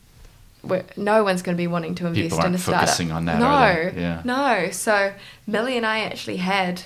no 0.96 1.22
one's 1.22 1.42
going 1.42 1.54
to 1.56 1.60
be 1.60 1.66
wanting 1.66 1.94
to 1.96 2.06
invest 2.06 2.42
in 2.42 2.54
a 2.54 2.58
startup. 2.58 2.80
focusing 2.88 3.12
on 3.12 3.26
that, 3.26 3.38
No? 3.38 3.92
Yeah. 4.00 4.22
no. 4.24 4.70
So 4.70 5.12
Millie 5.46 5.76
and 5.76 5.84
I 5.86 6.00
actually 6.00 6.38
had 6.38 6.82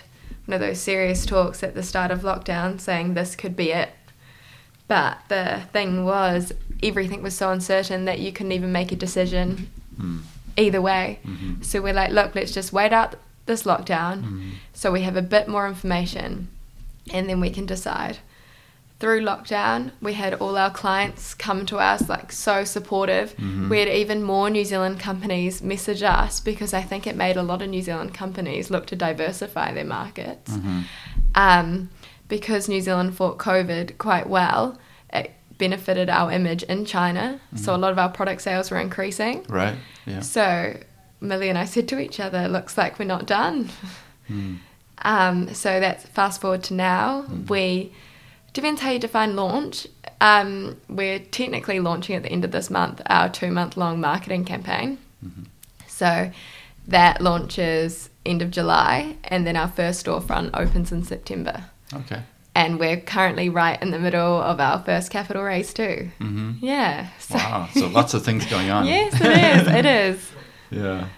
one 0.46 0.54
of 0.54 0.60
those 0.60 0.80
serious 0.80 1.24
talks 1.24 1.62
at 1.62 1.74
the 1.74 1.82
start 1.82 2.10
of 2.10 2.22
lockdown, 2.22 2.80
saying 2.80 3.14
this 3.14 3.36
could 3.36 3.54
be 3.54 3.70
it. 3.70 3.90
But 4.88 5.18
the 5.28 5.60
thing 5.72 6.04
was, 6.04 6.52
everything 6.82 7.22
was 7.22 7.34
so 7.36 7.50
uncertain 7.50 8.06
that 8.06 8.18
you 8.20 8.32
couldn't 8.32 8.52
even 8.52 8.72
make 8.72 8.90
a 8.92 8.96
decision 8.96 9.68
Mm. 10.00 10.20
either 10.56 10.80
way. 10.80 11.18
Mhm. 11.26 11.64
So 11.64 11.80
we're 11.82 11.92
like, 11.92 12.10
look, 12.12 12.34
let's 12.34 12.52
just 12.52 12.72
wait 12.72 12.92
out 12.92 13.16
this 13.46 13.62
lockdown 13.64 14.22
Mhm. 14.22 14.50
so 14.74 14.90
we 14.92 15.02
have 15.02 15.16
a 15.16 15.22
bit 15.22 15.48
more 15.48 15.66
information 15.68 16.48
and 17.12 17.28
then 17.28 17.40
we 17.40 17.50
can 17.50 17.66
decide. 17.66 18.18
Through 19.00 19.22
lockdown, 19.22 19.92
we 20.02 20.14
had 20.14 20.34
all 20.34 20.56
our 20.58 20.70
clients 20.70 21.32
come 21.34 21.64
to 21.66 21.78
us, 21.78 22.08
like 22.08 22.32
so 22.32 22.64
supportive. 22.64 23.36
Mhm. 23.36 23.68
We 23.68 23.78
had 23.78 23.88
even 23.88 24.22
more 24.24 24.50
New 24.50 24.64
Zealand 24.64 24.98
companies 24.98 25.62
message 25.62 26.02
us 26.02 26.40
because 26.40 26.74
I 26.74 26.82
think 26.82 27.06
it 27.06 27.14
made 27.14 27.36
a 27.36 27.42
lot 27.44 27.62
of 27.62 27.68
New 27.68 27.82
Zealand 27.82 28.12
companies 28.14 28.70
look 28.70 28.86
to 28.86 28.96
diversify 28.96 29.72
their 29.72 29.84
markets. 29.84 30.50
Mhm. 30.52 30.82
Um, 31.36 31.90
because 32.28 32.68
New 32.68 32.80
Zealand 32.80 33.16
fought 33.16 33.38
COVID 33.38 33.98
quite 33.98 34.28
well, 34.28 34.78
it 35.12 35.32
benefited 35.56 36.08
our 36.08 36.30
image 36.30 36.62
in 36.64 36.84
China. 36.84 37.40
So 37.56 37.74
a 37.74 37.78
lot 37.78 37.90
of 37.90 37.98
our 37.98 38.08
product 38.10 38.42
sales 38.42 38.70
were 38.70 38.78
increasing. 38.78 39.44
Right. 39.48 39.76
Yeah. 40.06 40.20
So 40.20 40.78
Millie 41.20 41.48
and 41.48 41.58
I 41.58 41.64
said 41.64 41.88
to 41.88 41.98
each 41.98 42.20
other, 42.20 42.46
looks 42.48 42.78
like 42.78 42.98
we're 42.98 43.04
not 43.06 43.26
done. 43.26 43.70
Mm. 44.30 44.58
Um, 45.02 45.54
so 45.54 45.78
that's 45.78 46.04
fast 46.06 46.40
forward 46.40 46.64
to 46.64 46.74
now. 46.74 47.24
We 47.48 47.92
depends 48.52 48.80
how 48.80 48.90
you 48.90 48.98
define 48.98 49.36
launch. 49.36 49.86
Um, 50.20 50.76
we're 50.88 51.20
technically 51.20 51.78
launching 51.78 52.16
at 52.16 52.24
the 52.24 52.32
end 52.32 52.44
of 52.44 52.50
this 52.50 52.68
month 52.68 53.00
our 53.06 53.28
two 53.28 53.52
month 53.52 53.76
long 53.76 54.00
marketing 54.00 54.44
campaign. 54.44 54.98
Mhm. 55.24 55.46
So 55.86 56.32
that 56.88 57.20
launches 57.20 58.10
end 58.26 58.42
of 58.42 58.50
July, 58.50 59.16
and 59.22 59.46
then 59.46 59.56
our 59.56 59.68
first 59.68 60.04
storefront 60.04 60.50
opens 60.52 60.90
in 60.90 61.04
September. 61.04 61.66
Okay. 61.92 62.22
And 62.54 62.78
we're 62.80 62.96
currently 63.00 63.48
right 63.50 63.80
in 63.80 63.90
the 63.92 63.98
middle 64.00 64.40
of 64.42 64.58
our 64.60 64.82
first 64.82 65.10
capital 65.12 65.42
raise 65.42 65.72
too. 65.72 66.10
hmm 66.18 66.52
Yeah. 66.60 67.08
So 67.20 67.34
Wow. 67.36 67.68
So 67.72 67.86
lots 67.86 68.14
of 68.14 68.24
things 68.24 68.46
going 68.46 68.70
on. 68.70 68.86
yes, 68.94 69.14
it 69.20 69.66
is. 69.68 69.74
It 69.74 69.86
is. 69.86 70.30
Yeah. 70.70 71.08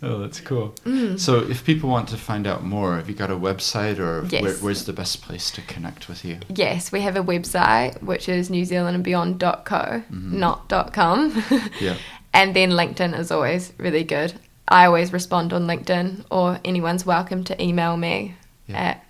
Oh, 0.00 0.18
that's 0.20 0.40
cool. 0.40 0.74
Mm. 0.84 1.18
So, 1.18 1.38
if 1.40 1.64
people 1.64 1.90
want 1.90 2.08
to 2.10 2.16
find 2.16 2.46
out 2.46 2.62
more, 2.62 2.94
have 2.96 3.08
you 3.08 3.16
got 3.16 3.32
a 3.32 3.36
website 3.36 3.98
or 3.98 4.24
Yes. 4.30 4.42
where, 4.42 4.54
where's 4.54 4.84
the 4.84 4.92
best 4.92 5.22
place 5.22 5.50
to 5.52 5.60
connect 5.62 6.08
with 6.08 6.24
you? 6.24 6.38
Yes, 6.48 6.92
we 6.92 7.00
have 7.00 7.16
a 7.16 7.22
website 7.22 8.00
which 8.00 8.28
is 8.28 8.48
newzealandandbeyond.co, 8.48 10.02
not 10.10 10.68
.com. 10.92 11.42
Yeah. 11.80 11.96
and 12.32 12.54
then 12.54 12.70
LinkedIn 12.70 13.18
is 13.18 13.30
always 13.32 13.72
really 13.78 14.04
good. 14.04 14.34
I 14.68 14.84
always 14.86 15.12
respond 15.12 15.52
on 15.52 15.66
LinkedIn 15.66 16.26
or 16.30 16.60
anyone's 16.64 17.04
welcome 17.06 17.42
to 17.44 17.60
email 17.62 17.96
me 17.96 18.36
Yeah. 18.66 18.76
at 18.78 19.04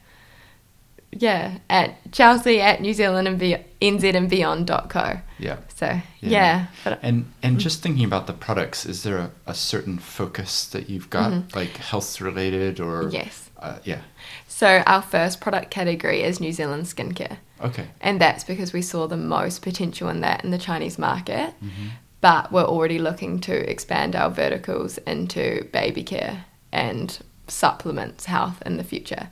yeah, 1.12 1.59
at 1.70 2.12
Chelsea 2.12 2.61
at 2.61 2.80
New 2.80 2.92
Zealand 2.94 3.26
and 3.28 3.38
be- 3.38 3.56
NZ 3.80 4.14
and 4.14 4.28
beyond.co. 4.28 5.20
Yeah. 5.38 5.56
So 5.74 5.86
Yeah. 5.86 6.00
yeah. 6.30 6.66
but 6.84 6.98
And 7.02 7.32
and 7.42 7.59
just 7.61 7.82
thinking 7.82 8.04
about 8.04 8.26
the 8.26 8.32
products, 8.32 8.84
is 8.86 9.02
there 9.04 9.18
a, 9.18 9.30
a 9.46 9.54
certain 9.54 9.98
focus 9.98 10.66
that 10.68 10.88
you've 10.90 11.11
got, 11.11 11.54
like 11.54 11.76
health 11.76 12.20
related 12.20 12.80
or? 12.80 13.04
Mm-hmm. 13.04 13.14
Yes. 13.14 13.44
Uh, 13.59 13.78
yeah. 13.84 14.02
so 14.46 14.82
our 14.86 15.02
first 15.02 15.40
product 15.40 15.70
category 15.70 16.22
is 16.22 16.38
New 16.40 16.52
Zealand 16.52 16.84
skincare. 16.84 17.38
Okay. 17.61 17.86
And 18.00 18.20
that's 18.20 18.44
because 18.44 18.72
we 18.72 18.82
saw 18.82 19.09
the 19.09 19.16
most 19.16 19.62
potential 19.62 20.09
in 20.09 20.20
that 20.20 20.44
in 20.44 20.50
the 20.52 20.59
Chinese 20.59 20.96
market. 20.98 21.54
But 22.20 22.52
we're 22.52 22.64
already 22.64 22.98
looking 22.98 23.40
to 23.40 23.52
expand 23.70 24.14
our 24.16 24.30
verticals 24.30 24.98
into 24.98 25.64
baby 25.72 26.02
care 26.04 26.44
and 26.72 27.16
supplements 27.48 28.26
health 28.26 28.61
in 28.66 28.76
the 28.76 28.84
future. 28.84 29.30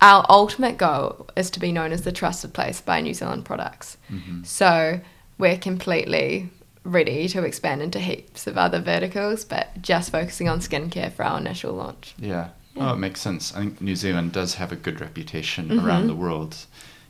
Our 0.00 0.24
ultimate 0.28 0.78
goal 0.78 1.26
is 1.36 1.50
to 1.50 1.60
be 1.60 1.72
known 1.72 1.90
as 1.92 2.02
the 2.02 2.12
trusted 2.12 2.54
place 2.54 2.80
by 2.80 3.00
New 3.00 3.14
Zealand 3.14 3.44
products. 3.44 3.96
So 4.44 5.00
we're 5.38 5.58
completely 5.58 6.50
ready 6.84 7.28
to 7.28 7.42
expand 7.44 7.82
into 7.82 7.98
heaps 7.98 8.46
of 8.46 8.56
other 8.56 8.80
verticals, 8.80 9.44
but 9.44 9.82
just 9.82 10.10
focusing 10.12 10.48
on 10.48 10.60
skincare 10.60 11.12
for 11.12 11.24
our 11.24 11.38
initial 11.38 11.74
launch. 11.74 12.14
Yeah. 12.18 12.48
Yeah. 12.74 12.90
Oh, 12.90 12.92
it 12.94 12.98
makes 12.98 13.20
sense. 13.20 13.52
I 13.54 13.60
think 13.60 13.80
New 13.80 13.96
Zealand 13.96 14.30
does 14.32 14.54
have 14.54 14.70
a 14.70 14.76
good 14.76 15.00
reputation 15.00 15.68
Mhm. 15.68 15.84
around 15.84 16.06
the 16.06 16.14
world. 16.14 16.54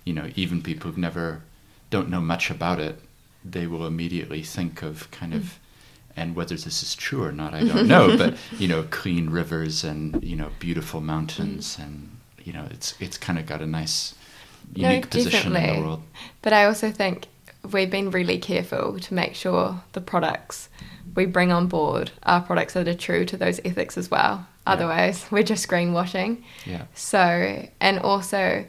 You 0.07 0.15
know, 0.15 0.31
even 0.35 0.63
people 0.63 0.89
who've 0.91 0.99
never 0.99 1.43
don't 1.91 2.09
know 2.09 2.23
much 2.23 2.51
about 2.51 2.81
it, 2.81 3.03
they 3.45 3.67
will 3.67 3.87
immediately 3.87 4.43
think 4.43 4.83
of 4.83 5.11
kind 5.11 5.35
of 5.35 5.43
Mm. 5.43 5.51
and 6.17 6.35
whether 6.37 6.57
this 6.57 6.83
is 6.83 6.95
true 6.95 7.23
or 7.23 7.33
not, 7.33 7.53
I 7.53 7.65
don't 7.65 7.87
know, 7.95 8.17
but 8.17 8.37
you 8.59 8.67
know, 8.67 8.85
clean 8.91 9.29
rivers 9.29 9.85
and, 9.85 10.25
you 10.25 10.37
know, 10.37 10.51
beautiful 10.59 11.03
mountains 11.03 11.77
Mm. 11.79 11.85
and 11.85 12.09
you 12.49 12.55
know, 12.55 12.67
it's 12.71 12.95
it's 12.99 13.19
kind 13.19 13.39
of 13.39 13.45
got 13.45 13.61
a 13.61 13.67
nice 13.67 14.15
No, 14.75 14.89
unique 14.89 15.11
position 15.11 15.55
in 15.55 15.77
the 15.77 15.81
world. 15.83 16.03
But 16.41 16.53
I 16.55 16.65
also 16.65 16.91
think 16.91 17.27
we've 17.73 17.91
been 17.91 18.11
really 18.11 18.39
careful 18.39 18.99
to 18.99 19.15
make 19.15 19.35
sure 19.35 19.83
the 19.93 20.01
products 20.01 20.71
we 21.15 21.27
bring 21.27 21.53
on 21.53 21.67
board 21.67 22.11
are 22.23 22.41
products 22.41 22.73
that 22.73 22.89
are 22.89 22.95
true 22.95 23.27
to 23.27 23.37
those 23.37 23.61
ethics 23.67 23.99
as 23.99 24.11
well. 24.11 24.47
Yeah. 24.67 24.73
Otherwise, 24.73 25.27
we're 25.31 25.43
just 25.43 25.69
greenwashing. 25.69 26.43
Yeah. 26.65 26.85
So, 26.95 27.69
and 27.81 27.99
also 27.99 28.65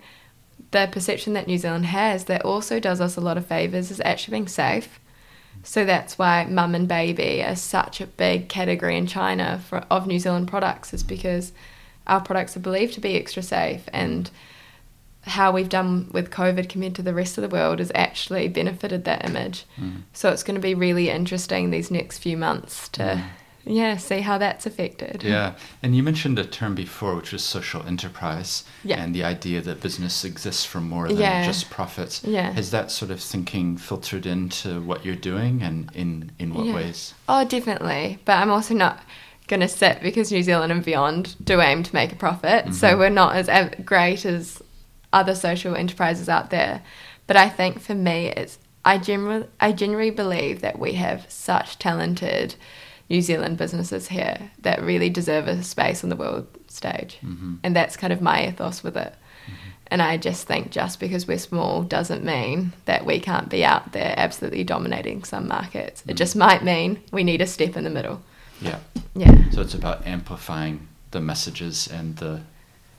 the 0.71 0.89
perception 0.91 1.33
that 1.33 1.47
New 1.47 1.57
Zealand 1.57 1.85
has 1.85 2.25
that 2.25 2.43
also 2.43 2.81
does 2.81 2.99
us 2.99 3.15
a 3.15 3.21
lot 3.21 3.37
of 3.37 3.45
favors 3.45 3.91
is 3.91 4.01
actually 4.03 4.33
being 4.33 4.47
safe. 4.49 4.99
So 5.63 5.85
that's 5.85 6.17
why 6.17 6.45
mum 6.45 6.75
and 6.75 6.87
baby 6.87 7.43
are 7.43 7.55
such 7.55 8.01
a 8.01 8.07
big 8.07 8.49
category 8.49 8.97
in 8.97 9.07
China 9.07 9.61
for, 9.67 9.85
of 9.89 10.05
New 10.05 10.19
Zealand 10.19 10.47
products, 10.49 10.93
is 10.93 11.03
because 11.03 11.53
our 12.09 12.21
products 12.21 12.57
are 12.57 12.61
believed 12.61 12.93
to 12.95 13.01
be 13.01 13.15
extra 13.15 13.43
safe 13.43 13.83
and 13.93 14.29
how 15.23 15.51
we've 15.51 15.69
done 15.69 16.09
with 16.11 16.31
COVID 16.31 16.69
compared 16.69 16.95
to 16.95 17.01
the 17.01 17.13
rest 17.13 17.37
of 17.37 17.41
the 17.43 17.49
world 17.49 17.79
has 17.79 17.91
actually 17.93 18.47
benefited 18.47 19.03
that 19.03 19.27
image. 19.29 19.65
Mm. 19.79 20.01
So 20.13 20.29
it's 20.31 20.43
going 20.43 20.55
to 20.55 20.61
be 20.61 20.73
really 20.73 21.09
interesting 21.09 21.69
these 21.69 21.91
next 21.91 22.19
few 22.19 22.37
months 22.37 22.87
to, 22.89 23.03
Mm. 23.03 23.23
yeah, 23.65 23.97
see 23.97 24.21
how 24.21 24.37
that's 24.37 24.65
affected. 24.65 25.21
Yeah, 25.21 25.53
and 25.83 25.93
you 25.95 26.01
mentioned 26.03 26.39
a 26.39 26.45
term 26.45 26.73
before, 26.73 27.15
which 27.15 27.33
was 27.33 27.43
social 27.43 27.85
enterprise, 27.85 28.63
Yeah. 28.83 28.99
and 29.03 29.13
the 29.13 29.23
idea 29.25 29.61
that 29.61 29.81
business 29.81 30.23
exists 30.23 30.63
for 30.65 30.79
more 30.79 31.07
than 31.09 31.17
Yeah. 31.17 31.45
just 31.45 31.69
profits. 31.69 32.21
Yeah. 32.23 32.51
Has 32.53 32.71
that 32.71 32.89
sort 32.89 33.11
of 33.11 33.19
thinking 33.19 33.77
filtered 33.77 34.25
into 34.25 34.81
what 34.81 35.05
you're 35.05 35.15
doing, 35.31 35.61
and 35.61 35.91
in 35.93 36.31
in 36.39 36.53
what 36.53 36.65
Yeah. 36.65 36.73
ways? 36.75 37.13
Oh, 37.27 37.43
definitely. 37.43 38.19
But 38.25 38.37
I'm 38.37 38.49
also 38.49 38.73
not 38.73 38.99
going 39.49 39.59
to 39.59 39.67
sit 39.67 39.99
because 40.01 40.31
New 40.31 40.43
Zealand 40.43 40.71
and 40.71 40.83
beyond 40.85 41.35
do 41.43 41.59
aim 41.59 41.83
to 41.83 41.93
make 41.93 42.13
a 42.13 42.15
profit. 42.15 42.73
So 42.73 42.93
Mhm. 42.93 42.99
we're 42.99 43.09
not 43.09 43.35
as 43.35 43.49
great 43.83 44.25
as 44.25 44.61
other 45.11 45.35
social 45.35 45.75
enterprises 45.75 46.29
out 46.29 46.49
there. 46.51 46.81
But 47.27 47.35
I 47.35 47.49
think 47.49 47.81
for 47.81 47.95
me, 47.95 48.27
it's 48.27 48.57
I 48.85 48.97
generally 48.97 49.45
I 49.59 49.73
genuinely 49.73 50.11
believe 50.11 50.61
that 50.61 50.79
we 50.79 50.93
have 50.93 51.25
such 51.27 51.77
talented 51.79 52.55
New 53.09 53.21
Zealand 53.21 53.57
businesses 53.57 54.07
here 54.07 54.51
that 54.61 54.81
really 54.81 55.09
deserve 55.09 55.47
a 55.47 55.61
space 55.63 56.03
on 56.03 56.09
the 56.09 56.15
world 56.15 56.47
stage, 56.67 57.17
Mhm. 57.25 57.57
and 57.63 57.75
that's 57.75 57.97
kind 57.97 58.13
of 58.13 58.21
my 58.21 58.47
ethos 58.47 58.83
with 58.83 58.95
it. 58.95 59.13
And 59.91 60.01
I 60.03 60.17
just 60.17 60.45
think 60.47 60.69
just 60.69 60.99
because 60.99 61.27
we're 61.27 61.39
small 61.39 61.81
doesn't 61.81 62.23
mean 62.23 62.73
that 62.85 63.05
we 63.07 63.19
can't 63.19 63.49
be 63.49 63.65
out 63.65 63.91
there 63.91 64.13
absolutely 64.15 64.63
dominating 64.63 65.23
some 65.23 65.47
markets. 65.47 66.03
It 66.07 66.13
just 66.13 66.35
might 66.35 66.63
mean 66.63 66.99
we 67.11 67.23
need 67.23 67.41
a 67.41 67.47
step 67.47 67.75
in 67.75 67.83
the 67.83 67.89
middle. 67.89 68.21
Yeah. 68.61 68.79
Yeah. 69.15 69.49
So 69.51 69.61
it's 69.61 69.73
about 69.73 70.05
amplifying 70.07 70.87
the 71.11 71.19
messages 71.21 71.87
and 71.87 72.15
the 72.17 72.41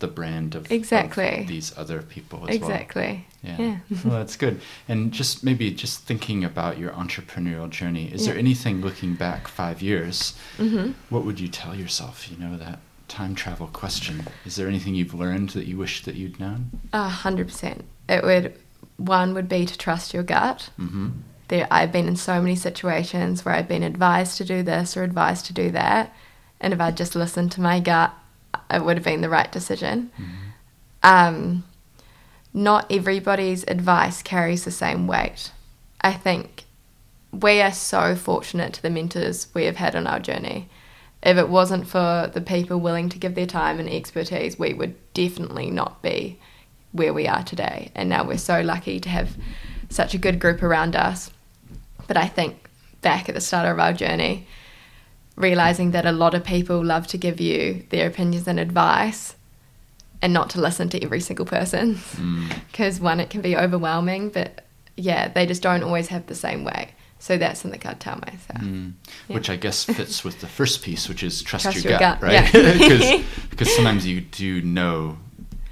the 0.01 0.09
brand 0.09 0.55
of, 0.55 0.65
of 0.65 0.73
Exactly. 0.73 1.45
these 1.47 1.77
other 1.77 2.01
people 2.01 2.49
as 2.49 2.59
well. 2.59 2.71
Exactly. 2.71 3.27
well. 3.45 3.57
Yeah. 3.61 3.79
well, 4.05 4.19
that's 4.19 4.35
good. 4.37 4.61
And 4.89 5.13
just 5.13 5.45
maybe 5.45 5.71
just 5.73 6.05
thinking 6.05 6.43
about 6.43 6.79
your 6.79 6.91
entrepreneurial 6.93 7.69
journey, 7.69 8.11
is 8.11 8.25
there 8.25 8.35
anything 8.37 8.81
looking 8.81 9.15
back 9.15 9.47
five 9.47 9.83
years? 9.83 10.35
hmm 10.57 10.93
What 11.11 11.25
would 11.27 11.39
you 11.39 11.49
tell 11.49 11.75
yourself? 11.75 12.31
You 12.31 12.39
know 12.39 12.57
that 12.57 12.79
time 13.09 13.35
travel 13.35 13.67
question. 13.67 14.27
Is 14.47 14.57
there 14.57 14.69
anything 14.69 14.95
you've 14.95 15.13
learned 15.15 15.51
that 15.51 15.67
you 15.67 15.77
wish 15.77 16.03
that 16.05 16.15
you'd 16.15 16.41
known? 16.41 16.71
A 16.95 17.09
hundred 17.09 17.49
percent. 17.49 17.85
It 18.09 18.25
would 18.25 18.55
one 18.97 19.35
would 19.35 19.49
be 19.51 19.67
to 19.67 19.77
trust 19.79 20.15
your 20.15 20.23
gut. 20.23 20.71
Mm-hmm. 20.79 21.09
There, 21.51 21.67
I've 21.69 21.91
been 21.91 22.07
in 22.07 22.15
so 22.15 22.41
many 22.41 22.55
situations 22.55 23.45
where 23.45 23.53
I've 23.57 23.67
been 23.67 23.83
advised 23.83 24.37
to 24.37 24.45
do 24.45 24.63
this 24.63 24.97
or 24.97 25.03
advised 25.03 25.47
to 25.47 25.53
do 25.53 25.73
that, 25.73 26.15
and 26.61 26.73
if 26.73 26.81
I'd 26.81 26.97
just 26.97 27.17
listened 27.17 27.51
to 27.53 27.61
my 27.61 27.81
gut, 27.81 28.13
it 28.71 28.85
would 28.85 28.97
have 28.97 29.05
been 29.05 29.21
the 29.21 29.29
right 29.29 29.51
decision. 29.51 30.13
Um, 31.03 31.65
not 32.55 32.87
everybody's 32.89 33.65
advice 33.65 34.23
carries 34.23 34.65
the 34.65 34.71
same 34.71 35.09
weight. 35.09 35.51
I 36.01 36.13
think 36.13 36.67
we 37.33 37.61
are 37.61 37.73
so 37.73 38.15
fortunate 38.15 38.73
to 38.75 38.83
the 38.83 38.91
mentors 38.91 39.49
we 39.53 39.65
have 39.65 39.77
had 39.77 39.97
on 39.97 40.07
our 40.07 40.21
journey. 40.21 40.69
if 41.23 41.37
it 41.37 41.49
wasn't 41.49 41.89
for 41.89 42.31
the 42.33 42.41
people 42.41 42.79
willing 42.79 43.09
to 43.09 43.19
give 43.19 43.35
their 43.35 43.47
time 43.47 43.81
and 43.81 43.91
expertise, 43.91 44.57
we 44.57 44.73
would 44.73 44.95
definitely 45.15 45.71
not 45.71 46.01
be 46.01 46.39
where 46.93 47.13
we 47.13 47.27
are 47.27 47.43
today. 47.43 47.91
And 47.95 48.09
now 48.09 48.25
we're 48.25 48.39
so 48.39 48.61
lucky 48.63 49.01
to 49.01 49.09
have 49.09 49.37
such 49.89 50.15
a 50.15 50.19
good 50.19 50.39
group 50.39 50.63
around 50.63 50.95
us. 50.95 51.31
But 52.11 52.17
I 52.17 52.27
think 52.27 52.69
back 53.03 53.29
at 53.29 53.37
the 53.37 53.41
start 53.41 53.69
of 53.69 53.79
our 53.79 53.93
journey, 53.93 54.45
realizing 55.37 55.93
that 55.93 56.07
a 56.07 56.11
lot 56.11 56.35
of 56.35 56.43
people 56.43 56.85
love 56.85 57.07
to 57.07 57.17
give 57.17 57.41
you 57.41 57.85
their 57.91 58.09
opinions 58.09 58.49
and 58.49 58.59
advice 58.59 59.37
and 60.21 60.33
not 60.33 60.51
to 60.51 60.61
listen 60.61 60.89
to 60.89 61.01
every 61.05 61.21
single 61.21 61.47
person 61.47 62.01
because 62.67 62.99
mm. 62.99 63.03
one 63.11 63.21
it 63.21 63.31
can 63.31 63.43
be 63.43 63.57
overwhelming 63.57 64.29
but 64.29 64.67
yeah 64.97 65.29
they 65.29 65.47
just 65.47 65.63
don't 65.63 65.85
always 65.85 66.09
have 66.09 66.27
the 66.27 66.35
same 66.35 66.65
way 66.65 66.91
so 67.21 67.39
that's 67.39 67.61
something 67.61 67.81
I'd 67.85 68.01
tell 68.01 68.17
myself. 68.17 68.61
Mm. 68.61 68.95
Yeah. 69.29 69.35
Which 69.37 69.49
I 69.49 69.55
guess 69.55 69.85
fits 69.99 70.25
with 70.25 70.41
the 70.41 70.47
first 70.49 70.83
piece, 70.83 71.09
which 71.09 71.23
is 71.23 71.43
trust, 71.43 71.65
trust 71.65 71.85
your, 71.85 71.93
your, 71.93 72.01
gut, 72.01 72.21
gut. 72.21 72.29
right? 72.29 72.55
Yeah. 72.55 73.23
Because 73.51 73.73
sometimes 73.77 74.07
you 74.07 74.23
do 74.23 74.63
know 74.63 75.19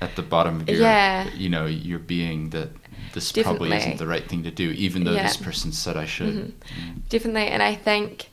at 0.00 0.14
the 0.14 0.22
bottom 0.22 0.60
of 0.60 0.68
your, 0.68 0.82
yeah. 0.82 1.26
you 1.34 1.48
know, 1.48 1.64
your 1.64 1.98
being 1.98 2.50
that 2.50 2.68
this 3.12 3.32
Definitely. 3.32 3.68
probably 3.70 3.76
isn't 3.78 3.98
the 3.98 4.06
right 4.06 4.26
thing 4.28 4.42
to 4.44 4.50
do, 4.50 4.70
even 4.70 5.04
though 5.04 5.12
yeah. 5.12 5.24
this 5.24 5.36
person 5.36 5.72
said 5.72 5.96
I 5.96 6.06
should. 6.06 6.34
Mm-hmm. 6.34 6.90
Mm. 6.90 7.08
Definitely. 7.08 7.48
And 7.48 7.62
I 7.62 7.74
think 7.74 8.30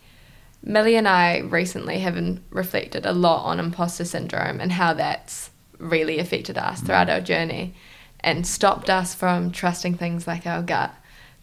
Millie 0.63 0.95
and 0.95 1.07
I 1.07 1.39
recently 1.39 1.99
have 1.99 2.17
reflected 2.49 3.05
a 3.05 3.13
lot 3.13 3.45
on 3.45 3.59
imposter 3.59 4.05
syndrome 4.05 4.59
and 4.59 4.71
how 4.71 4.93
that's 4.93 5.51
really 5.77 6.19
affected 6.19 6.57
us 6.57 6.81
mm. 6.81 6.85
throughout 6.85 7.09
our 7.09 7.21
journey 7.21 7.75
and 8.21 8.45
stopped 8.47 8.89
us 8.89 9.13
from 9.13 9.51
trusting 9.51 9.95
things 9.95 10.27
like 10.27 10.47
our 10.47 10.61
gut 10.61 10.93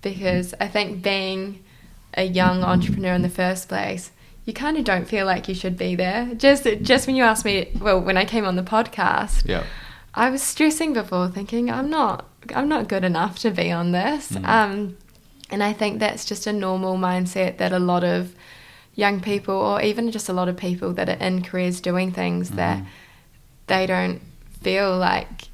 because 0.02 0.52
I 0.60 0.68
think 0.68 1.02
being 1.02 1.62
a 2.14 2.24
young 2.24 2.62
entrepreneur 2.62 3.14
in 3.14 3.22
the 3.22 3.28
first 3.28 3.68
place, 3.68 4.10
you 4.44 4.52
kind 4.52 4.76
of 4.76 4.84
don't 4.84 5.06
feel 5.06 5.24
like 5.24 5.48
you 5.48 5.54
should 5.54 5.78
be 5.78 5.94
there. 5.94 6.34
Just 6.34 6.64
just 6.82 7.06
when 7.06 7.16
you 7.16 7.22
asked 7.22 7.44
me, 7.44 7.70
well, 7.80 8.00
when 8.00 8.16
I 8.16 8.24
came 8.24 8.44
on 8.44 8.56
the 8.56 8.62
podcast, 8.62 9.46
yeah, 9.48 9.64
I 10.14 10.30
was 10.30 10.42
stressing 10.42 10.92
before, 10.92 11.28
thinking 11.28 11.70
I'm 11.70 11.90
not 11.90 12.28
I'm 12.54 12.68
not 12.68 12.88
good 12.88 13.04
enough 13.04 13.38
to 13.40 13.50
be 13.50 13.70
on 13.70 13.92
this. 13.92 14.32
Mm. 14.32 14.46
Um, 14.46 14.96
and 15.50 15.62
I 15.62 15.72
think 15.72 16.00
that's 16.00 16.24
just 16.24 16.46
a 16.46 16.52
normal 16.52 16.96
mindset 16.96 17.58
that 17.58 17.72
a 17.72 17.78
lot 17.78 18.04
of 18.04 18.34
young 18.94 19.20
people, 19.20 19.54
or 19.54 19.80
even 19.82 20.10
just 20.10 20.28
a 20.28 20.32
lot 20.32 20.48
of 20.48 20.56
people 20.56 20.92
that 20.94 21.08
are 21.08 21.24
in 21.26 21.42
careers 21.42 21.80
doing 21.80 22.12
things 22.12 22.50
mm. 22.50 22.56
that 22.56 22.84
they 23.66 23.86
don't 23.86 24.20
feel 24.60 24.96
like 24.96 25.48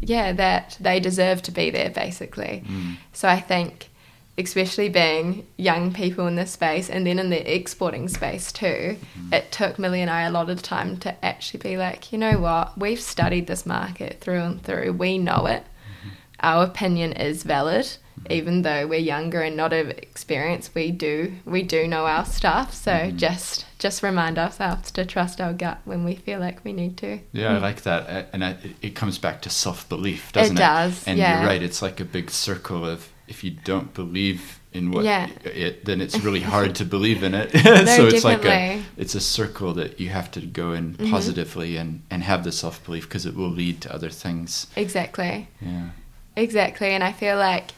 yeah, 0.00 0.32
that 0.32 0.76
they 0.80 1.00
deserve 1.00 1.42
to 1.42 1.50
be 1.50 1.70
there 1.70 1.90
basically. 1.90 2.64
Mm. 2.66 2.96
So 3.12 3.28
I 3.28 3.40
think, 3.40 3.90
especially 4.38 4.88
being 4.88 5.46
young 5.56 5.92
people 5.92 6.26
in 6.26 6.36
this 6.36 6.52
space 6.52 6.88
and 6.88 7.06
then 7.06 7.18
in 7.18 7.30
the 7.30 7.54
exporting 7.54 8.08
space 8.08 8.52
too, 8.52 8.96
mm. 9.18 9.32
it 9.32 9.50
took 9.52 9.78
Millie 9.78 10.00
and 10.00 10.10
I 10.10 10.22
a 10.22 10.30
lot 10.30 10.48
of 10.48 10.62
time 10.62 10.96
to 10.98 11.24
actually 11.24 11.60
be 11.60 11.76
like, 11.76 12.12
you 12.12 12.18
know 12.18 12.38
what, 12.38 12.78
we've 12.78 13.00
studied 13.00 13.46
this 13.46 13.66
market 13.66 14.20
through 14.20 14.40
and 14.40 14.62
through, 14.62 14.92
we 14.92 15.18
know 15.18 15.46
it. 15.46 15.64
Mm-hmm. 15.64 16.08
Our 16.40 16.64
opinion 16.64 17.12
is 17.12 17.42
valid 17.42 17.88
even 18.30 18.62
though 18.62 18.86
we're 18.86 18.98
younger 18.98 19.40
and 19.40 19.56
not 19.56 19.72
of 19.72 19.90
experience, 19.90 20.74
we 20.74 20.90
do 20.90 21.34
we 21.44 21.62
do 21.62 21.86
know 21.86 22.06
our 22.06 22.24
stuff. 22.24 22.74
So 22.74 22.92
mm-hmm. 22.92 23.16
just 23.16 23.66
just 23.78 24.02
remind 24.02 24.38
ourselves 24.38 24.90
to 24.92 25.04
trust 25.04 25.40
our 25.40 25.52
gut 25.52 25.80
when 25.84 26.04
we 26.04 26.14
feel 26.16 26.40
like 26.40 26.64
we 26.64 26.72
need 26.72 26.96
to. 26.98 27.20
Yeah. 27.32 27.54
I 27.54 27.58
like 27.58 27.82
that, 27.82 28.28
and 28.32 28.42
it 28.82 28.94
comes 28.94 29.18
back 29.18 29.42
to 29.42 29.50
self 29.50 29.88
belief, 29.88 30.32
doesn't 30.32 30.56
it? 30.56 30.60
It 30.60 30.62
does. 30.62 31.06
And 31.06 31.18
yeah. 31.18 31.40
you're 31.40 31.48
right. 31.48 31.62
It's 31.62 31.82
like 31.82 32.00
a 32.00 32.04
big 32.04 32.30
circle 32.30 32.84
of 32.84 33.08
if 33.28 33.44
you 33.44 33.50
don't 33.50 33.94
believe 33.94 34.60
in 34.72 34.90
what 34.90 35.04
yeah. 35.04 35.28
it, 35.44 35.84
then 35.84 36.00
it's 36.00 36.18
really 36.20 36.40
hard 36.54 36.74
to 36.76 36.84
believe 36.84 37.22
in 37.22 37.34
it. 37.34 37.50
so 37.96 38.06
it's 38.06 38.24
like 38.24 38.44
a 38.44 38.82
it's 38.96 39.14
a 39.14 39.20
circle 39.20 39.72
that 39.74 40.00
you 40.00 40.08
have 40.08 40.30
to 40.32 40.40
go 40.40 40.72
in 40.72 40.94
mm-hmm. 40.94 41.10
positively 41.10 41.76
and 41.76 42.02
and 42.10 42.22
have 42.22 42.44
the 42.44 42.52
self 42.52 42.84
belief 42.84 43.04
because 43.04 43.26
it 43.26 43.34
will 43.34 43.50
lead 43.50 43.80
to 43.82 43.94
other 43.94 44.10
things. 44.10 44.66
Exactly. 44.76 45.48
Yeah. 45.60 45.90
Exactly, 46.36 46.90
and 46.90 47.02
I 47.02 47.10
feel 47.10 47.36
like 47.36 47.72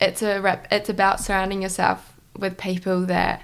it's 0.00 0.22
a 0.22 0.40
rep, 0.40 0.66
it's 0.70 0.88
about 0.88 1.20
surrounding 1.20 1.60
yourself 1.60 2.14
with 2.34 2.56
people 2.56 3.02
that 3.06 3.42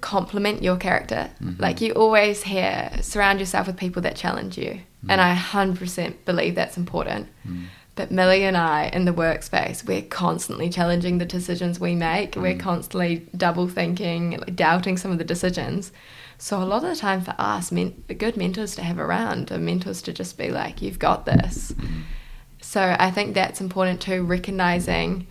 complement 0.00 0.62
your 0.62 0.76
character. 0.76 1.30
Mm-hmm. 1.42 1.62
Like 1.62 1.80
you 1.82 1.92
always 1.92 2.42
hear, 2.42 2.90
surround 3.02 3.40
yourself 3.40 3.66
with 3.66 3.76
people 3.76 4.00
that 4.02 4.16
challenge 4.16 4.56
you, 4.56 4.80
mm. 5.04 5.08
and 5.08 5.20
I 5.20 5.34
hundred 5.34 5.80
percent 5.80 6.24
believe 6.24 6.54
that's 6.54 6.78
important. 6.78 7.28
Mm. 7.46 7.66
But 7.94 8.10
Millie 8.10 8.44
and 8.44 8.56
I 8.56 8.86
in 8.86 9.04
the 9.04 9.12
workspace, 9.12 9.84
we're 9.84 10.02
constantly 10.02 10.70
challenging 10.70 11.18
the 11.18 11.26
decisions 11.26 11.78
we 11.78 11.94
make. 11.94 12.32
Mm. 12.32 12.42
We're 12.42 12.58
constantly 12.58 13.28
double 13.36 13.68
thinking, 13.68 14.40
doubting 14.54 14.96
some 14.96 15.10
of 15.10 15.18
the 15.18 15.24
decisions. 15.24 15.92
So 16.38 16.60
a 16.60 16.64
lot 16.64 16.82
of 16.82 16.90
the 16.90 16.96
time 16.96 17.20
for 17.20 17.34
us, 17.38 17.70
men- 17.70 18.02
good 18.18 18.36
mentors 18.36 18.74
to 18.76 18.82
have 18.82 18.98
around 18.98 19.52
are 19.52 19.58
mentors 19.58 20.02
to 20.02 20.12
just 20.12 20.38
be 20.38 20.50
like, 20.50 20.80
"You've 20.80 20.98
got 20.98 21.26
this." 21.26 21.72
Mm. 21.72 22.02
So 22.60 22.96
I 22.98 23.10
think 23.10 23.34
that's 23.34 23.60
important 23.60 24.00
too, 24.00 24.24
recognizing 24.24 25.26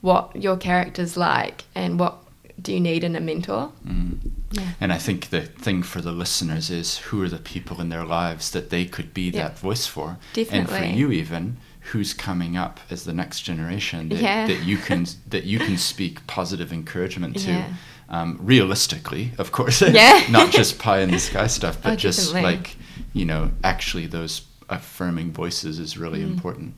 what 0.00 0.36
your 0.36 0.56
character's 0.56 1.16
like 1.16 1.64
and 1.74 1.98
what 1.98 2.18
do 2.60 2.72
you 2.72 2.80
need 2.80 3.02
in 3.02 3.16
a 3.16 3.20
mentor. 3.20 3.72
Mm. 3.86 4.18
Yeah. 4.52 4.68
And 4.80 4.92
I 4.92 4.98
think 4.98 5.30
the 5.30 5.42
thing 5.42 5.82
for 5.82 6.00
the 6.00 6.12
listeners 6.12 6.70
is 6.70 6.98
who 6.98 7.22
are 7.22 7.28
the 7.28 7.38
people 7.38 7.80
in 7.80 7.88
their 7.88 8.04
lives 8.04 8.50
that 8.52 8.70
they 8.70 8.84
could 8.84 9.12
be 9.12 9.30
yeah. 9.30 9.48
that 9.48 9.58
voice 9.58 9.86
for. 9.86 10.18
Definitely. 10.32 10.76
And 10.76 10.92
for 10.92 10.98
you 10.98 11.10
even, 11.10 11.56
who's 11.92 12.12
coming 12.14 12.56
up 12.56 12.80
as 12.90 13.04
the 13.04 13.12
next 13.12 13.42
generation 13.42 14.08
that, 14.08 14.20
yeah. 14.20 14.46
that 14.46 14.62
you 14.64 14.76
can 14.76 15.06
that 15.28 15.44
you 15.44 15.58
can 15.58 15.76
speak 15.76 16.26
positive 16.26 16.72
encouragement 16.72 17.38
to. 17.40 17.64
Um, 18.06 18.38
realistically, 18.42 19.32
of 19.38 19.50
course, 19.50 19.80
yeah. 19.80 20.26
not 20.30 20.52
just 20.52 20.78
pie 20.78 21.00
in 21.00 21.10
the 21.10 21.18
sky 21.18 21.46
stuff, 21.46 21.82
but 21.82 21.94
oh, 21.94 21.96
just 21.96 22.34
like 22.34 22.76
you 23.14 23.24
know, 23.24 23.50
actually 23.64 24.06
those 24.06 24.42
affirming 24.68 25.32
voices 25.32 25.78
is 25.78 25.96
really 25.96 26.20
mm. 26.20 26.30
important. 26.30 26.74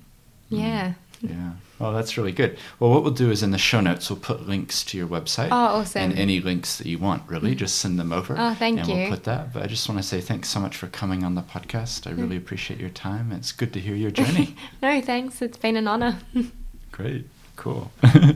Yeah. 0.48 0.94
Mm. 1.22 1.30
Yeah. 1.30 1.50
Well, 1.78 1.92
that's 1.92 2.16
really 2.16 2.32
good. 2.32 2.58
Well, 2.80 2.90
what 2.90 3.02
we'll 3.02 3.12
do 3.12 3.30
is 3.30 3.42
in 3.42 3.50
the 3.50 3.58
show 3.58 3.80
notes, 3.80 4.08
we'll 4.08 4.18
put 4.18 4.48
links 4.48 4.82
to 4.84 4.98
your 4.98 5.06
website. 5.06 5.48
Oh, 5.50 5.78
awesome. 5.78 6.02
And 6.02 6.18
any 6.18 6.40
links 6.40 6.78
that 6.78 6.86
you 6.86 6.98
want, 6.98 7.22
really, 7.28 7.54
mm. 7.54 7.58
just 7.58 7.78
send 7.78 7.98
them 7.98 8.12
over. 8.12 8.34
Oh, 8.38 8.54
thank 8.54 8.78
and 8.78 8.88
you. 8.88 8.94
And 8.94 9.02
we'll 9.02 9.10
put 9.10 9.24
that. 9.24 9.52
But 9.52 9.62
I 9.62 9.66
just 9.66 9.86
want 9.88 10.00
to 10.00 10.06
say 10.06 10.20
thanks 10.20 10.48
so 10.48 10.58
much 10.58 10.76
for 10.76 10.86
coming 10.86 11.22
on 11.22 11.34
the 11.34 11.42
podcast. 11.42 12.06
I 12.06 12.12
really 12.12 12.36
appreciate 12.36 12.80
your 12.80 12.90
time. 12.90 13.30
It's 13.30 13.52
good 13.52 13.74
to 13.74 13.80
hear 13.80 13.94
your 13.94 14.10
journey. 14.12 14.56
no, 14.82 15.00
thanks. 15.02 15.42
It's 15.42 15.58
been 15.58 15.76
an 15.76 15.86
honor. 15.86 16.18
Great. 16.92 17.26
Cool. 17.56 17.90
well, 18.02 18.34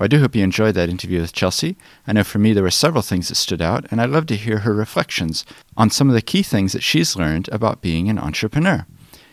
I 0.00 0.06
do 0.08 0.18
hope 0.18 0.34
you 0.34 0.42
enjoyed 0.42 0.74
that 0.74 0.88
interview 0.88 1.20
with 1.20 1.32
Chelsea. 1.32 1.76
I 2.08 2.12
know 2.12 2.24
for 2.24 2.38
me 2.38 2.52
there 2.52 2.62
were 2.64 2.70
several 2.70 3.02
things 3.02 3.28
that 3.28 3.36
stood 3.36 3.62
out, 3.62 3.86
and 3.90 4.00
I'd 4.00 4.10
love 4.10 4.26
to 4.26 4.36
hear 4.36 4.58
her 4.58 4.74
reflections 4.74 5.44
on 5.76 5.90
some 5.90 6.08
of 6.08 6.14
the 6.14 6.22
key 6.22 6.42
things 6.42 6.72
that 6.72 6.82
she's 6.82 7.16
learned 7.16 7.48
about 7.52 7.82
being 7.82 8.08
an 8.08 8.18
entrepreneur. 8.18 8.84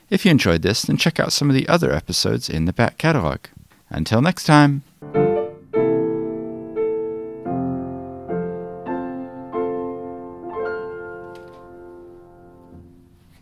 If 0.10 0.24
you 0.24 0.32
enjoyed 0.32 0.62
this, 0.62 0.84
then 0.84 0.98
check 0.98 1.20
out 1.20 1.34
some 1.34 1.50
of 1.50 1.56
the 1.56 1.68
other 1.68 1.92
episodes 1.92 2.50
in 2.50 2.66
the 2.66 2.74
back 2.74 2.98
catalog. 2.98 3.40
Until 3.90 4.22
next 4.22 4.46
time. 4.46 4.84